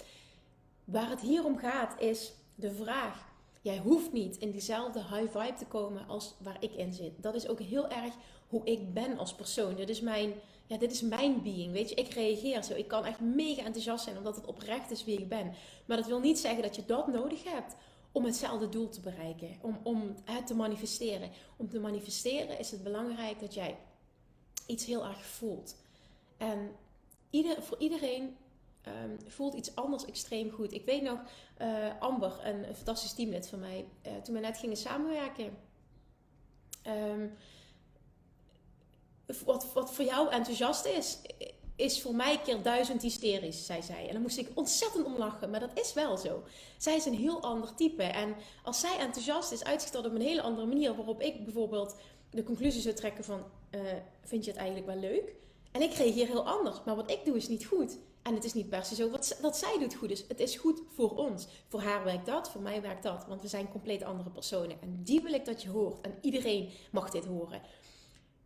Waar 0.85 1.11
het 1.11 1.21
hier 1.21 1.45
om 1.45 1.59
gaat 1.59 2.01
is 2.01 2.33
de 2.55 2.71
vraag. 2.71 3.33
Jij 3.63 3.79
hoeft 3.79 4.13
niet 4.13 4.37
in 4.37 4.51
diezelfde 4.51 4.99
high 4.99 5.39
vibe 5.39 5.55
te 5.59 5.67
komen 5.67 6.09
als 6.09 6.35
waar 6.39 6.57
ik 6.61 6.75
in 6.75 6.93
zit. 6.93 7.13
Dat 7.23 7.35
is 7.35 7.49
ook 7.49 7.61
heel 7.61 7.89
erg 7.89 8.15
hoe 8.49 8.65
ik 8.65 8.95
ben 8.95 9.19
als 9.19 9.35
persoon. 9.35 9.75
Dit 9.75 9.89
is 9.89 10.01
mijn, 10.01 10.33
ja, 10.67 10.77
dit 10.77 10.93
is 10.93 11.03
mijn 11.03 11.43
being. 11.43 11.73
Weet 11.73 11.89
je, 11.89 11.95
ik 11.95 12.09
reageer 12.09 12.63
zo. 12.63 12.75
Ik 12.75 12.89
kan 12.89 13.05
echt 13.05 13.21
mega 13.21 13.65
enthousiast 13.65 14.05
zijn 14.05 14.17
omdat 14.17 14.37
het 14.37 14.47
oprecht 14.47 14.91
is 14.91 15.05
wie 15.05 15.19
ik 15.19 15.29
ben. 15.29 15.55
Maar 15.85 15.97
dat 15.97 16.07
wil 16.07 16.21
niet 16.21 16.39
zeggen 16.39 16.63
dat 16.63 16.77
je 16.77 16.87
dat 16.87 17.07
nodig 17.07 17.45
hebt 17.45 17.77
om 18.15 18.25
hetzelfde 18.25 18.69
doel 18.69 18.89
te 18.89 19.01
bereiken, 19.01 19.57
om, 19.61 19.81
om 19.83 20.15
het 20.25 20.47
te 20.47 20.55
manifesteren. 20.55 21.31
Om 21.57 21.69
te 21.69 21.81
manifesteren 21.81 22.59
is 22.59 22.71
het 22.71 22.83
belangrijk 22.83 23.41
dat 23.41 23.55
jij 23.55 23.77
iets 24.67 24.85
heel 24.85 25.05
erg 25.05 25.25
voelt. 25.25 25.77
En 26.37 26.77
ieder, 27.31 27.63
voor 27.63 27.79
iedereen 27.79 28.37
um, 28.87 29.19
voelt 29.27 29.55
iets 29.55 29.75
anders 29.75 30.05
extreem 30.05 30.51
goed. 30.51 30.73
Ik 30.73 30.85
weet 30.85 31.03
nog, 31.03 31.21
uh, 31.61 32.01
Amber, 32.01 32.41
een, 32.43 32.75
fantastisch 32.75 33.13
teamlid 33.13 33.49
van 33.49 33.59
mij, 33.59 33.85
uh, 34.07 34.13
toen 34.17 34.35
we 34.35 34.41
net 34.41 34.59
gingen 34.59 34.77
samenwerken. 34.77 35.57
Um, 36.87 37.33
wat, 39.45 39.73
wat 39.73 39.95
voor 39.95 40.05
jou 40.05 40.31
enthousiast 40.31 40.85
is, 40.85 41.19
is 41.77 42.03
voor 42.03 42.15
mij 42.15 42.41
keer 42.45 42.63
duizend 42.63 43.03
hysterisch, 43.03 43.67
zei 43.67 43.83
zij. 43.83 44.07
En 44.07 44.13
dan 44.13 44.23
moest 44.23 44.39
ik 44.39 44.51
ontzettend 44.55 45.07
om 45.07 45.17
lachen, 45.17 45.51
maar 45.51 45.61
dat 45.61 45.79
is 45.79 45.93
wel 45.93 46.17
zo. 46.17 46.43
Zij 46.79 46.97
is 46.97 47.05
een 47.05 47.15
heel 47.15 47.43
ander 47.43 47.75
type. 47.75 48.03
En 48.03 48.35
als 48.63 48.81
zij 48.81 48.99
enthousiast 48.99 49.53
is, 49.53 49.91
dat 49.91 50.07
op 50.07 50.15
een 50.15 50.21
hele 50.21 50.43
andere 50.43 50.67
manier. 50.67 50.97
Waarop 50.97 51.21
ik 51.21 51.45
bijvoorbeeld 51.45 51.97
de 52.31 52.43
conclusie 52.43 52.83
zou 52.83 52.95
trekken 52.95 53.25
van, 53.25 53.45
uh, 53.71 53.81
vind 54.23 54.45
je 54.45 54.51
het 54.51 54.61
eigenlijk 54.61 54.89
wel 54.89 55.11
leuk? 55.11 55.35
En 55.73 55.83
ik 55.83 55.93
reageer 55.93 56.27
heel 56.27 56.47
anders. 56.47 56.77
Maar 56.85 56.97
wat 56.97 57.11
ik 57.11 57.25
doe 57.25 57.37
is 57.37 57.49
niet 57.49 57.67
goed. 57.67 57.99
En 58.23 58.35
het 58.35 58.45
is 58.45 58.55
niet 58.55 58.69
per 58.69 58.85
se 58.85 58.95
zo 58.95 59.11
wat, 59.11 59.39
dat 59.41 59.57
zij 59.57 59.79
doet 59.79 59.95
goed 59.95 60.11
is. 60.11 60.25
Het 60.29 60.41
is 60.41 60.57
goed 60.57 60.83
voor 60.89 61.17
ons. 61.17 61.47
Voor 61.69 61.81
haar 61.81 62.05
werkt 62.05 62.27
dat, 62.27 62.51
voor 62.51 62.61
mij 62.61 62.83
werkt 62.83 63.03
dat. 63.03 63.27
Want 63.27 63.43
we 63.43 63.49
zijn 63.49 63.71
compleet 63.71 64.03
andere 64.03 64.31
personen. 64.31 64.81
En 64.81 65.01
die 65.03 65.21
wil 65.21 65.33
ik 65.33 65.45
dat 65.45 65.63
je 65.63 65.69
hoort. 65.69 66.01
En 66.01 66.19
iedereen 66.21 66.71
mag 66.91 67.11
dit 67.11 67.25
horen. 67.25 67.63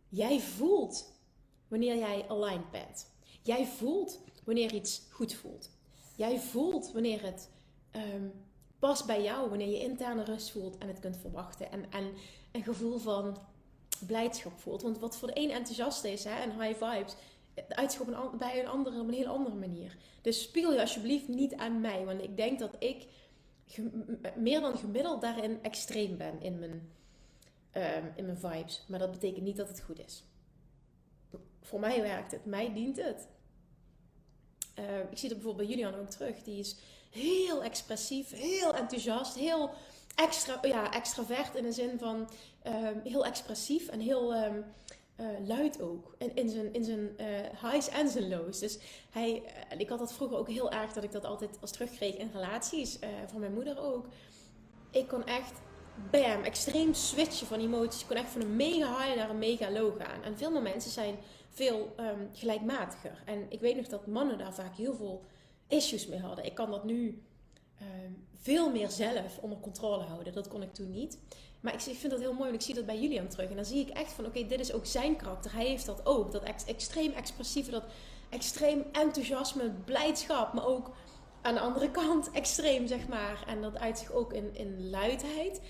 Jij 0.09 0.39
voelt 0.39 1.13
wanneer 1.67 1.97
jij 1.97 2.25
aligned 2.27 2.71
bent. 2.71 3.07
Jij 3.41 3.65
voelt 3.65 4.19
wanneer 4.43 4.73
iets 4.73 5.01
goed 5.11 5.33
voelt. 5.33 5.69
Jij 6.15 6.39
voelt 6.39 6.91
wanneer 6.91 7.23
het 7.23 7.49
um, 7.95 8.33
past 8.79 9.05
bij 9.05 9.23
jou, 9.23 9.49
wanneer 9.49 9.69
je 9.69 9.79
interne 9.79 10.23
rust 10.23 10.51
voelt 10.51 10.77
en 10.77 10.87
het 10.87 10.99
kunt 10.99 11.17
verwachten. 11.17 11.71
En, 11.71 11.91
en 11.91 12.13
een 12.51 12.63
gevoel 12.63 12.97
van 12.97 13.37
blijdschap 14.07 14.59
voelt. 14.59 14.81
Want 14.81 14.99
wat 14.99 15.17
voor 15.17 15.27
de 15.27 15.39
een 15.39 15.51
enthousiast 15.51 16.03
is 16.03 16.23
hè, 16.23 16.41
en 16.41 16.61
high 16.61 16.85
vibes, 16.85 17.15
uitzicht 17.67 18.37
bij 18.37 18.59
een 18.59 18.67
andere 18.67 18.99
op 18.99 19.07
een 19.07 19.13
heel 19.13 19.27
andere 19.27 19.55
manier. 19.55 19.97
Dus 20.21 20.41
spiegel 20.41 20.73
je 20.73 20.81
alsjeblieft 20.81 21.27
niet 21.27 21.55
aan 21.55 21.81
mij, 21.81 22.05
want 22.05 22.21
ik 22.21 22.37
denk 22.37 22.59
dat 22.59 22.75
ik 22.79 23.07
meer 24.35 24.61
dan 24.61 24.77
gemiddeld 24.77 25.21
daarin 25.21 25.63
extreem 25.63 26.17
ben 26.17 26.41
in 26.41 26.59
mijn, 26.59 26.91
um, 27.73 28.11
in 28.15 28.25
mijn 28.25 28.37
vibes. 28.37 28.85
Maar 28.87 28.99
dat 28.99 29.11
betekent 29.11 29.43
niet 29.43 29.57
dat 29.57 29.67
het 29.67 29.81
goed 29.81 29.99
is. 29.99 30.23
Voor 31.61 31.79
mij 31.79 32.01
werkt 32.01 32.31
het, 32.31 32.45
mij 32.45 32.73
dient 32.73 32.97
het. 32.97 33.27
Uh, 34.79 34.99
ik 35.11 35.17
zie 35.17 35.29
het 35.29 35.37
bijvoorbeeld 35.37 35.67
bij 35.67 35.77
Julian 35.77 35.99
ook 35.99 36.09
terug. 36.09 36.43
Die 36.43 36.59
is 36.59 36.75
heel 37.11 37.63
expressief, 37.63 38.31
heel 38.31 38.75
enthousiast, 38.75 39.35
heel 39.35 39.69
extra, 40.15 40.59
ja, 40.61 40.93
extravert 40.93 41.55
in 41.55 41.63
de 41.63 41.71
zin 41.71 41.99
van 41.99 42.29
um, 42.67 43.01
heel 43.03 43.25
expressief 43.25 43.87
en 43.87 43.99
heel 43.99 44.35
um, 44.35 44.65
uh, 45.19 45.27
luid 45.47 45.81
ook. 45.81 46.15
En 46.17 46.35
in 46.35 46.49
zijn, 46.49 46.73
in 46.73 46.83
zijn 46.83 46.99
uh, 46.99 47.71
highs 47.71 47.89
en 47.89 48.09
zijn 48.09 48.29
lows. 48.29 48.59
Dus 48.59 48.77
hij, 49.09 49.43
uh, 49.71 49.79
ik 49.79 49.89
had 49.89 49.99
dat 49.99 50.13
vroeger 50.13 50.37
ook 50.37 50.49
heel 50.49 50.71
erg 50.71 50.93
dat 50.93 51.03
ik 51.03 51.11
dat 51.11 51.25
altijd 51.25 51.57
als 51.61 51.71
terugkreeg 51.71 52.15
in 52.15 52.31
relaties. 52.33 52.99
van 53.27 53.39
mijn 53.39 53.53
moeder 53.53 53.79
ook. 53.79 54.05
Ik 54.91 55.07
kon 55.07 55.25
echt, 55.25 55.53
bam, 56.11 56.43
extreem 56.43 56.93
switchen 56.93 57.47
van 57.47 57.59
emoties. 57.59 58.01
Ik 58.01 58.07
kon 58.07 58.17
echt 58.17 58.29
van 58.29 58.41
een 58.41 58.55
mega 58.55 58.97
high 58.97 59.15
naar 59.15 59.29
een 59.29 59.39
mega 59.39 59.71
low 59.71 60.01
gaan. 60.01 60.23
En 60.23 60.37
veel 60.37 60.51
meer 60.51 60.61
mensen 60.61 60.91
zijn 60.91 61.15
veel 61.49 61.95
um, 61.99 62.29
gelijkmatiger. 62.33 63.23
En 63.25 63.45
ik 63.49 63.59
weet 63.59 63.75
nog 63.75 63.87
dat 63.87 64.07
mannen 64.07 64.37
daar 64.37 64.53
vaak 64.53 64.75
heel 64.75 64.95
veel 64.95 65.23
issues 65.67 66.07
mee 66.07 66.19
hadden. 66.19 66.45
Ik 66.45 66.55
kan 66.55 66.71
dat 66.71 66.83
nu 66.83 67.23
um, 67.81 68.27
veel 68.33 68.71
meer 68.71 68.89
zelf 68.89 69.37
onder 69.37 69.59
controle 69.59 70.03
houden. 70.03 70.33
Dat 70.33 70.47
kon 70.47 70.61
ik 70.61 70.73
toen 70.73 70.91
niet. 70.91 71.19
Maar 71.59 71.73
ik, 71.73 71.79
vind 71.79 72.09
dat 72.09 72.19
heel 72.19 72.33
mooi, 72.33 72.43
want 72.49 72.55
ik 72.55 72.61
zie 72.61 72.75
dat 72.75 72.85
bij 72.85 72.99
Julian 72.99 73.27
terug. 73.27 73.49
En 73.49 73.55
dan 73.55 73.65
zie 73.65 73.81
ik 73.81 73.89
echt 73.89 74.11
van, 74.11 74.25
oké, 74.25 74.45
dit 74.45 74.59
is 74.59 74.73
ook 74.73 74.85
zijn 74.85 75.15
karakter. 75.15 75.53
Hij 75.53 75.65
heeft 75.65 75.85
dat 75.85 76.05
ook. 76.05 76.31
Dat 76.31 76.43
ex 76.43 76.65
extreem 76.65 77.11
expressieve, 77.11 77.71
dat 77.71 77.83
extreem 78.29 78.85
enthousiasme, 78.91 79.71
blijdschap. 79.85 80.53
Maar 80.53 80.65
ook 80.65 80.91
aan 81.41 81.53
de 81.53 81.59
andere 81.59 81.91
kant 81.91 82.31
extreem, 82.41 82.87
zeg 82.87 83.07
maar. 83.07 83.43
En 83.47 83.61
dat 83.61 83.77
uit 83.77 83.97
zich 83.97 84.11
ook 84.11 84.33
in, 84.33 84.55
in 84.55 84.89
luidheid. 84.89 85.61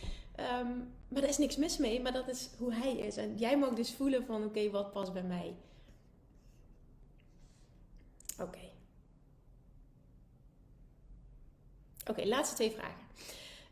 Um, 0.62 0.94
maar 1.08 1.24
er 1.24 1.30
is 1.30 1.38
niks 1.38 1.58
mis 1.58 1.78
mee, 1.78 2.02
maar 2.02 2.12
dat 2.12 2.28
is 2.28 2.50
hoe 2.58 2.74
hij 2.74 2.98
is. 2.98 3.18
En 3.18 3.38
jij 3.38 3.58
mag 3.58 3.74
dus 3.74 3.94
voelen 3.94 4.26
van, 4.26 4.46
oké, 4.46 4.70
wat 4.70 4.92
past 4.92 5.14
bij 5.14 5.24
mij? 5.24 5.56
Oké. 8.42 8.60
Oké, 12.10 12.26
laatste 12.26 12.56
twee 12.56 12.72
vragen. 12.72 13.08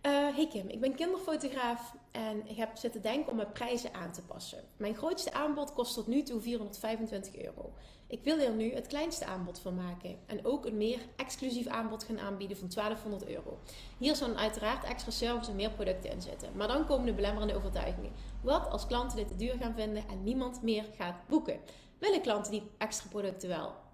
Uh, 0.07 0.35
hey 0.35 0.47
Kim, 0.47 0.67
ik 0.67 0.79
ben 0.79 0.95
kinderfotograaf 0.95 1.95
en 2.11 2.47
ik 2.47 2.57
heb 2.57 2.77
zitten 2.77 3.01
denken 3.01 3.31
om 3.31 3.35
mijn 3.35 3.51
prijzen 3.51 3.93
aan 3.93 4.11
te 4.11 4.21
passen. 4.21 4.63
Mijn 4.77 4.95
grootste 4.95 5.33
aanbod 5.33 5.73
kost 5.73 5.93
tot 5.93 6.07
nu 6.07 6.23
toe 6.23 6.41
425 6.41 7.35
euro. 7.35 7.73
Ik 8.07 8.23
wil 8.23 8.39
er 8.39 8.53
nu 8.53 8.73
het 8.73 8.87
kleinste 8.87 9.25
aanbod 9.25 9.59
van 9.59 9.75
maken 9.75 10.17
en 10.25 10.45
ook 10.45 10.65
een 10.65 10.77
meer 10.77 10.99
exclusief 11.15 11.67
aanbod 11.67 12.03
gaan 12.03 12.19
aanbieden 12.19 12.57
van 12.57 12.69
1200 12.69 13.27
euro. 13.27 13.59
Hier 13.97 14.15
zullen 14.15 14.37
uiteraard 14.37 14.83
extra 14.83 15.11
service 15.11 15.49
en 15.49 15.55
meer 15.55 15.71
producten 15.71 16.11
in 16.11 16.21
zitten. 16.21 16.49
Maar 16.55 16.67
dan 16.67 16.85
komen 16.85 17.05
de 17.05 17.13
belemmerende 17.13 17.55
overtuigingen. 17.55 18.11
Wat 18.41 18.69
als 18.69 18.87
klanten 18.87 19.17
dit 19.17 19.27
te 19.27 19.35
duur 19.35 19.55
gaan 19.57 19.75
vinden 19.75 20.07
en 20.07 20.23
niemand 20.23 20.61
meer 20.61 20.85
gaat 20.97 21.27
boeken? 21.27 21.59
Willen 21.99 22.21
klanten 22.21 22.51
die 22.51 22.71
extra 22.77 23.09
producten 23.09 23.49
wel? 23.49 23.86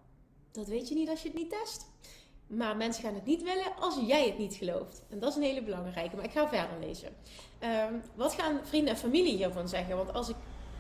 Dat 0.54 0.68
weet 0.68 0.88
je 0.90 0.96
niet 0.96 1.10
als 1.10 1.22
je 1.22 1.28
het 1.28 1.38
niet 1.38 1.50
test. 1.50 1.86
Maar 2.48 2.78
mensen 2.78 3.04
gaan 3.04 3.14
het 3.14 3.26
niet 3.26 3.44
willen 3.44 3.76
als 3.80 4.00
jij 4.08 4.26
het 4.26 4.38
niet 4.38 4.54
gelooft. 4.54 5.04
En 5.10 5.20
dat 5.20 5.30
is 5.30 5.36
een 5.36 5.42
hele 5.44 5.64
belangrijke. 5.64 6.16
Maar 6.16 6.26
ik 6.26 6.32
ga 6.32 6.48
verder 6.48 6.80
lezen. 6.80 7.10
Um, 7.90 8.02
wat 8.16 8.34
gaan 8.34 8.60
vrienden 8.64 8.94
en 8.94 9.00
familie 9.00 9.36
hiervan 9.36 9.68
zeggen? 9.68 9.98
Want 9.98 10.14
als 10.14 10.30
ik 10.30 10.36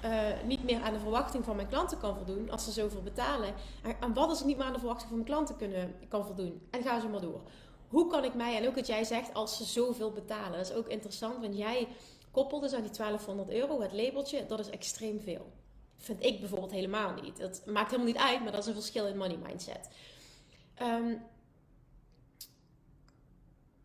uh, 0.05 0.43
niet 0.45 0.63
meer 0.63 0.81
aan 0.81 0.93
de 0.93 0.99
verwachting 0.99 1.43
van 1.43 1.55
mijn 1.55 1.67
klanten 1.67 1.97
kan 1.97 2.15
voldoen, 2.15 2.49
als 2.51 2.63
ze 2.63 2.71
zoveel 2.71 3.01
betalen. 3.01 3.53
En, 3.99 4.13
wat 4.13 4.29
als 4.29 4.39
ik 4.39 4.45
niet 4.45 4.57
meer 4.57 4.65
aan 4.65 4.73
de 4.73 4.79
verwachting 4.79 5.07
van 5.07 5.17
mijn 5.17 5.29
klanten 5.29 5.55
kunnen, 5.55 5.95
kan 6.09 6.25
voldoen? 6.25 6.61
En 6.69 6.83
ga 6.83 6.99
zo 6.99 7.09
maar 7.09 7.21
door. 7.21 7.41
Hoe 7.87 8.07
kan 8.07 8.23
ik 8.23 8.33
mij, 8.33 8.57
en 8.57 8.67
ook 8.67 8.75
wat 8.75 8.87
jij 8.87 9.03
zegt, 9.03 9.33
als 9.33 9.57
ze 9.57 9.63
zoveel 9.63 10.11
betalen. 10.11 10.57
Dat 10.57 10.69
is 10.69 10.75
ook 10.75 10.87
interessant, 10.87 11.41
want 11.41 11.57
jij 11.57 11.87
koppelt 12.31 12.61
dus 12.61 12.73
aan 12.73 12.81
die 12.81 12.91
1200 12.91 13.49
euro, 13.49 13.81
het 13.81 13.93
labeltje, 13.93 14.45
dat 14.45 14.59
is 14.59 14.69
extreem 14.69 15.21
veel. 15.21 15.51
Vind 16.03 16.23
ik 16.23 16.39
bijvoorbeeld 16.39 16.71
helemaal 16.71 17.13
niet. 17.13 17.37
Dat 17.37 17.65
maakt 17.65 17.91
helemaal 17.91 18.11
niet 18.11 18.21
uit, 18.21 18.43
maar 18.43 18.51
dat 18.51 18.61
is 18.61 18.67
een 18.67 18.73
verschil 18.73 19.07
in 19.07 19.17
money 19.17 19.37
mindset. 19.37 19.89
Um, 20.81 21.21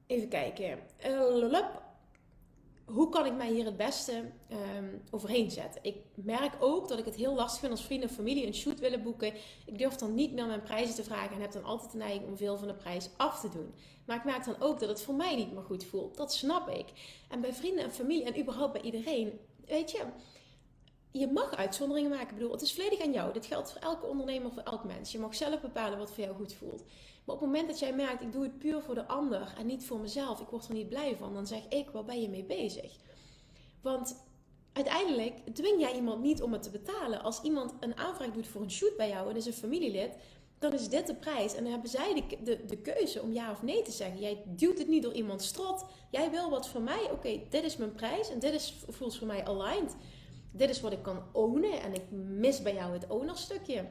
Even 0.06 0.28
kijken. 0.28 0.78
Hoe 2.84 3.08
kan 3.08 3.26
ik 3.26 3.34
mij 3.34 3.50
hier 3.50 3.64
het 3.64 3.76
beste 3.76 4.30
um, 4.76 5.02
overheen 5.10 5.50
zetten? 5.50 5.84
Ik 5.84 5.96
merk 6.14 6.52
ook 6.60 6.88
dat 6.88 6.98
ik 6.98 7.04
het 7.04 7.14
heel 7.14 7.34
lastig 7.34 7.60
vind 7.60 7.72
als 7.72 7.84
vrienden 7.84 8.08
of 8.08 8.14
familie 8.14 8.46
een 8.46 8.54
shoot 8.54 8.80
willen 8.80 9.02
boeken. 9.02 9.32
Ik 9.66 9.78
durf 9.78 9.94
dan 9.94 10.14
niet 10.14 10.32
meer 10.32 10.46
mijn 10.46 10.62
prijzen 10.62 10.94
te 10.94 11.04
vragen 11.04 11.34
en 11.34 11.40
heb 11.40 11.52
dan 11.52 11.64
altijd 11.64 11.92
de 11.92 11.98
neiging 11.98 12.26
om 12.26 12.36
veel 12.36 12.56
van 12.56 12.68
de 12.68 12.74
prijs 12.74 13.08
af 13.16 13.40
te 13.40 13.48
doen. 13.48 13.74
Maar 14.06 14.16
ik 14.16 14.24
merk 14.24 14.44
dan 14.44 14.60
ook 14.60 14.80
dat 14.80 14.88
het 14.88 15.02
voor 15.02 15.14
mij 15.14 15.36
niet 15.36 15.52
meer 15.52 15.62
goed 15.62 15.84
voelt. 15.84 16.16
Dat 16.16 16.32
snap 16.32 16.68
ik. 16.68 16.86
En 17.28 17.40
bij 17.40 17.52
vrienden 17.52 17.84
en 17.84 17.92
familie 17.92 18.24
en 18.24 18.40
überhaupt 18.40 18.72
bij 18.72 18.82
iedereen, 18.82 19.40
weet 19.66 19.90
je, 19.90 20.04
je 21.18 21.32
mag 21.32 21.56
uitzonderingen 21.56 22.10
maken. 22.10 22.28
Ik 22.28 22.34
bedoel, 22.34 22.52
het 22.52 22.62
is 22.62 22.74
volledig 22.74 23.00
aan 23.00 23.12
jou. 23.12 23.32
Dit 23.32 23.46
geldt 23.46 23.72
voor 23.72 23.80
elke 23.80 24.06
ondernemer, 24.06 24.52
voor 24.52 24.62
elk 24.62 24.84
mens. 24.84 25.12
Je 25.12 25.18
mag 25.18 25.34
zelf 25.34 25.60
bepalen 25.60 25.98
wat 25.98 26.10
voor 26.12 26.24
jou 26.24 26.36
goed 26.36 26.52
voelt. 26.52 26.82
Maar 27.24 27.34
op 27.34 27.42
het 27.42 27.50
moment 27.50 27.68
dat 27.68 27.78
jij 27.78 27.94
merkt, 27.94 28.22
ik 28.22 28.32
doe 28.32 28.42
het 28.42 28.58
puur 28.58 28.80
voor 28.80 28.94
de 28.94 29.06
ander 29.06 29.54
en 29.58 29.66
niet 29.66 29.84
voor 29.84 30.00
mezelf, 30.00 30.40
ik 30.40 30.48
word 30.48 30.68
er 30.68 30.74
niet 30.74 30.88
blij 30.88 31.16
van, 31.16 31.34
dan 31.34 31.46
zeg 31.46 31.68
ik, 31.68 31.90
waar 31.90 32.04
ben 32.04 32.20
je 32.20 32.28
mee 32.28 32.44
bezig? 32.44 32.96
Want 33.80 34.24
uiteindelijk 34.72 35.54
dwing 35.54 35.80
jij 35.80 35.94
iemand 35.94 36.22
niet 36.22 36.42
om 36.42 36.52
het 36.52 36.62
te 36.62 36.70
betalen. 36.70 37.22
Als 37.22 37.42
iemand 37.42 37.74
een 37.80 37.96
aanvraag 37.96 38.30
doet 38.30 38.46
voor 38.46 38.62
een 38.62 38.70
shoot 38.70 38.96
bij 38.96 39.08
jou 39.08 39.30
en 39.30 39.36
is 39.36 39.46
een 39.46 39.52
familielid, 39.52 40.16
dan 40.58 40.72
is 40.72 40.88
dit 40.88 41.06
de 41.06 41.14
prijs. 41.14 41.54
En 41.54 41.62
dan 41.62 41.72
hebben 41.72 41.90
zij 41.90 42.24
de, 42.44 42.64
de, 42.66 42.76
keuze 42.76 43.22
om 43.22 43.32
ja 43.32 43.50
of 43.50 43.62
nee 43.62 43.82
te 43.82 43.92
zeggen. 43.92 44.20
Jij 44.20 44.42
duwt 44.46 44.78
het 44.78 44.88
niet 44.88 45.02
door 45.02 45.12
iemands 45.12 45.46
strot. 45.46 45.84
Jij 46.10 46.30
wil 46.30 46.50
wat 46.50 46.68
voor 46.68 46.82
mij. 46.82 47.10
Oké, 47.12 47.40
dit 47.50 47.64
is 47.64 47.76
mijn 47.76 47.92
prijs 47.92 48.30
en 48.30 48.38
dit 48.38 48.52
is, 48.52 48.74
voelt 48.88 49.16
voor 49.16 49.26
mij 49.26 49.44
aligned. 49.44 49.96
Dit 50.58 50.70
is 50.70 50.80
wat 50.80 50.92
ik 50.92 51.02
kan 51.02 51.22
ownen 51.32 51.82
en 51.82 51.94
ik 51.94 52.10
mis 52.10 52.62
bij 52.62 52.74
jou 52.74 52.92
het 52.92 53.06
ownerstukje. 53.06 53.84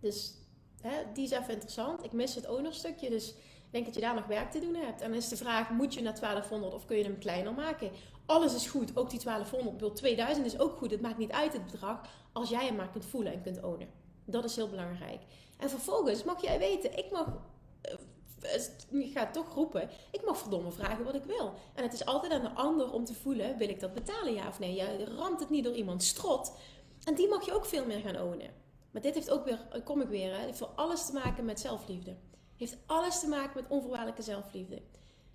Dus 0.00 0.34
hè, 0.80 1.12
die 1.12 1.24
is 1.24 1.30
even 1.30 1.52
interessant. 1.52 2.04
Ik 2.04 2.12
mis 2.12 2.34
het 2.34 2.48
ownerstukje, 2.48 3.10
dus 3.10 3.30
ik 3.30 3.70
denk 3.70 3.84
dat 3.84 3.94
je 3.94 4.00
daar 4.00 4.14
nog 4.14 4.26
werk 4.26 4.50
te 4.50 4.60
doen 4.60 4.74
hebt. 4.74 5.00
En 5.00 5.08
dan 5.08 5.18
is 5.18 5.28
de 5.28 5.36
vraag, 5.36 5.70
moet 5.70 5.94
je 5.94 6.02
naar 6.02 6.20
1200 6.20 6.74
of 6.74 6.84
kun 6.84 6.96
je 6.96 7.04
hem 7.04 7.18
kleiner 7.18 7.54
maken? 7.54 7.90
Alles 8.26 8.54
is 8.54 8.66
goed, 8.66 8.96
ook 8.96 9.10
die 9.10 9.20
1200. 9.20 9.76
Bedoel, 9.76 9.94
2000 9.94 10.46
is 10.46 10.58
ook 10.58 10.76
goed, 10.76 10.90
het 10.90 11.00
maakt 11.00 11.18
niet 11.18 11.32
uit 11.32 11.52
het 11.52 11.64
bedrag, 11.64 12.00
als 12.32 12.48
jij 12.48 12.66
hem 12.66 12.76
maar 12.76 12.90
kunt 12.90 13.04
voelen 13.04 13.32
en 13.32 13.42
kunt 13.42 13.62
ownen. 13.62 13.88
Dat 14.24 14.44
is 14.44 14.56
heel 14.56 14.68
belangrijk. 14.68 15.20
En 15.58 15.70
vervolgens 15.70 16.24
mag 16.24 16.42
jij 16.42 16.58
weten, 16.58 16.98
ik 16.98 17.10
mag 17.10 17.26
ik 18.90 19.12
ga 19.12 19.30
toch 19.30 19.54
roepen, 19.54 19.90
ik 20.10 20.24
mag 20.24 20.38
verdomme 20.38 20.72
vragen 20.72 21.04
wat 21.04 21.14
ik 21.14 21.24
wil. 21.24 21.52
En 21.74 21.82
het 21.82 21.92
is 21.92 22.04
altijd 22.04 22.32
aan 22.32 22.42
de 22.42 22.50
ander 22.50 22.92
om 22.92 23.04
te 23.04 23.14
voelen, 23.14 23.56
wil 23.56 23.68
ik 23.68 23.80
dat 23.80 23.94
betalen 23.94 24.34
ja 24.34 24.48
of 24.48 24.58
nee? 24.58 24.74
Je 24.74 25.04
ramt 25.04 25.40
het 25.40 25.50
niet 25.50 25.64
door 25.64 25.74
iemand 25.74 26.02
strot. 26.02 26.52
En 27.04 27.14
die 27.14 27.28
mag 27.28 27.44
je 27.44 27.54
ook 27.54 27.66
veel 27.66 27.86
meer 27.86 28.00
gaan 28.00 28.20
ownen. 28.20 28.50
Maar 28.90 29.02
dit 29.02 29.14
heeft 29.14 29.30
ook 29.30 29.44
weer, 29.44 29.82
kom 29.84 30.00
ik 30.00 30.08
weer, 30.08 30.32
hè, 30.32 30.38
heeft 30.38 30.58
voor 30.58 30.72
alles 30.74 31.06
te 31.06 31.12
maken 31.12 31.44
met 31.44 31.60
zelfliefde. 31.60 32.16
Heeft 32.56 32.76
alles 32.86 33.20
te 33.20 33.28
maken 33.28 33.62
met 33.62 33.70
onvoorwaardelijke 33.70 34.22
zelfliefde. 34.22 34.82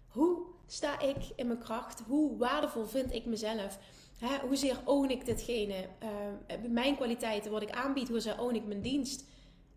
Hoe 0.07 0.41
sta 0.67 0.99
ik 0.99 1.17
in 1.35 1.47
mijn 1.47 1.59
kracht? 1.59 2.01
Hoe 2.07 2.37
waardevol 2.37 2.85
vind 2.85 3.13
ik 3.13 3.25
mezelf? 3.25 3.79
Hè, 4.17 4.47
hoezeer 4.47 4.81
own 4.85 5.09
ik 5.09 5.25
ditgene? 5.25 5.87
Uh, 6.03 6.69
mijn 6.69 6.95
kwaliteiten, 6.95 7.51
wat 7.51 7.61
ik 7.61 7.71
aanbied, 7.71 8.09
hoezeer 8.09 8.39
own 8.39 8.55
ik 8.55 8.65
mijn 8.65 8.81
dienst? 8.81 9.25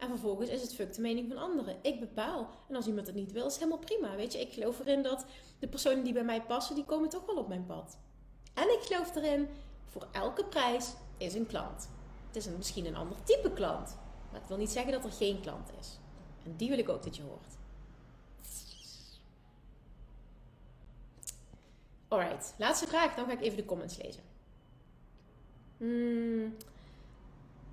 En 0.03 0.09
vervolgens 0.09 0.51
is 0.51 0.63
het 0.63 0.75
fuck 0.75 0.95
de 0.95 1.01
mening 1.01 1.29
van 1.29 1.37
anderen. 1.37 1.77
Ik 1.83 2.01
bepaal. 2.01 2.49
En 2.69 2.77
als 2.77 2.87
iemand 2.87 3.07
het 3.07 3.17
niet 3.17 3.33
wil, 3.33 3.47
is 3.47 3.53
het 3.53 3.63
helemaal 3.63 3.85
prima. 3.85 4.17
Weet 4.17 4.33
je, 4.33 4.41
ik 4.41 4.53
geloof 4.53 4.79
erin 4.79 5.03
dat 5.03 5.27
de 5.59 5.69
personen 5.69 6.05
die 6.05 6.13
bij 6.13 6.25
mij 6.25 6.43
passen, 6.43 6.75
die 6.75 6.85
komen 6.85 7.09
toch 7.09 7.27
wel 7.27 7.37
op 7.37 7.49
mijn 7.49 7.67
pad. 7.67 7.99
En 8.55 8.73
ik 8.73 8.79
geloof 8.81 9.15
erin, 9.15 9.49
voor 9.89 10.07
elke 10.13 10.45
prijs 10.45 10.93
is 11.17 11.35
een 11.35 11.47
klant. 11.47 11.89
Het 12.27 12.37
is 12.37 12.47
een, 12.47 12.57
misschien 12.57 12.87
een 12.87 12.97
ander 12.97 13.23
type 13.23 13.53
klant. 13.53 13.97
Maar 14.31 14.41
het 14.41 14.49
wil 14.49 14.57
niet 14.57 14.71
zeggen 14.71 14.93
dat 14.93 15.05
er 15.05 15.13
geen 15.13 15.41
klant 15.41 15.71
is. 15.81 15.99
En 16.45 16.57
die 16.57 16.69
wil 16.69 16.79
ik 16.79 16.89
ook 16.89 17.03
dat 17.03 17.17
je 17.17 17.23
hoort. 17.23 17.57
Alright, 22.09 22.55
laatste 22.59 22.87
vraag. 22.87 23.15
Dan 23.15 23.27
ga 23.27 23.33
ik 23.33 23.41
even 23.41 23.57
de 23.57 23.65
comments 23.65 24.03
lezen. 24.03 24.23
Hmm. 25.77 26.57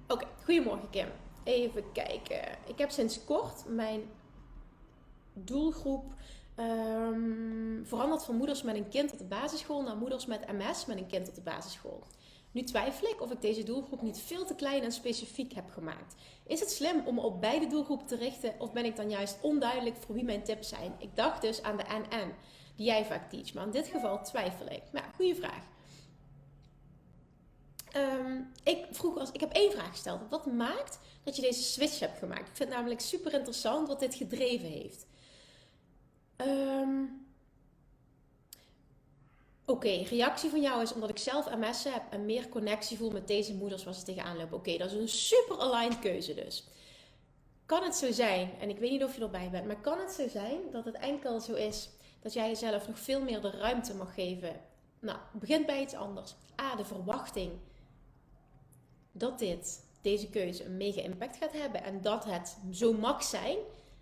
Oké, 0.08 0.26
goedemorgen 0.44 0.90
Kim. 0.90 1.08
Even 1.50 1.92
kijken. 1.92 2.42
Ik 2.68 2.78
heb 2.78 2.90
sinds 2.90 3.24
kort 3.24 3.64
mijn 3.68 4.02
doelgroep 5.34 6.04
um, 6.60 7.82
veranderd 7.86 8.24
van 8.24 8.36
moeders 8.36 8.62
met 8.62 8.76
een 8.76 8.90
kind 8.90 9.12
op 9.12 9.18
de 9.18 9.24
basisschool 9.24 9.82
naar 9.82 9.96
moeders 9.96 10.26
met 10.26 10.52
MS 10.52 10.86
met 10.86 10.98
een 10.98 11.08
kind 11.08 11.30
op 11.30 11.36
de 11.36 11.42
basisschool. 11.42 12.04
Nu 12.52 12.64
twijfel 12.64 13.08
ik 13.08 13.22
of 13.22 13.32
ik 13.32 13.42
deze 13.42 13.64
doelgroep 13.64 14.02
niet 14.02 14.20
veel 14.20 14.46
te 14.46 14.56
klein 14.56 14.84
en 14.84 14.92
specifiek 14.92 15.54
heb 15.54 15.70
gemaakt. 15.70 16.16
Is 16.46 16.60
het 16.60 16.72
slim 16.72 17.02
om 17.06 17.20
op 17.20 17.42
beide 17.42 17.68
doelgroepen 17.68 18.08
te 18.08 18.16
richten 18.16 18.54
of 18.58 18.72
ben 18.72 18.86
ik 18.86 18.96
dan 18.96 19.10
juist 19.10 19.38
onduidelijk 19.42 19.96
voor 19.96 20.16
wie 20.16 20.24
mijn 20.24 20.44
tips 20.44 20.70
zijn? 20.70 20.94
Ik 20.98 21.16
dacht 21.16 21.42
dus 21.42 21.64
aan 21.64 21.78
de 21.78 21.84
NN, 21.84 22.34
die 22.76 22.86
jij 22.86 23.06
vaak 23.06 23.30
teach, 23.30 23.54
maar 23.54 23.66
in 23.66 23.72
dit 23.72 23.88
geval 23.88 24.24
twijfel 24.24 24.66
ik. 24.66 24.84
Maar 24.92 25.04
ja, 25.04 25.12
goede 25.16 25.36
vraag. 25.36 25.64
Um, 27.96 28.52
ik, 28.64 28.86
vroeg 28.92 29.18
als, 29.18 29.32
ik 29.32 29.40
heb 29.40 29.54
één 29.54 29.72
vraag 29.72 29.90
gesteld. 29.90 30.22
Wat 30.30 30.46
maakt 30.46 31.00
dat 31.24 31.36
je 31.36 31.42
deze 31.42 31.64
switch 31.64 32.00
hebt 32.00 32.18
gemaakt? 32.18 32.48
Ik 32.48 32.56
vind 32.56 32.70
het 32.70 32.78
namelijk 32.78 33.02
super 33.02 33.34
interessant 33.34 33.88
wat 33.88 34.00
dit 34.00 34.16
gedreven 34.16 34.68
heeft. 34.68 35.06
Um, 36.38 37.28
Oké, 39.70 40.04
reactie 40.10 40.50
van 40.50 40.62
jou 40.62 40.82
is 40.82 40.94
omdat 40.94 41.10
ik 41.10 41.18
zelf 41.18 41.56
MS 41.56 41.84
heb 41.84 42.04
en 42.10 42.26
meer 42.26 42.50
connectie 42.50 42.98
voel 42.98 43.12
met 43.12 43.28
deze 43.28 43.54
moeders 43.54 43.84
waar 43.84 43.94
ze 43.94 44.04
tegenaan 44.04 44.38
lopen. 44.38 44.58
Oké, 44.58 44.78
dat 44.78 44.92
is 44.92 44.98
een 44.98 45.10
super 45.10 45.60
aligned 45.60 46.00
keuze 46.00 46.34
dus. 46.34 46.68
Kan 47.66 47.84
het 47.84 47.96
zo 47.96 48.12
zijn, 48.12 48.52
en 48.60 48.70
ik 48.70 48.78
weet 48.80 48.92
niet 48.92 49.04
of 49.04 49.16
je 49.16 49.22
erbij 49.22 49.50
bent, 49.50 49.66
maar 49.66 49.82
kan 49.82 50.00
het 50.00 50.12
zo 50.12 50.28
zijn 50.28 50.60
dat 50.72 50.86
het 50.86 50.96
enkel 50.96 51.40
zo 51.40 51.54
is 51.54 51.90
dat 52.22 52.34
jij 52.34 52.48
jezelf 52.48 52.88
nog 52.88 53.00
veel 53.00 53.22
meer 53.22 53.42
de 53.42 53.50
ruimte 53.50 53.96
mag 53.96 54.14
geven? 54.14 54.62
Nou, 55.00 55.18
begint 55.34 55.66
bij 55.66 55.82
iets 55.82 55.94
anders. 55.94 56.36
A, 56.62 56.76
de 56.76 56.86
verwachting 56.86 57.52
dat 59.20 59.40
dit, 59.40 59.84
deze 60.02 60.30
keuze 60.30 60.66
een 60.66 60.78
mega 60.78 61.02
impact 61.02 61.38
gaat 61.38 61.54
hebben 61.54 61.84
en 61.84 62.02
dat 62.02 62.26
het 62.26 62.58
zo 62.72 62.94
mag 62.94 63.24
zijn, 63.24 63.58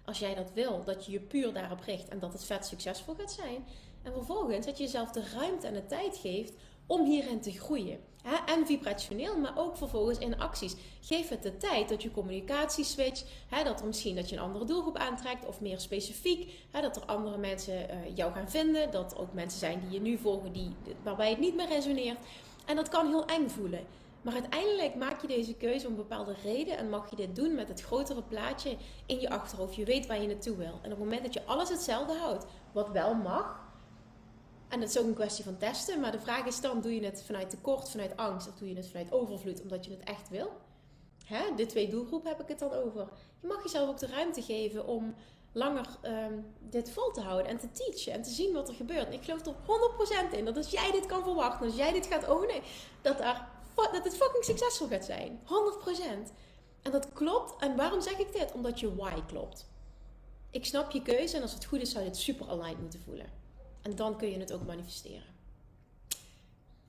als 0.05 0.19
jij 0.19 0.35
dat 0.35 0.51
wil, 0.53 0.83
dat 0.83 1.05
je 1.05 1.11
je 1.11 1.19
puur 1.19 1.53
daarop 1.53 1.79
richt 1.79 2.07
en 2.07 2.19
dat 2.19 2.33
het 2.33 2.43
vet 2.43 2.65
succesvol 2.65 3.15
gaat 3.15 3.31
zijn. 3.31 3.65
En 4.03 4.13
vervolgens 4.13 4.65
dat 4.65 4.77
je 4.77 4.83
jezelf 4.83 5.11
de 5.11 5.29
ruimte 5.33 5.67
en 5.67 5.73
de 5.73 5.85
tijd 5.85 6.17
geeft 6.17 6.53
om 6.87 7.05
hierin 7.05 7.41
te 7.41 7.51
groeien. 7.51 7.99
En 8.45 8.65
vibrationeel, 8.65 9.37
maar 9.37 9.57
ook 9.57 9.77
vervolgens 9.77 10.17
in 10.17 10.39
acties. 10.39 10.75
Geef 11.01 11.29
het 11.29 11.43
de 11.43 11.57
tijd 11.57 11.89
dat 11.89 12.03
je 12.03 12.11
communicatie 12.11 12.83
switcht. 12.83 13.25
Dat 13.63 13.79
er 13.79 13.85
misschien 13.85 14.15
dat 14.15 14.29
je 14.29 14.35
een 14.35 14.41
andere 14.41 14.65
doelgroep 14.65 14.97
aantrekt 14.97 15.45
of 15.45 15.61
meer 15.61 15.79
specifiek. 15.79 16.51
Dat 16.71 16.95
er 16.95 17.05
andere 17.05 17.37
mensen 17.37 17.89
eh, 17.89 17.97
jou 18.15 18.33
gaan 18.33 18.49
vinden. 18.49 18.91
Dat 18.91 19.11
er 19.11 19.19
ook 19.19 19.33
mensen 19.33 19.59
zijn 19.59 19.79
die 19.79 19.89
je 19.89 19.99
nu 19.99 20.17
volgen 20.17 20.53
die, 20.53 20.75
waarbij 21.03 21.29
het 21.29 21.39
niet 21.39 21.55
meer 21.55 21.67
resoneert. 21.67 22.17
En 22.65 22.75
dat 22.75 22.89
kan 22.89 23.07
heel 23.07 23.25
eng 23.25 23.47
voelen. 23.49 23.85
Maar 24.27 24.35
uiteindelijk 24.35 24.95
maak 24.95 25.21
je 25.21 25.27
deze 25.27 25.53
keuze 25.53 25.87
om 25.87 25.95
bepaalde 25.95 26.35
reden 26.43 26.77
en 26.77 26.89
mag 26.89 27.09
je 27.09 27.15
dit 27.15 27.35
doen 27.35 27.55
met 27.55 27.67
het 27.67 27.81
grotere 27.81 28.23
plaatje 28.23 28.77
in 29.05 29.19
je 29.19 29.29
achterhoofd. 29.29 29.75
Je 29.75 29.85
weet 29.85 30.05
waar 30.05 30.21
je 30.21 30.27
naartoe 30.27 30.57
wil. 30.57 30.79
En 30.81 30.83
op 30.83 30.89
het 30.89 30.99
moment 30.99 31.23
dat 31.23 31.33
je 31.33 31.45
alles 31.45 31.69
hetzelfde 31.69 32.13
houdt, 32.13 32.45
wat 32.71 32.89
wel 32.89 33.13
mag, 33.13 33.59
en 34.67 34.79
dat 34.79 34.89
is 34.89 34.99
ook 34.99 35.05
een 35.05 35.13
kwestie 35.13 35.43
van 35.43 35.57
testen, 35.57 35.99
maar 35.99 36.11
de 36.11 36.19
vraag 36.19 36.45
is 36.45 36.61
dan: 36.61 36.81
doe 36.81 36.95
je 36.95 37.05
het 37.05 37.23
vanuit 37.25 37.49
tekort, 37.49 37.89
vanuit 37.89 38.17
angst, 38.17 38.47
of 38.47 38.55
doe 38.55 38.69
je 38.69 38.75
het 38.75 38.87
vanuit 38.87 39.11
overvloed 39.11 39.61
omdat 39.61 39.85
je 39.85 39.91
het 39.91 40.03
echt 40.03 40.29
wil? 40.29 40.51
Hè? 41.25 41.55
De 41.55 41.65
twee 41.65 41.89
doelgroepen 41.89 42.29
heb 42.29 42.41
ik 42.41 42.47
het 42.47 42.59
dan 42.59 42.73
over. 42.73 43.07
Je 43.39 43.47
mag 43.47 43.63
jezelf 43.63 43.89
ook 43.89 43.99
de 43.99 44.07
ruimte 44.07 44.41
geven 44.41 44.87
om 44.87 45.15
langer 45.51 45.87
um, 46.03 46.45
dit 46.59 46.89
vol 46.89 47.11
te 47.11 47.21
houden 47.21 47.51
en 47.51 47.57
te 47.57 47.71
teachen 47.71 48.13
en 48.13 48.21
te 48.21 48.29
zien 48.29 48.53
wat 48.53 48.69
er 48.69 48.75
gebeurt. 48.75 49.13
Ik 49.13 49.23
geloof 49.23 49.45
er 49.45 49.53
100% 50.31 50.37
in 50.37 50.45
dat 50.45 50.57
als 50.57 50.69
jij 50.69 50.91
dit 50.91 51.05
kan 51.05 51.23
verwachten, 51.23 51.65
als 51.65 51.75
jij 51.75 51.93
dit 51.93 52.05
gaat 52.05 52.29
ownen, 52.29 52.61
dat, 53.01 53.19
er, 53.19 53.47
dat 53.85 54.03
het 54.03 54.15
fucking 54.15 54.43
succesvol 54.43 54.87
gaat 54.87 55.05
zijn. 55.05 55.39
100%. 56.27 56.31
En 56.81 56.91
dat 56.91 57.13
klopt. 57.13 57.61
En 57.61 57.75
waarom 57.75 58.01
zeg 58.01 58.17
ik 58.17 58.33
dit? 58.33 58.51
Omdat 58.51 58.79
je 58.79 58.95
why 58.95 59.21
klopt. 59.27 59.69
Ik 60.49 60.65
snap 60.65 60.91
je 60.91 61.01
keuze 61.01 61.35
en 61.35 61.41
als 61.41 61.53
het 61.53 61.65
goed 61.65 61.81
is, 61.81 61.91
zou 61.91 62.03
je 62.03 62.09
het 62.09 62.19
super 62.19 62.47
aligned 62.49 62.81
moeten 62.81 63.01
voelen. 63.01 63.31
En 63.81 63.95
dan 63.95 64.17
kun 64.17 64.29
je 64.29 64.39
het 64.39 64.53
ook 64.53 64.65
manifesteren. 64.65 65.35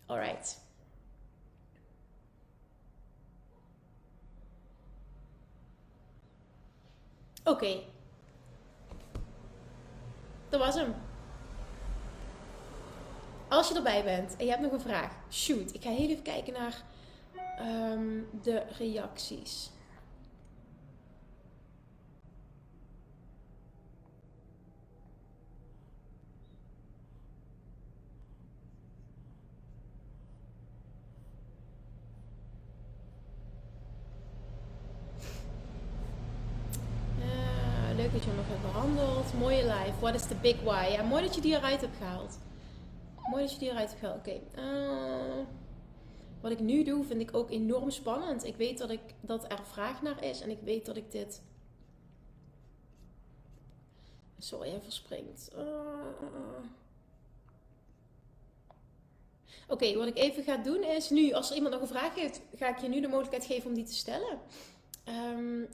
Alright. 0.07 0.61
Oké. 7.45 7.81
Dat 10.49 10.61
was 10.61 10.75
hem. 10.75 10.95
Als 13.49 13.69
je 13.69 13.75
erbij 13.75 14.05
bent 14.05 14.37
en 14.37 14.45
je 14.45 14.51
hebt 14.51 14.63
nog 14.63 14.73
een 14.73 14.81
vraag, 14.81 15.13
shoot. 15.31 15.75
Ik 15.75 15.83
ga 15.83 15.91
heel 15.91 16.09
even 16.09 16.23
kijken 16.23 16.53
naar 16.53 16.83
um, 17.61 18.29
de 18.43 18.63
reacties. 18.79 19.71
leuk 37.97 38.13
dat 38.13 38.25
je 38.25 38.31
nog 38.37 38.49
hebt 38.49 38.73
behandeld. 38.73 39.39
Mooie 39.39 39.63
live. 39.63 40.01
What 40.01 40.15
is 40.15 40.27
the 40.27 40.35
big 40.35 40.57
why? 40.63 40.89
Ja, 40.93 41.03
mooi 41.03 41.23
dat 41.23 41.35
je 41.35 41.41
die 41.41 41.57
eruit 41.57 41.81
hebt 41.81 41.97
gehaald. 41.97 42.39
Mooi 43.29 43.43
dat 43.43 43.53
je 43.53 43.59
die 43.59 43.71
eruit 43.71 43.89
hebt 43.89 44.01
gehaald. 44.01 44.19
Oké. 44.19 44.41
Eh, 44.55 45.45
wat 46.41 46.51
ik 46.51 46.61
nu 46.61 46.85
doe, 46.85 47.05
vind 47.05 47.21
ik 47.21 47.37
ook 47.37 47.51
enorm 47.51 47.91
spannend. 47.91 48.45
Ik 48.45 48.57
weet 48.57 48.79
dat, 48.79 48.91
ik, 48.91 49.01
dat 49.21 49.53
er 49.53 49.65
vraag 49.65 50.03
naar 50.03 50.25
is. 50.25 50.41
En 50.41 50.51
ik 50.51 50.61
weet 50.61 50.87
dat 50.87 50.97
ik 50.97 51.11
dit... 51.11 51.43
Sorry, 54.39 54.71
hij 54.71 54.81
verspringt. 54.81 55.51
Uh, 55.57 55.63
Oké, 59.69 59.95
wat 59.95 60.07
ik 60.07 60.17
even 60.17 60.43
ga 60.43 60.57
doen 60.57 60.85
is 60.85 61.11
nu, 61.11 61.33
als 61.33 61.51
er 61.51 61.57
iemand 61.57 61.73
nog 61.73 61.83
een 61.83 61.89
vraag 61.89 62.15
heeft, 62.15 62.41
ga 62.57 62.69
ik 62.69 62.79
je 62.79 62.89
nu 62.89 63.01
de 63.01 63.09
mogelijkheid 63.09 63.45
geven 63.45 63.69
om 63.69 63.75
die 63.75 63.85
te 63.85 63.95
stellen. 63.95 64.39
Um, 65.05 65.69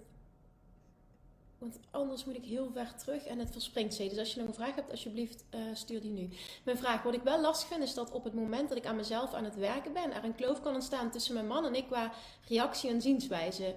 want 1.64 1.78
anders 1.90 2.24
moet 2.24 2.36
ik 2.36 2.44
heel 2.44 2.70
ver 2.72 2.94
terug 2.96 3.24
en 3.24 3.38
het 3.38 3.50
verspringt 3.50 3.94
ze. 3.94 4.08
Dus 4.08 4.18
als 4.18 4.34
je 4.34 4.38
nog 4.38 4.48
een 4.48 4.54
vraag 4.54 4.74
hebt, 4.74 4.90
alsjeblieft 4.90 5.44
uh, 5.54 5.60
stuur 5.72 6.00
die 6.00 6.10
nu. 6.10 6.28
Mijn 6.64 6.78
vraag, 6.78 7.02
wat 7.02 7.14
ik 7.14 7.22
wel 7.22 7.40
lastig 7.40 7.68
vind, 7.68 7.82
is 7.82 7.94
dat 7.94 8.12
op 8.12 8.24
het 8.24 8.34
moment 8.34 8.68
dat 8.68 8.78
ik 8.78 8.86
aan 8.86 8.96
mezelf 8.96 9.32
aan 9.32 9.44
het 9.44 9.56
werken 9.56 9.92
ben, 9.92 10.12
er 10.12 10.24
een 10.24 10.34
kloof 10.34 10.60
kan 10.60 10.74
ontstaan 10.74 11.10
tussen 11.10 11.34
mijn 11.34 11.46
man 11.46 11.64
en 11.64 11.74
ik 11.74 11.86
qua 11.86 12.12
reactie 12.48 12.90
en 12.90 13.02
zienswijze. 13.02 13.74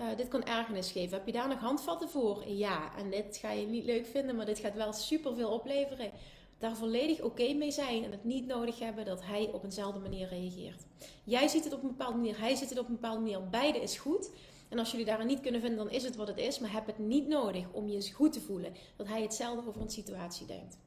Uh, 0.00 0.06
dit 0.16 0.28
kan 0.28 0.44
ergernis 0.44 0.90
geven. 0.90 1.16
Heb 1.16 1.26
je 1.26 1.32
daar 1.32 1.48
nog 1.48 1.58
handvatten 1.58 2.08
voor? 2.08 2.48
Ja, 2.48 2.96
en 2.96 3.10
dit 3.10 3.36
ga 3.36 3.50
je 3.50 3.66
niet 3.66 3.84
leuk 3.84 4.06
vinden, 4.06 4.36
maar 4.36 4.46
dit 4.46 4.58
gaat 4.58 4.74
wel 4.74 4.92
super 4.92 5.34
veel 5.34 5.50
opleveren. 5.50 6.10
Daar 6.58 6.76
volledig 6.76 7.20
oké 7.20 7.52
mee 7.52 7.70
zijn 7.70 8.04
en 8.04 8.10
het 8.10 8.24
niet 8.24 8.46
nodig 8.46 8.78
hebben 8.78 9.04
dat 9.04 9.24
hij 9.24 9.50
op 9.52 9.64
eenzelfde 9.64 10.00
manier 10.00 10.28
reageert. 10.28 10.82
Jij 11.24 11.48
ziet 11.48 11.64
het 11.64 11.72
op 11.72 11.82
een 11.82 11.88
bepaalde 11.88 12.16
manier, 12.16 12.38
hij 12.38 12.54
ziet 12.54 12.70
het 12.70 12.78
op 12.78 12.88
een 12.88 12.94
bepaalde 12.94 13.20
manier. 13.20 13.48
Beide 13.48 13.80
is 13.80 13.98
goed. 13.98 14.30
En 14.68 14.78
als 14.78 14.90
jullie 14.90 15.06
daarin 15.06 15.26
niet 15.26 15.40
kunnen 15.40 15.60
vinden, 15.60 15.78
dan 15.78 15.90
is 15.90 16.02
het 16.02 16.16
wat 16.16 16.28
het 16.28 16.38
is. 16.38 16.58
Maar 16.58 16.72
heb 16.72 16.86
het 16.86 16.98
niet 16.98 17.26
nodig 17.26 17.64
om 17.72 17.88
je 17.88 18.12
goed 18.12 18.32
te 18.32 18.40
voelen 18.40 18.74
dat 18.96 19.06
hij 19.06 19.22
hetzelfde 19.22 19.68
over 19.68 19.80
een 19.80 19.90
situatie 19.90 20.46
denkt. 20.46 20.78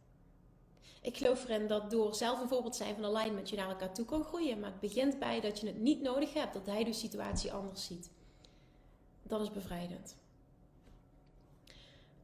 Ik 1.01 1.17
geloof 1.17 1.43
erin 1.43 1.67
dat 1.67 1.91
door 1.91 2.15
zelf 2.15 2.41
een 2.41 2.47
voorbeeld 2.47 2.75
zijn 2.75 2.95
van 2.95 3.05
alignment 3.05 3.49
je 3.49 3.55
naar 3.55 3.69
elkaar 3.69 3.93
toe 3.93 4.05
kan 4.05 4.23
groeien. 4.23 4.59
Maar 4.59 4.71
het 4.71 4.79
begint 4.79 5.19
bij 5.19 5.39
dat 5.39 5.59
je 5.59 5.67
het 5.67 5.79
niet 5.79 6.01
nodig 6.01 6.33
hebt 6.33 6.53
dat 6.53 6.65
hij 6.65 6.83
de 6.83 6.93
situatie 6.93 7.53
anders 7.53 7.85
ziet. 7.85 8.09
Dat 9.23 9.41
is 9.41 9.51
bevrijdend. 9.51 10.15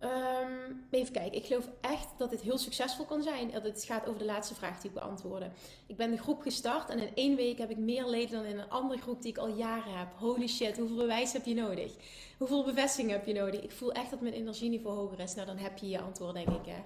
Um, 0.03 0.85
even 0.89 1.13
kijken. 1.13 1.37
Ik 1.37 1.45
geloof 1.45 1.69
echt 1.81 2.07
dat 2.17 2.29
dit 2.29 2.41
heel 2.41 2.57
succesvol 2.57 3.05
kan 3.05 3.23
zijn. 3.23 3.51
Dat 3.51 3.63
het 3.63 3.83
gaat 3.83 4.07
over 4.07 4.19
de 4.19 4.25
laatste 4.25 4.55
vraag 4.55 4.81
die 4.81 4.89
ik 4.89 4.95
beantwoorden. 4.95 5.53
Ik 5.87 5.97
ben 5.97 6.11
de 6.11 6.17
groep 6.17 6.41
gestart 6.41 6.89
en 6.89 6.99
in 6.99 7.15
één 7.15 7.35
week 7.35 7.57
heb 7.57 7.69
ik 7.69 7.77
meer 7.77 8.07
leden 8.07 8.31
dan 8.31 8.45
in 8.45 8.59
een 8.59 8.69
andere 8.69 9.01
groep 9.01 9.21
die 9.21 9.31
ik 9.31 9.37
al 9.37 9.47
jaren 9.47 9.97
heb. 9.97 10.07
Holy 10.17 10.47
shit, 10.47 10.77
hoeveel 10.77 10.95
bewijs 10.95 11.33
heb 11.33 11.45
je 11.45 11.53
nodig? 11.53 11.93
Hoeveel 12.37 12.63
bevestiging 12.63 13.11
heb 13.11 13.25
je 13.25 13.33
nodig? 13.33 13.61
Ik 13.61 13.71
voel 13.71 13.91
echt 13.91 14.09
dat 14.09 14.21
mijn 14.21 14.33
energieniveau 14.33 14.97
hoger 14.97 15.19
is. 15.19 15.35
Nou, 15.35 15.47
dan 15.47 15.57
heb 15.57 15.77
je 15.77 15.89
je 15.89 15.99
antwoord, 15.99 16.33
denk 16.33 16.49
ik. 16.49 16.65
Hè? 16.65 16.83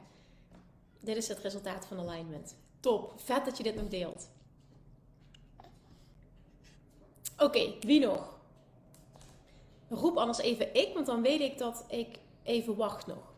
Dit 1.00 1.16
is 1.16 1.28
het 1.28 1.40
resultaat 1.40 1.86
van 1.86 2.00
alignment. 2.00 2.56
Top. 2.80 3.14
Vet 3.16 3.46
dat 3.46 3.58
je 3.58 3.64
dit 3.64 3.76
nog 3.76 3.88
deelt. 3.88 4.30
Oké, 7.38 7.74
wie 7.80 8.00
nog? 8.00 8.40
roep 9.90 10.18
anders 10.18 10.38
even 10.38 10.76
ik, 10.76 10.94
want 10.94 11.06
dan 11.06 11.22
weet 11.22 11.42
ik 11.42 11.58
dat 11.58 11.86
ik 11.88 12.20
even 12.44 12.76
wacht 12.76 13.08
nog. 13.08 13.32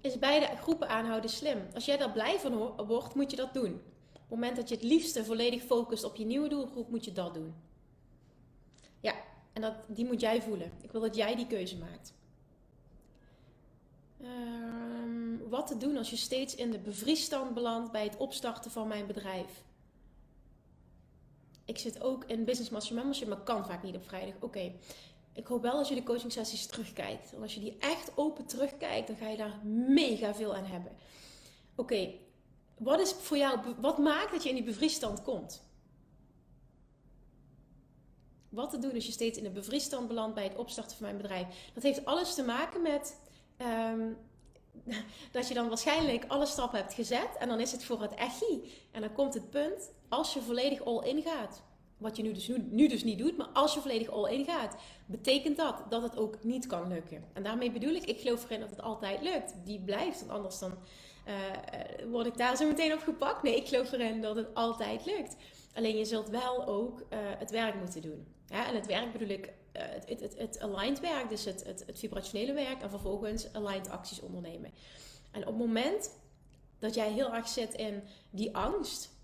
Is 0.00 0.18
beide 0.18 0.56
groepen 0.56 0.88
aanhouden 0.88 1.30
slim? 1.30 1.58
Als 1.74 1.84
jij 1.84 1.96
daar 1.96 2.12
blij 2.12 2.38
van 2.38 2.56
wordt, 2.86 3.14
moet 3.14 3.30
je 3.30 3.36
dat 3.36 3.54
doen. 3.54 3.72
Op 4.12 4.20
het 4.20 4.30
moment 4.30 4.56
dat 4.56 4.68
je 4.68 4.74
het 4.74 4.84
liefste 4.84 5.24
volledig 5.24 5.62
focust 5.62 6.04
op 6.04 6.16
je 6.16 6.24
nieuwe 6.24 6.48
doelgroep, 6.48 6.90
moet 6.90 7.04
je 7.04 7.12
dat 7.12 7.34
doen. 7.34 7.54
Ja, 9.00 9.14
en 9.52 9.62
dat, 9.62 9.74
die 9.86 10.06
moet 10.06 10.20
jij 10.20 10.42
voelen. 10.42 10.72
Ik 10.80 10.92
wil 10.92 11.00
dat 11.00 11.16
jij 11.16 11.36
die 11.36 11.46
keuze 11.46 11.78
maakt. 11.78 12.14
Ehm, 14.20 15.48
wat 15.48 15.66
te 15.66 15.76
doen 15.76 15.96
als 15.96 16.10
je 16.10 16.16
steeds 16.16 16.54
in 16.54 16.70
de 16.70 16.78
bevriesstand 16.78 17.54
belandt 17.54 17.92
bij 17.92 18.04
het 18.04 18.16
opstarten 18.16 18.70
van 18.70 18.88
mijn 18.88 19.06
bedrijf? 19.06 19.62
Ik 21.64 21.78
zit 21.78 22.02
ook 22.02 22.24
in 22.24 22.44
Business 22.44 22.70
Master 22.70 22.94
Membership, 22.94 23.28
maar 23.28 23.42
kan 23.42 23.66
vaak 23.66 23.82
niet 23.82 23.96
op 23.96 24.04
vrijdag. 24.04 24.34
Oké, 24.40 24.72
ik 25.32 25.46
hoop 25.46 25.62
wel 25.62 25.72
als 25.72 25.88
je 25.88 25.94
de 25.94 26.02
coaching 26.02 26.32
sessies 26.32 26.66
terugkijkt. 26.66 27.30
Want 27.30 27.42
als 27.42 27.54
je 27.54 27.60
die 27.60 27.76
echt 27.78 28.12
open 28.14 28.46
terugkijkt, 28.46 29.06
dan 29.06 29.16
ga 29.16 29.28
je 29.28 29.36
daar 29.36 29.58
mega 29.64 30.34
veel 30.34 30.54
aan 30.54 30.64
hebben. 30.64 30.92
Oké, 31.74 32.14
wat 32.78 33.00
is 33.00 33.12
voor 33.12 33.36
jou, 33.36 33.58
wat 33.80 33.98
maakt 33.98 34.32
dat 34.32 34.42
je 34.42 34.48
in 34.48 34.54
die 34.54 34.64
bevriesstand 34.64 35.22
komt? 35.22 35.62
Wat 38.48 38.70
te 38.70 38.78
doen 38.78 38.94
als 38.94 39.06
je 39.06 39.12
steeds 39.12 39.38
in 39.38 39.44
de 39.44 39.50
bevriesstand 39.50 40.08
belandt 40.08 40.34
bij 40.34 40.44
het 40.44 40.56
opstarten 40.56 40.96
van 40.96 41.06
mijn 41.06 41.16
bedrijf? 41.16 41.70
Dat 41.74 41.82
heeft 41.82 42.04
alles 42.04 42.34
te 42.34 42.42
maken 42.42 42.82
met 42.82 43.16
ehm, 43.58 44.00
dat 45.32 45.48
je 45.48 45.54
dan 45.54 45.68
waarschijnlijk 45.68 46.24
alle 46.28 46.46
stappen 46.46 46.78
hebt 46.78 46.94
gezet 46.94 47.36
en 47.38 47.48
dan 47.48 47.60
is 47.60 47.72
het 47.72 47.84
voor 47.84 48.02
het 48.02 48.14
echi. 48.14 48.72
En 48.90 49.00
dan 49.00 49.12
komt 49.12 49.34
het 49.34 49.50
punt 49.50 49.92
als 50.08 50.34
je 50.34 50.42
volledig 50.42 50.84
all 50.84 51.08
in 51.08 51.22
gaat. 51.22 51.62
Wat 51.98 52.16
je 52.16 52.22
nu 52.22 52.32
dus, 52.32 52.50
nu 52.70 52.88
dus 52.88 53.04
niet 53.04 53.18
doet, 53.18 53.36
maar 53.36 53.48
als 53.52 53.74
je 53.74 53.80
volledig 53.80 54.08
all 54.08 54.32
in 54.32 54.44
gaat, 54.44 54.76
betekent 55.06 55.56
dat 55.56 55.82
dat 55.88 56.02
het 56.02 56.16
ook 56.16 56.44
niet 56.44 56.66
kan 56.66 56.88
lukken. 56.88 57.24
En 57.32 57.42
daarmee 57.42 57.70
bedoel 57.70 57.94
ik, 57.94 58.04
ik 58.04 58.20
geloof 58.20 58.44
erin 58.44 58.60
dat 58.60 58.70
het 58.70 58.82
altijd 58.82 59.22
lukt. 59.22 59.54
Die 59.64 59.80
blijft, 59.80 60.20
want 60.20 60.32
anders 60.32 60.58
dan 60.58 60.78
uh, 61.28 62.10
word 62.10 62.26
ik 62.26 62.36
daar 62.36 62.56
zo 62.56 62.66
meteen 62.66 62.92
op 62.92 63.00
gepakt. 63.00 63.42
Nee, 63.42 63.56
ik 63.56 63.68
geloof 63.68 63.92
erin 63.92 64.20
dat 64.20 64.36
het 64.36 64.54
altijd 64.54 65.06
lukt. 65.06 65.36
Alleen 65.74 65.96
je 65.96 66.04
zult 66.04 66.28
wel 66.28 66.66
ook 66.66 67.00
uh, 67.00 67.18
het 67.20 67.50
werk 67.50 67.74
moeten 67.74 68.02
doen. 68.02 68.26
En 68.48 68.74
het 68.74 68.86
werk 68.86 69.12
bedoel 69.12 69.28
ik 69.28 69.52
het, 69.78 70.20
het, 70.20 70.38
het, 70.38 70.60
aligned 70.60 71.00
werk, 71.00 71.28
dus 71.28 71.44
het, 71.44 71.64
het, 71.64 71.82
het 71.86 71.98
vibrationele 71.98 72.52
werk 72.52 72.82
en 72.82 72.90
vervolgens 72.90 73.52
aligned 73.52 73.88
acties 73.88 74.20
ondernemen. 74.20 74.70
En 75.30 75.40
op 75.40 75.46
het 75.46 75.56
moment 75.56 76.10
dat 76.78 76.94
jij 76.94 77.12
heel 77.12 77.34
erg 77.34 77.48
zit 77.48 77.74
in 77.74 78.02
die 78.30 78.56
angst, 78.56 79.16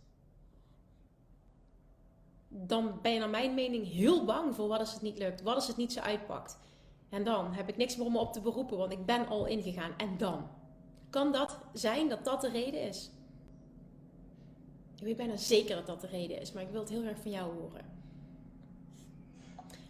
dan 2.49 2.99
ben 3.03 3.13
je 3.13 3.19
naar 3.19 3.29
mijn 3.29 3.55
mening 3.55 3.93
heel 3.93 4.25
bang 4.25 4.55
voor 4.55 4.69
wat 4.69 4.79
als 4.79 4.93
het 4.93 5.03
niet 5.03 5.19
lukt, 5.19 5.43
wat 5.43 5.55
als 5.55 5.67
het 5.67 5.77
niet 5.77 5.93
zo 5.93 6.01
uitpakt. 6.01 6.59
En 7.09 7.25
dan 7.25 7.53
heb 7.53 7.69
ik 7.69 7.77
niks 7.77 7.97
meer 7.97 8.07
om 8.07 8.13
me 8.13 8.19
op 8.19 8.33
te 8.33 8.41
beroepen, 8.41 8.77
want 8.77 8.93
ik 8.93 9.07
ben 9.07 9.27
al 9.27 9.47
ingegaan. 9.47 9.93
En 9.97 10.17
dan? 10.19 10.49
Kan 11.11 11.33
dat 11.33 11.59
zijn 11.73 12.09
dat 12.09 12.25
dat 12.25 12.41
de 12.41 12.51
reden 12.51 12.81
is? 12.81 13.11
Ik 14.97 15.05
weet 15.05 15.17
bijna 15.17 15.37
zeker 15.37 15.77
dat 15.77 15.87
dat 15.87 16.01
de 16.01 16.07
reden 16.07 16.41
is, 16.41 16.53
maar 16.53 16.63
ik 16.63 16.71
wil 16.71 16.81
het 16.81 16.89
heel 16.89 17.05
erg 17.05 17.19
van 17.19 17.31
jou 17.31 17.53
horen. 17.61 17.94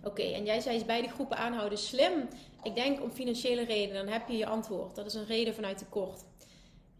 Oké, 0.04 0.22
en 0.22 0.44
jij 0.44 0.60
zei 0.60 0.76
is 0.76 0.84
beide 0.84 1.08
groepen 1.08 1.36
aanhouden 1.36 1.78
slim. 1.78 2.28
Ik 2.62 2.74
denk 2.74 3.02
om 3.02 3.10
financiële 3.10 3.64
redenen, 3.64 4.04
dan 4.04 4.12
heb 4.12 4.28
je 4.28 4.36
je 4.36 4.46
antwoord. 4.46 4.94
Dat 4.94 5.06
is 5.06 5.14
een 5.14 5.26
reden 5.26 5.54
vanuit 5.54 5.78
tekort. 5.78 6.24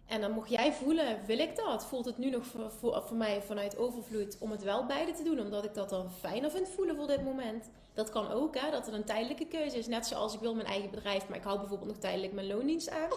En 0.06 0.20
dan 0.20 0.30
mocht 0.30 0.50
jij 0.50 0.72
voelen, 0.72 1.18
wil 1.26 1.38
ik 1.38 1.56
dat? 1.56 1.86
Voelt 1.86 2.04
het 2.04 2.18
nu 2.18 2.30
nog 2.30 2.46
voor, 2.46 3.02
voor, 3.06 3.16
mij 3.16 3.42
vanuit 3.42 3.76
overvloed 3.76 4.36
om 4.40 4.50
het 4.50 4.62
wel 4.62 4.86
beide 4.86 5.12
te 5.12 5.22
doen? 5.22 5.40
Omdat 5.40 5.64
ik 5.64 5.74
dat 5.74 5.90
dan 5.90 6.10
fijner 6.10 6.50
vind 6.50 6.68
voelen 6.68 6.96
voor 6.96 7.06
dit 7.06 7.24
moment. 7.24 7.70
Dat 7.94 8.10
kan 8.10 8.30
ook, 8.30 8.58
hè, 8.58 8.70
dat 8.70 8.86
het 8.86 8.94
een 8.94 9.04
tijdelijke 9.04 9.46
keuze 9.46 9.78
is. 9.78 9.86
Net 9.86 10.06
zoals 10.06 10.34
ik 10.34 10.40
wil 10.40 10.54
mijn 10.54 10.66
eigen 10.66 10.90
bedrijf, 10.90 11.28
maar 11.28 11.38
ik 11.38 11.44
hou 11.44 11.58
bijvoorbeeld 11.58 11.90
nog 11.90 11.98
tijdelijk 11.98 12.32
mijn 12.32 12.46
loondienst 12.46 12.90
aan. 12.90 13.10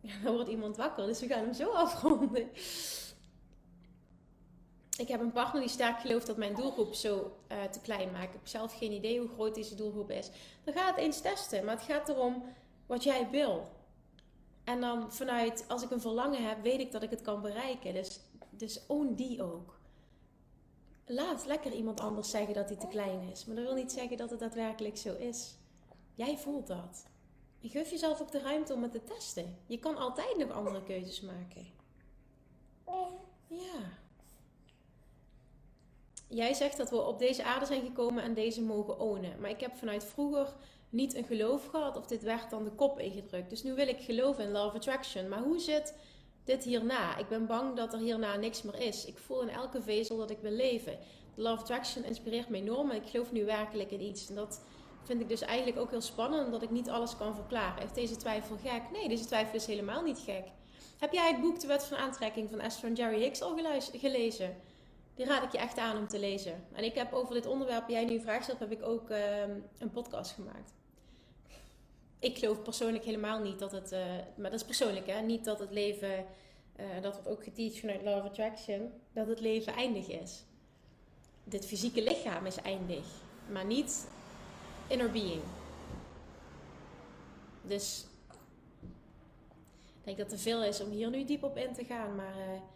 Ja, 0.00 0.12
dan 0.24 0.34
wordt 0.34 0.50
iemand 0.50 0.76
wakker, 0.76 1.06
dus 1.06 1.20
we 1.20 1.26
gaan 1.26 1.44
hem 1.44 1.54
zo 1.54 1.70
afronden. 1.70 2.48
Ik 4.96 5.08
heb 5.08 5.20
een 5.20 5.32
partner 5.32 5.60
die 5.60 5.70
sterk 5.70 6.00
gelooft 6.00 6.26
dat 6.26 6.36
mijn 6.36 6.54
doelgroep 6.54 6.94
zo 6.94 7.36
uh, 7.52 7.64
te 7.64 7.80
klein 7.80 8.10
maakt. 8.12 8.24
Ik 8.24 8.32
heb 8.32 8.46
zelf 8.46 8.78
geen 8.78 8.92
idee 8.92 9.18
hoe 9.18 9.28
groot 9.28 9.54
deze 9.54 9.74
doelgroep 9.74 10.10
is. 10.10 10.30
Dan 10.64 10.74
ga 10.74 10.86
het 10.86 10.96
eens 10.96 11.20
testen. 11.20 11.64
Maar 11.64 11.74
het 11.74 11.84
gaat 11.84 12.08
erom 12.08 12.42
wat 12.86 13.02
jij 13.02 13.30
wil. 13.30 13.68
En 14.64 14.80
dan 14.80 15.12
vanuit, 15.12 15.64
als 15.68 15.82
ik 15.82 15.90
een 15.90 16.00
verlangen 16.00 16.48
heb, 16.48 16.62
weet 16.62 16.80
ik 16.80 16.92
dat 16.92 17.02
ik 17.02 17.10
het 17.10 17.22
kan 17.22 17.42
bereiken. 17.42 17.94
Dus, 17.94 18.20
dus 18.50 18.80
die 19.08 19.42
ook. 19.42 19.78
Laat 21.06 21.46
lekker 21.46 21.72
iemand 21.72 22.00
anders 22.00 22.30
zeggen 22.30 22.54
dat 22.54 22.68
hij 22.68 22.78
te 22.78 22.86
klein 22.86 23.20
is. 23.30 23.44
Maar 23.44 23.56
dat 23.56 23.64
wil 23.64 23.74
niet 23.74 23.92
zeggen 23.92 24.16
dat 24.16 24.30
het 24.30 24.40
daadwerkelijk 24.40 24.96
zo 24.96 25.14
is. 25.14 25.54
Jij 26.14 26.38
voelt 26.38 26.66
dat. 26.66 27.06
Je 27.58 27.68
geef 27.68 27.90
jezelf 27.90 28.20
ook 28.20 28.32
de 28.32 28.40
ruimte 28.40 28.74
om 28.74 28.82
het 28.82 28.92
te 28.92 29.02
testen. 29.02 29.58
Je 29.66 29.78
kan 29.78 29.96
altijd 29.96 30.36
nog 30.36 30.50
andere 30.50 30.82
keuzes 30.82 31.20
maken. 31.20 31.66
Ja. 33.48 34.04
Jij 36.28 36.54
zegt 36.54 36.76
dat 36.76 36.90
we 36.90 37.02
op 37.02 37.18
deze 37.18 37.44
aarde 37.44 37.66
zijn 37.66 37.82
gekomen 37.82 38.22
en 38.22 38.34
deze 38.34 38.62
mogen 38.62 39.00
ownen. 39.00 39.40
Maar 39.40 39.50
ik 39.50 39.60
heb 39.60 39.76
vanuit 39.76 40.04
vroeger 40.04 40.54
niet 40.88 41.14
een 41.14 41.24
geloof 41.24 41.66
gehad 41.66 41.96
of 41.96 42.06
dit 42.06 42.22
werd 42.22 42.50
dan 42.50 42.64
de 42.64 42.70
kop 42.70 42.98
ingedrukt. 42.98 43.50
Dus 43.50 43.62
nu 43.62 43.74
wil 43.74 43.88
ik 43.88 44.00
geloven 44.00 44.44
in 44.44 44.50
Love 44.50 44.76
Attraction. 44.76 45.28
Maar 45.28 45.42
hoe 45.42 45.58
zit 45.58 45.94
dit 46.44 46.64
hierna? 46.64 47.16
Ik 47.16 47.28
ben 47.28 47.46
bang 47.46 47.76
dat 47.76 47.92
er 47.92 47.98
hierna 47.98 48.36
niks 48.36 48.62
meer 48.62 48.80
is. 48.80 49.04
Ik 49.04 49.18
voel 49.18 49.42
in 49.42 49.48
elke 49.48 49.82
vezel 49.82 50.16
dat 50.16 50.30
ik 50.30 50.38
wil 50.40 50.50
leven. 50.50 50.98
Love 51.34 51.60
Attraction 51.60 52.04
inspireert 52.04 52.48
me 52.48 52.56
enorm 52.56 52.90
en 52.90 52.96
ik 52.96 53.08
geloof 53.08 53.32
nu 53.32 53.44
werkelijk 53.44 53.90
in 53.90 54.00
iets. 54.02 54.28
En 54.28 54.34
dat 54.34 54.60
vind 55.02 55.20
ik 55.20 55.28
dus 55.28 55.40
eigenlijk 55.40 55.78
ook 55.78 55.90
heel 55.90 56.00
spannend, 56.00 56.44
omdat 56.44 56.62
ik 56.62 56.70
niet 56.70 56.90
alles 56.90 57.16
kan 57.16 57.34
verklaren. 57.34 57.80
Heeft 57.80 57.94
deze 57.94 58.16
twijfel 58.16 58.56
gek? 58.56 58.82
Nee, 58.92 59.08
deze 59.08 59.24
twijfel 59.24 59.54
is 59.54 59.66
helemaal 59.66 60.02
niet 60.02 60.18
gek. 60.18 60.44
Heb 60.98 61.12
jij 61.12 61.30
het 61.32 61.40
boek 61.40 61.60
De 61.60 61.66
Wet 61.66 61.84
van 61.84 61.96
Aantrekking 61.96 62.50
van 62.50 62.60
Esther 62.60 62.88
en 62.88 62.94
Jerry 62.94 63.20
Hicks 63.20 63.42
al 63.42 63.58
gelezen? 63.92 64.56
Die 65.16 65.26
raad 65.26 65.42
ik 65.42 65.52
je 65.52 65.58
echt 65.58 65.78
aan 65.78 65.96
om 65.96 66.08
te 66.08 66.18
lezen. 66.18 66.64
En 66.72 66.84
ik 66.84 66.94
heb 66.94 67.12
over 67.12 67.34
dit 67.34 67.46
onderwerp, 67.46 67.88
jij 67.88 68.04
nu 68.04 68.14
een 68.14 68.20
vraag 68.20 68.42
stelt, 68.42 68.58
heb 68.58 68.72
ik 68.72 68.82
ook 68.82 69.10
ehm, 69.10 69.60
een 69.78 69.90
podcast 69.90 70.32
gemaakt. 70.32 70.72
Ik 72.18 72.38
geloof 72.38 72.62
persoonlijk 72.62 73.04
helemaal 73.04 73.40
niet 73.40 73.58
dat 73.58 73.72
het, 73.72 73.92
uh, 73.92 74.04
maar 74.36 74.50
dat 74.50 74.60
is 74.60 74.64
persoonlijk 74.64 75.06
hè, 75.06 75.20
niet 75.20 75.44
dat 75.44 75.58
het 75.58 75.70
leven, 75.70 76.24
uh, 76.76 77.02
dat 77.02 77.12
wordt 77.12 77.28
ook 77.28 77.44
geteacht 77.44 77.78
vanuit 77.78 78.02
Law 78.02 78.18
of 78.18 78.24
Attraction, 78.24 78.92
dat 79.12 79.26
het 79.26 79.40
leven 79.40 79.72
eindig 79.72 80.08
is. 80.08 80.44
Dit 81.44 81.66
fysieke 81.66 82.02
lichaam 82.02 82.46
is 82.46 82.56
eindig, 82.56 83.04
maar 83.50 83.64
niet 83.64 84.08
inner 84.86 85.10
being. 85.10 85.42
Dus 87.62 88.06
ik 89.86 90.04
denk 90.04 90.18
dat 90.18 90.32
er 90.32 90.38
veel 90.38 90.64
is 90.64 90.80
om 90.80 90.90
hier 90.90 91.10
nu 91.10 91.24
diep 91.24 91.42
op 91.42 91.56
in 91.56 91.72
te 91.72 91.84
gaan, 91.84 92.14
maar... 92.14 92.74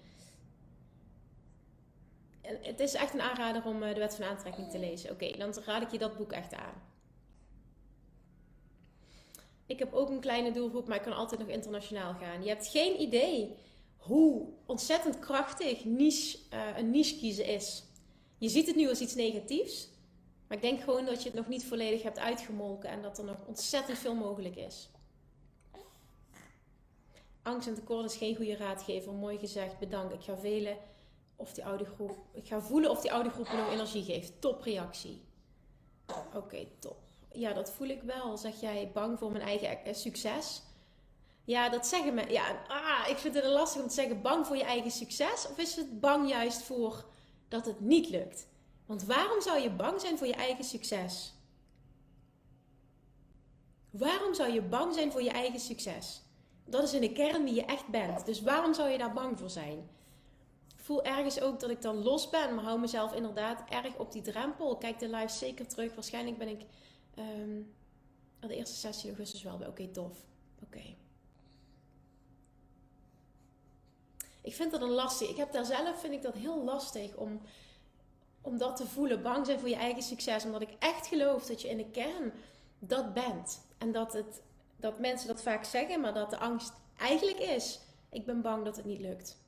Het 2.62 2.80
is 2.80 2.94
echt 2.94 3.14
een 3.14 3.20
aanrader 3.20 3.64
om 3.64 3.82
eh, 3.82 3.94
de 3.94 4.00
wet 4.00 4.14
van 4.14 4.24
aantrekking 4.24 4.70
te 4.70 4.78
lezen. 4.78 5.10
Oké, 5.10 5.36
dan 5.38 5.54
raad 5.64 5.82
ik 5.82 5.90
je 5.90 5.98
dat 5.98 6.16
boek 6.16 6.32
echt 6.32 6.54
aan. 6.54 6.82
Ik 9.66 9.78
heb 9.78 9.92
ook 9.92 10.08
een 10.08 10.20
kleine 10.20 10.52
doelgroep, 10.52 10.88
maar 10.88 10.96
ik 10.96 11.02
kan 11.02 11.16
altijd 11.16 11.40
nog 11.40 11.48
internationaal 11.48 12.14
gaan. 12.14 12.42
Je 12.42 12.48
hebt 12.48 12.66
geen 12.66 13.00
idee 13.00 13.56
hoe 13.96 14.48
ontzettend 14.66 15.18
krachtig 15.18 15.84
niche, 15.84 16.38
uh, 16.54 16.78
een 16.78 16.90
niche 16.90 17.16
kiezen 17.16 17.46
is. 17.46 17.84
Je 18.38 18.48
ziet 18.48 18.66
het 18.66 18.76
nu 18.76 18.88
als 18.88 19.00
iets 19.00 19.14
negatiefs, 19.14 19.88
maar 20.46 20.56
ik 20.56 20.62
denk 20.62 20.80
gewoon 20.80 21.04
dat 21.04 21.22
je 21.22 21.28
het 21.28 21.38
nog 21.38 21.48
niet 21.48 21.64
volledig 21.64 22.02
hebt 22.02 22.18
uitgemolken 22.18 22.90
en 22.90 23.02
dat 23.02 23.18
er 23.18 23.24
nog 23.24 23.36
ontzettend 23.46 23.98
veel 23.98 24.14
mogelijk 24.14 24.56
is. 24.56 24.90
Angst 27.42 27.68
en 27.68 27.74
tekort 27.74 28.04
is 28.04 28.16
geen 28.16 28.36
goede 28.36 28.56
raadgever. 28.56 29.12
Mooi 29.12 29.38
gezegd, 29.38 29.78
bedankt. 29.78 30.14
Ik 30.14 30.22
ga 30.22 30.36
velen 30.36 30.76
of 31.40 31.52
die 31.52 31.64
oude 31.64 31.84
groep. 31.84 32.18
Ik 32.32 32.46
ga 32.46 32.60
voelen 32.60 32.90
of 32.90 33.00
die 33.00 33.12
oude 33.12 33.30
groep 33.30 33.48
me 33.48 33.56
nog 33.56 33.72
energie 33.72 34.04
geeft. 34.04 34.40
Top 34.40 34.62
reactie. 34.62 35.22
Oké, 36.34 36.66
top. 36.78 36.98
Ja, 37.32 37.52
dat 37.52 37.70
voel 37.70 37.88
ik 37.88 38.02
wel. 38.02 38.36
Zeg 38.36 38.60
jij 38.60 38.90
bang 38.94 39.18
voor 39.18 39.32
mijn 39.32 39.44
eigen 39.44 39.84
eh, 39.84 39.94
succes? 39.94 40.62
Ja, 41.44 41.68
dat 41.68 41.86
zeggen 41.86 42.14
me. 42.14 42.30
Ja, 42.30 42.62
ah, 42.68 43.08
ik 43.08 43.16
vind 43.16 43.34
het 43.34 43.44
lastig 43.44 43.82
om 43.82 43.88
te 43.88 43.94
zeggen 43.94 44.22
bang 44.22 44.46
voor 44.46 44.56
je 44.56 44.64
eigen 44.64 44.90
succes. 44.90 45.46
Of 45.50 45.58
is 45.58 45.76
het 45.76 46.00
bang 46.00 46.28
juist 46.28 46.62
voor 46.62 47.04
dat 47.48 47.66
het 47.66 47.80
niet 47.80 48.08
lukt? 48.08 48.48
Want 48.86 49.04
waarom 49.04 49.40
zou 49.40 49.60
je 49.60 49.70
bang 49.70 50.00
zijn 50.00 50.18
voor 50.18 50.26
je 50.26 50.34
eigen 50.34 50.64
succes? 50.64 51.34
Waarom 53.90 54.34
zou 54.34 54.52
je 54.52 54.62
bang 54.62 54.94
zijn 54.94 55.12
voor 55.12 55.22
je 55.22 55.30
eigen 55.30 55.60
succes? 55.60 56.22
Dat 56.64 56.82
is 56.82 56.92
in 56.92 57.00
de 57.00 57.12
kern 57.12 57.44
wie 57.44 57.54
je 57.54 57.64
echt 57.64 57.88
bent. 57.88 58.26
Dus 58.26 58.42
waarom 58.42 58.74
zou 58.74 58.88
je 58.88 58.98
daar 58.98 59.12
bang 59.12 59.38
voor 59.38 59.50
zijn? 59.50 59.88
Voel 60.90 61.04
ergens 61.04 61.40
ook 61.40 61.60
dat 61.60 61.70
ik 61.70 61.82
dan 61.82 62.02
los 62.02 62.30
ben, 62.30 62.54
maar 62.54 62.64
hou 62.64 62.80
mezelf 62.80 63.14
inderdaad 63.14 63.62
erg 63.68 63.96
op 63.96 64.12
die 64.12 64.22
drempel. 64.22 64.76
Kijk 64.76 64.98
de 64.98 65.08
live 65.08 65.28
zeker 65.28 65.66
terug. 65.66 65.94
Waarschijnlijk 65.94 66.38
ben 66.38 66.48
ik 66.48 66.60
um, 67.18 67.74
de 68.40 68.54
eerste 68.54 68.76
sessie 68.76 69.08
augustus 69.08 69.42
wel 69.42 69.56
bij. 69.56 69.68
Oké, 69.68 69.88
tof. 69.88 70.18
Oké. 70.62 70.82
Ik 74.40 74.54
vind 74.54 74.70
dat 74.70 74.82
een 74.82 74.90
lastig. 74.90 75.28
Ik 75.28 75.36
heb 75.36 75.52
daar 75.52 75.64
zelf, 75.64 76.00
vind 76.00 76.14
ik 76.14 76.22
dat 76.22 76.34
heel 76.34 76.64
lastig 76.64 77.16
om, 77.16 77.40
om 78.40 78.58
dat 78.58 78.76
te 78.76 78.86
voelen. 78.86 79.22
Bang 79.22 79.46
zijn 79.46 79.58
voor 79.58 79.68
je 79.68 79.74
eigen 79.74 80.02
succes. 80.02 80.44
Omdat 80.44 80.62
ik 80.62 80.76
echt 80.78 81.06
geloof 81.06 81.46
dat 81.46 81.62
je 81.62 81.68
in 81.68 81.76
de 81.76 81.90
kern 81.90 82.32
dat 82.78 83.14
bent. 83.14 83.60
En 83.78 83.92
dat, 83.92 84.12
het, 84.12 84.42
dat 84.76 84.98
mensen 84.98 85.28
dat 85.28 85.42
vaak 85.42 85.64
zeggen, 85.64 86.00
maar 86.00 86.14
dat 86.14 86.30
de 86.30 86.38
angst 86.38 86.72
eigenlijk 86.96 87.38
is. 87.38 87.80
Ik 88.10 88.26
ben 88.26 88.42
bang 88.42 88.64
dat 88.64 88.76
het 88.76 88.84
niet 88.84 89.00
lukt. 89.00 89.38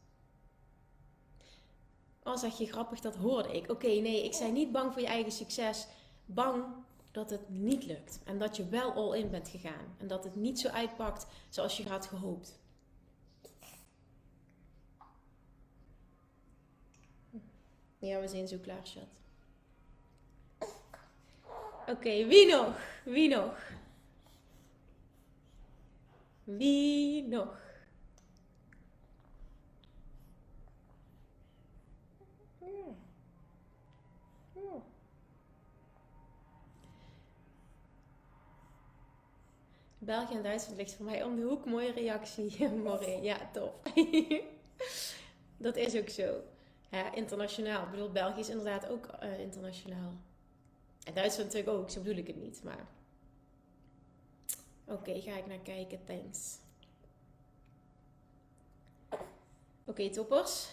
Oh, 2.25 2.37
zeg 2.37 2.59
je 2.59 2.66
grappig, 2.66 3.01
dat 3.01 3.16
hoorde 3.16 3.57
ik. 3.57 3.70
Oké, 3.70 3.87
nee, 3.87 4.25
ik 4.25 4.35
zei 4.35 4.53
niet 4.53 4.73
bang 4.73 4.93
voor 4.93 5.03
je 5.03 5.09
eigen 5.09 5.33
succes. 5.33 5.87
Bang 6.27 6.64
dat 7.11 7.31
het 7.31 7.49
niet 7.49 7.85
lukt. 7.85 8.20
En 8.25 8.39
dat 8.39 8.57
je 8.57 8.68
wel 8.68 8.93
all 8.93 9.18
in 9.18 9.31
bent 9.31 9.49
gegaan. 9.49 9.97
En 9.99 10.07
dat 10.07 10.25
het 10.25 10.35
niet 10.35 10.61
zo 10.61 10.68
uitpakt 10.68 11.27
zoals 11.49 11.77
je 11.77 11.89
had 11.89 12.07
gehoopt. 12.07 12.61
Ja, 17.99 18.20
we 18.20 18.29
zijn 18.29 18.49
zo 18.49 18.57
klaar, 18.59 18.83
chat. 18.83 19.09
Oké, 21.87 22.27
wie 22.27 22.47
nog? 22.47 22.81
Wie 23.05 23.29
nog? 23.29 23.70
Wie 26.45 27.29
nog? 27.29 27.62
België 40.05 40.35
en 40.35 40.43
Duitsland 40.43 40.79
ligt 40.79 40.95
voor 40.95 41.05
mij 41.05 41.23
om 41.23 41.37
de 41.37 41.43
hoek. 41.43 41.65
Mooie 41.65 41.93
reactie, 41.93 42.69
Morin. 42.85 43.23
Ja, 43.23 43.51
top. 43.53 43.91
dat 45.57 45.77
is 45.77 45.97
ook 45.97 46.09
zo. 46.09 46.41
Ja, 46.91 47.15
internationaal. 47.15 47.85
Ik 47.85 47.91
bedoel, 47.91 48.11
België 48.11 48.41
is 48.41 48.49
inderdaad 48.49 48.89
ook 48.89 49.09
uh, 49.23 49.39
internationaal. 49.39 50.13
En 51.05 51.15
Duitsland 51.15 51.53
natuurlijk 51.53 51.79
ook, 51.79 51.91
zo 51.91 52.01
bedoel 52.01 52.19
ik 52.19 52.27
het 52.27 52.37
niet. 52.37 52.63
Maar 52.63 52.87
oké, 54.85 55.21
ga 55.21 55.37
ik 55.37 55.47
naar 55.47 55.59
kijken. 55.59 56.05
Thanks. 56.05 56.59
Oké, 59.85 60.11
toppers. 60.11 60.69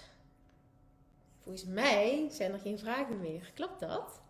Volgens 1.40 1.66
mij 1.66 2.28
zijn 2.32 2.54
er 2.54 2.60
geen 2.60 2.80
vragen 2.80 3.20
meer. 3.20 3.52
Klopt 3.54 3.80
dat? 3.80 4.22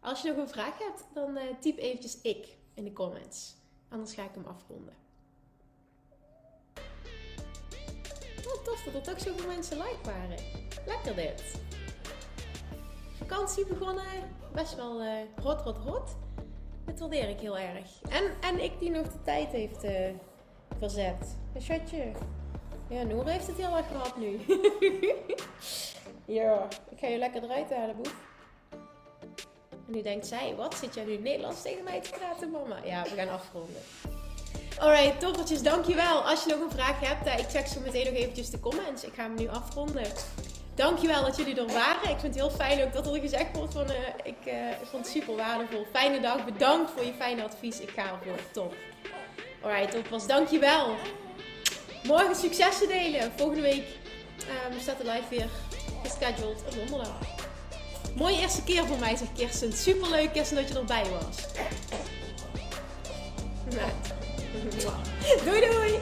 Als 0.00 0.22
je 0.22 0.28
nog 0.28 0.36
een 0.36 0.48
vraag 0.48 0.78
hebt, 0.78 1.06
dan 1.14 1.36
uh, 1.36 1.42
typ 1.60 1.78
eventjes 1.78 2.20
ik 2.20 2.56
in 2.74 2.84
de 2.84 2.92
comments. 2.92 3.54
Anders 3.88 4.14
ga 4.14 4.22
ik 4.22 4.34
hem 4.34 4.44
afronden. 4.44 4.94
Oh, 8.46 8.64
tof 8.64 8.82
dat 8.84 8.94
er 8.94 9.02
toch 9.02 9.20
zoveel 9.20 9.46
mensen 9.46 9.76
like 9.76 10.04
waren. 10.04 10.38
Lekker 10.86 11.14
dit. 11.14 11.60
Vakantie 13.18 13.66
begonnen. 13.66 14.04
Best 14.52 14.74
wel 14.74 15.02
uh, 15.02 15.12
rot, 15.36 15.60
rot, 15.60 15.78
rot. 15.78 16.16
Dat 16.84 16.98
waardeer 16.98 17.28
ik 17.28 17.40
heel 17.40 17.58
erg. 17.58 18.02
En, 18.02 18.24
en 18.40 18.62
ik 18.62 18.78
die 18.78 18.90
nog 18.90 19.12
de 19.12 19.22
tijd 19.22 19.48
heeft 19.48 19.84
uh, 19.84 20.08
verzet. 20.78 21.36
Een 21.54 21.62
shotje. 21.62 22.12
Ja, 22.88 23.02
Noor 23.02 23.26
heeft 23.26 23.46
het 23.46 23.56
heel 23.56 23.76
erg 23.76 23.86
gehad 23.86 24.16
nu. 24.16 24.40
ja, 26.38 26.68
ik 26.90 26.98
ga 26.98 27.06
je 27.06 27.18
lekker 27.18 27.42
eruit 27.42 27.70
halen, 27.70 27.96
boef. 27.96 28.29
Nu 29.90 30.02
denkt 30.02 30.26
zij, 30.26 30.54
wat 30.56 30.74
zit 30.74 30.94
jij 30.94 31.04
nu 31.04 31.16
Nederlands 31.16 31.62
tegen 31.62 31.84
mij 31.84 32.00
te 32.00 32.10
praten, 32.10 32.50
mama? 32.50 32.76
Ja, 32.84 33.02
we 33.02 33.08
gaan 33.16 33.28
afronden. 33.28 33.82
Alright, 34.78 35.20
toppertjes, 35.20 35.62
dankjewel. 35.62 36.20
Als 36.20 36.44
je 36.44 36.50
nog 36.50 36.60
een 36.60 36.70
vraag 36.70 37.00
hebt, 37.00 37.26
eh, 37.26 37.38
ik 37.38 37.48
check 37.48 37.66
zo 37.66 37.80
meteen 37.80 38.04
nog 38.04 38.14
eventjes 38.14 38.50
de 38.50 38.60
comments. 38.60 39.04
Ik 39.04 39.12
ga 39.14 39.22
hem 39.22 39.34
nu 39.34 39.48
afronden. 39.48 40.06
Dankjewel 40.74 41.22
dat 41.22 41.36
jullie 41.36 41.60
er 41.60 41.66
waren. 41.66 42.10
Ik 42.10 42.18
vind 42.18 42.22
het 42.22 42.34
heel 42.34 42.50
fijn 42.50 42.82
ook 42.82 42.92
dat 42.92 43.06
er 43.06 43.20
gezegd 43.20 43.56
wordt 43.56 43.72
van, 43.72 43.90
uh, 43.90 43.96
ik 44.22 44.46
uh, 44.46 44.54
vond 44.82 45.04
het 45.04 45.14
super 45.14 45.36
waardevol. 45.36 45.86
Fijne 45.92 46.20
dag, 46.20 46.44
bedankt 46.44 46.90
voor 46.90 47.04
je 47.04 47.12
fijne 47.12 47.42
advies. 47.42 47.80
Ik 47.80 47.90
ga 47.90 48.02
ervoor, 48.02 48.40
top. 48.52 48.74
Alright, 49.62 49.90
toppers, 49.90 50.26
dankjewel. 50.26 50.94
Morgen 52.02 52.36
successen 52.36 52.88
delen. 52.88 53.32
Volgende 53.36 53.62
week 53.62 53.84
um, 54.72 54.80
staat 54.80 54.98
de 54.98 55.04
live 55.04 55.28
weer 55.28 55.48
gescheduled 56.02 56.62
op 56.66 56.74
donderdag. 56.74 57.39
Mooie 58.16 58.40
eerste 58.40 58.62
keer 58.62 58.86
voor 58.86 58.98
mij, 58.98 59.16
zegt 59.16 59.32
Kirsten. 59.36 59.72
Superleuk, 59.72 60.32
Kirsten, 60.32 60.56
dat 60.56 60.68
je 60.68 60.78
erbij 60.78 61.04
was. 61.10 61.36
Doei, 65.44 65.60
doei! 65.60 65.98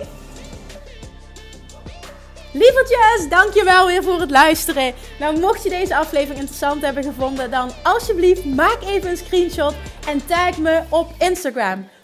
Lievertjes, 2.53 3.29
dankjewel 3.29 3.87
weer 3.87 4.03
voor 4.03 4.21
het 4.21 4.31
luisteren. 4.31 4.95
Nou, 5.19 5.41
mocht 5.41 5.63
je 5.63 5.69
deze 5.69 5.97
aflevering 5.97 6.39
interessant 6.39 6.83
hebben 6.83 7.03
gevonden, 7.03 7.51
dan 7.51 7.73
alsjeblieft 7.83 8.45
maak 8.45 8.83
even 8.83 9.11
een 9.11 9.17
screenshot 9.17 9.75
en 10.07 10.27
tag 10.27 10.59
me 10.59 10.83
op 10.89 11.13
Instagram. 11.19 11.89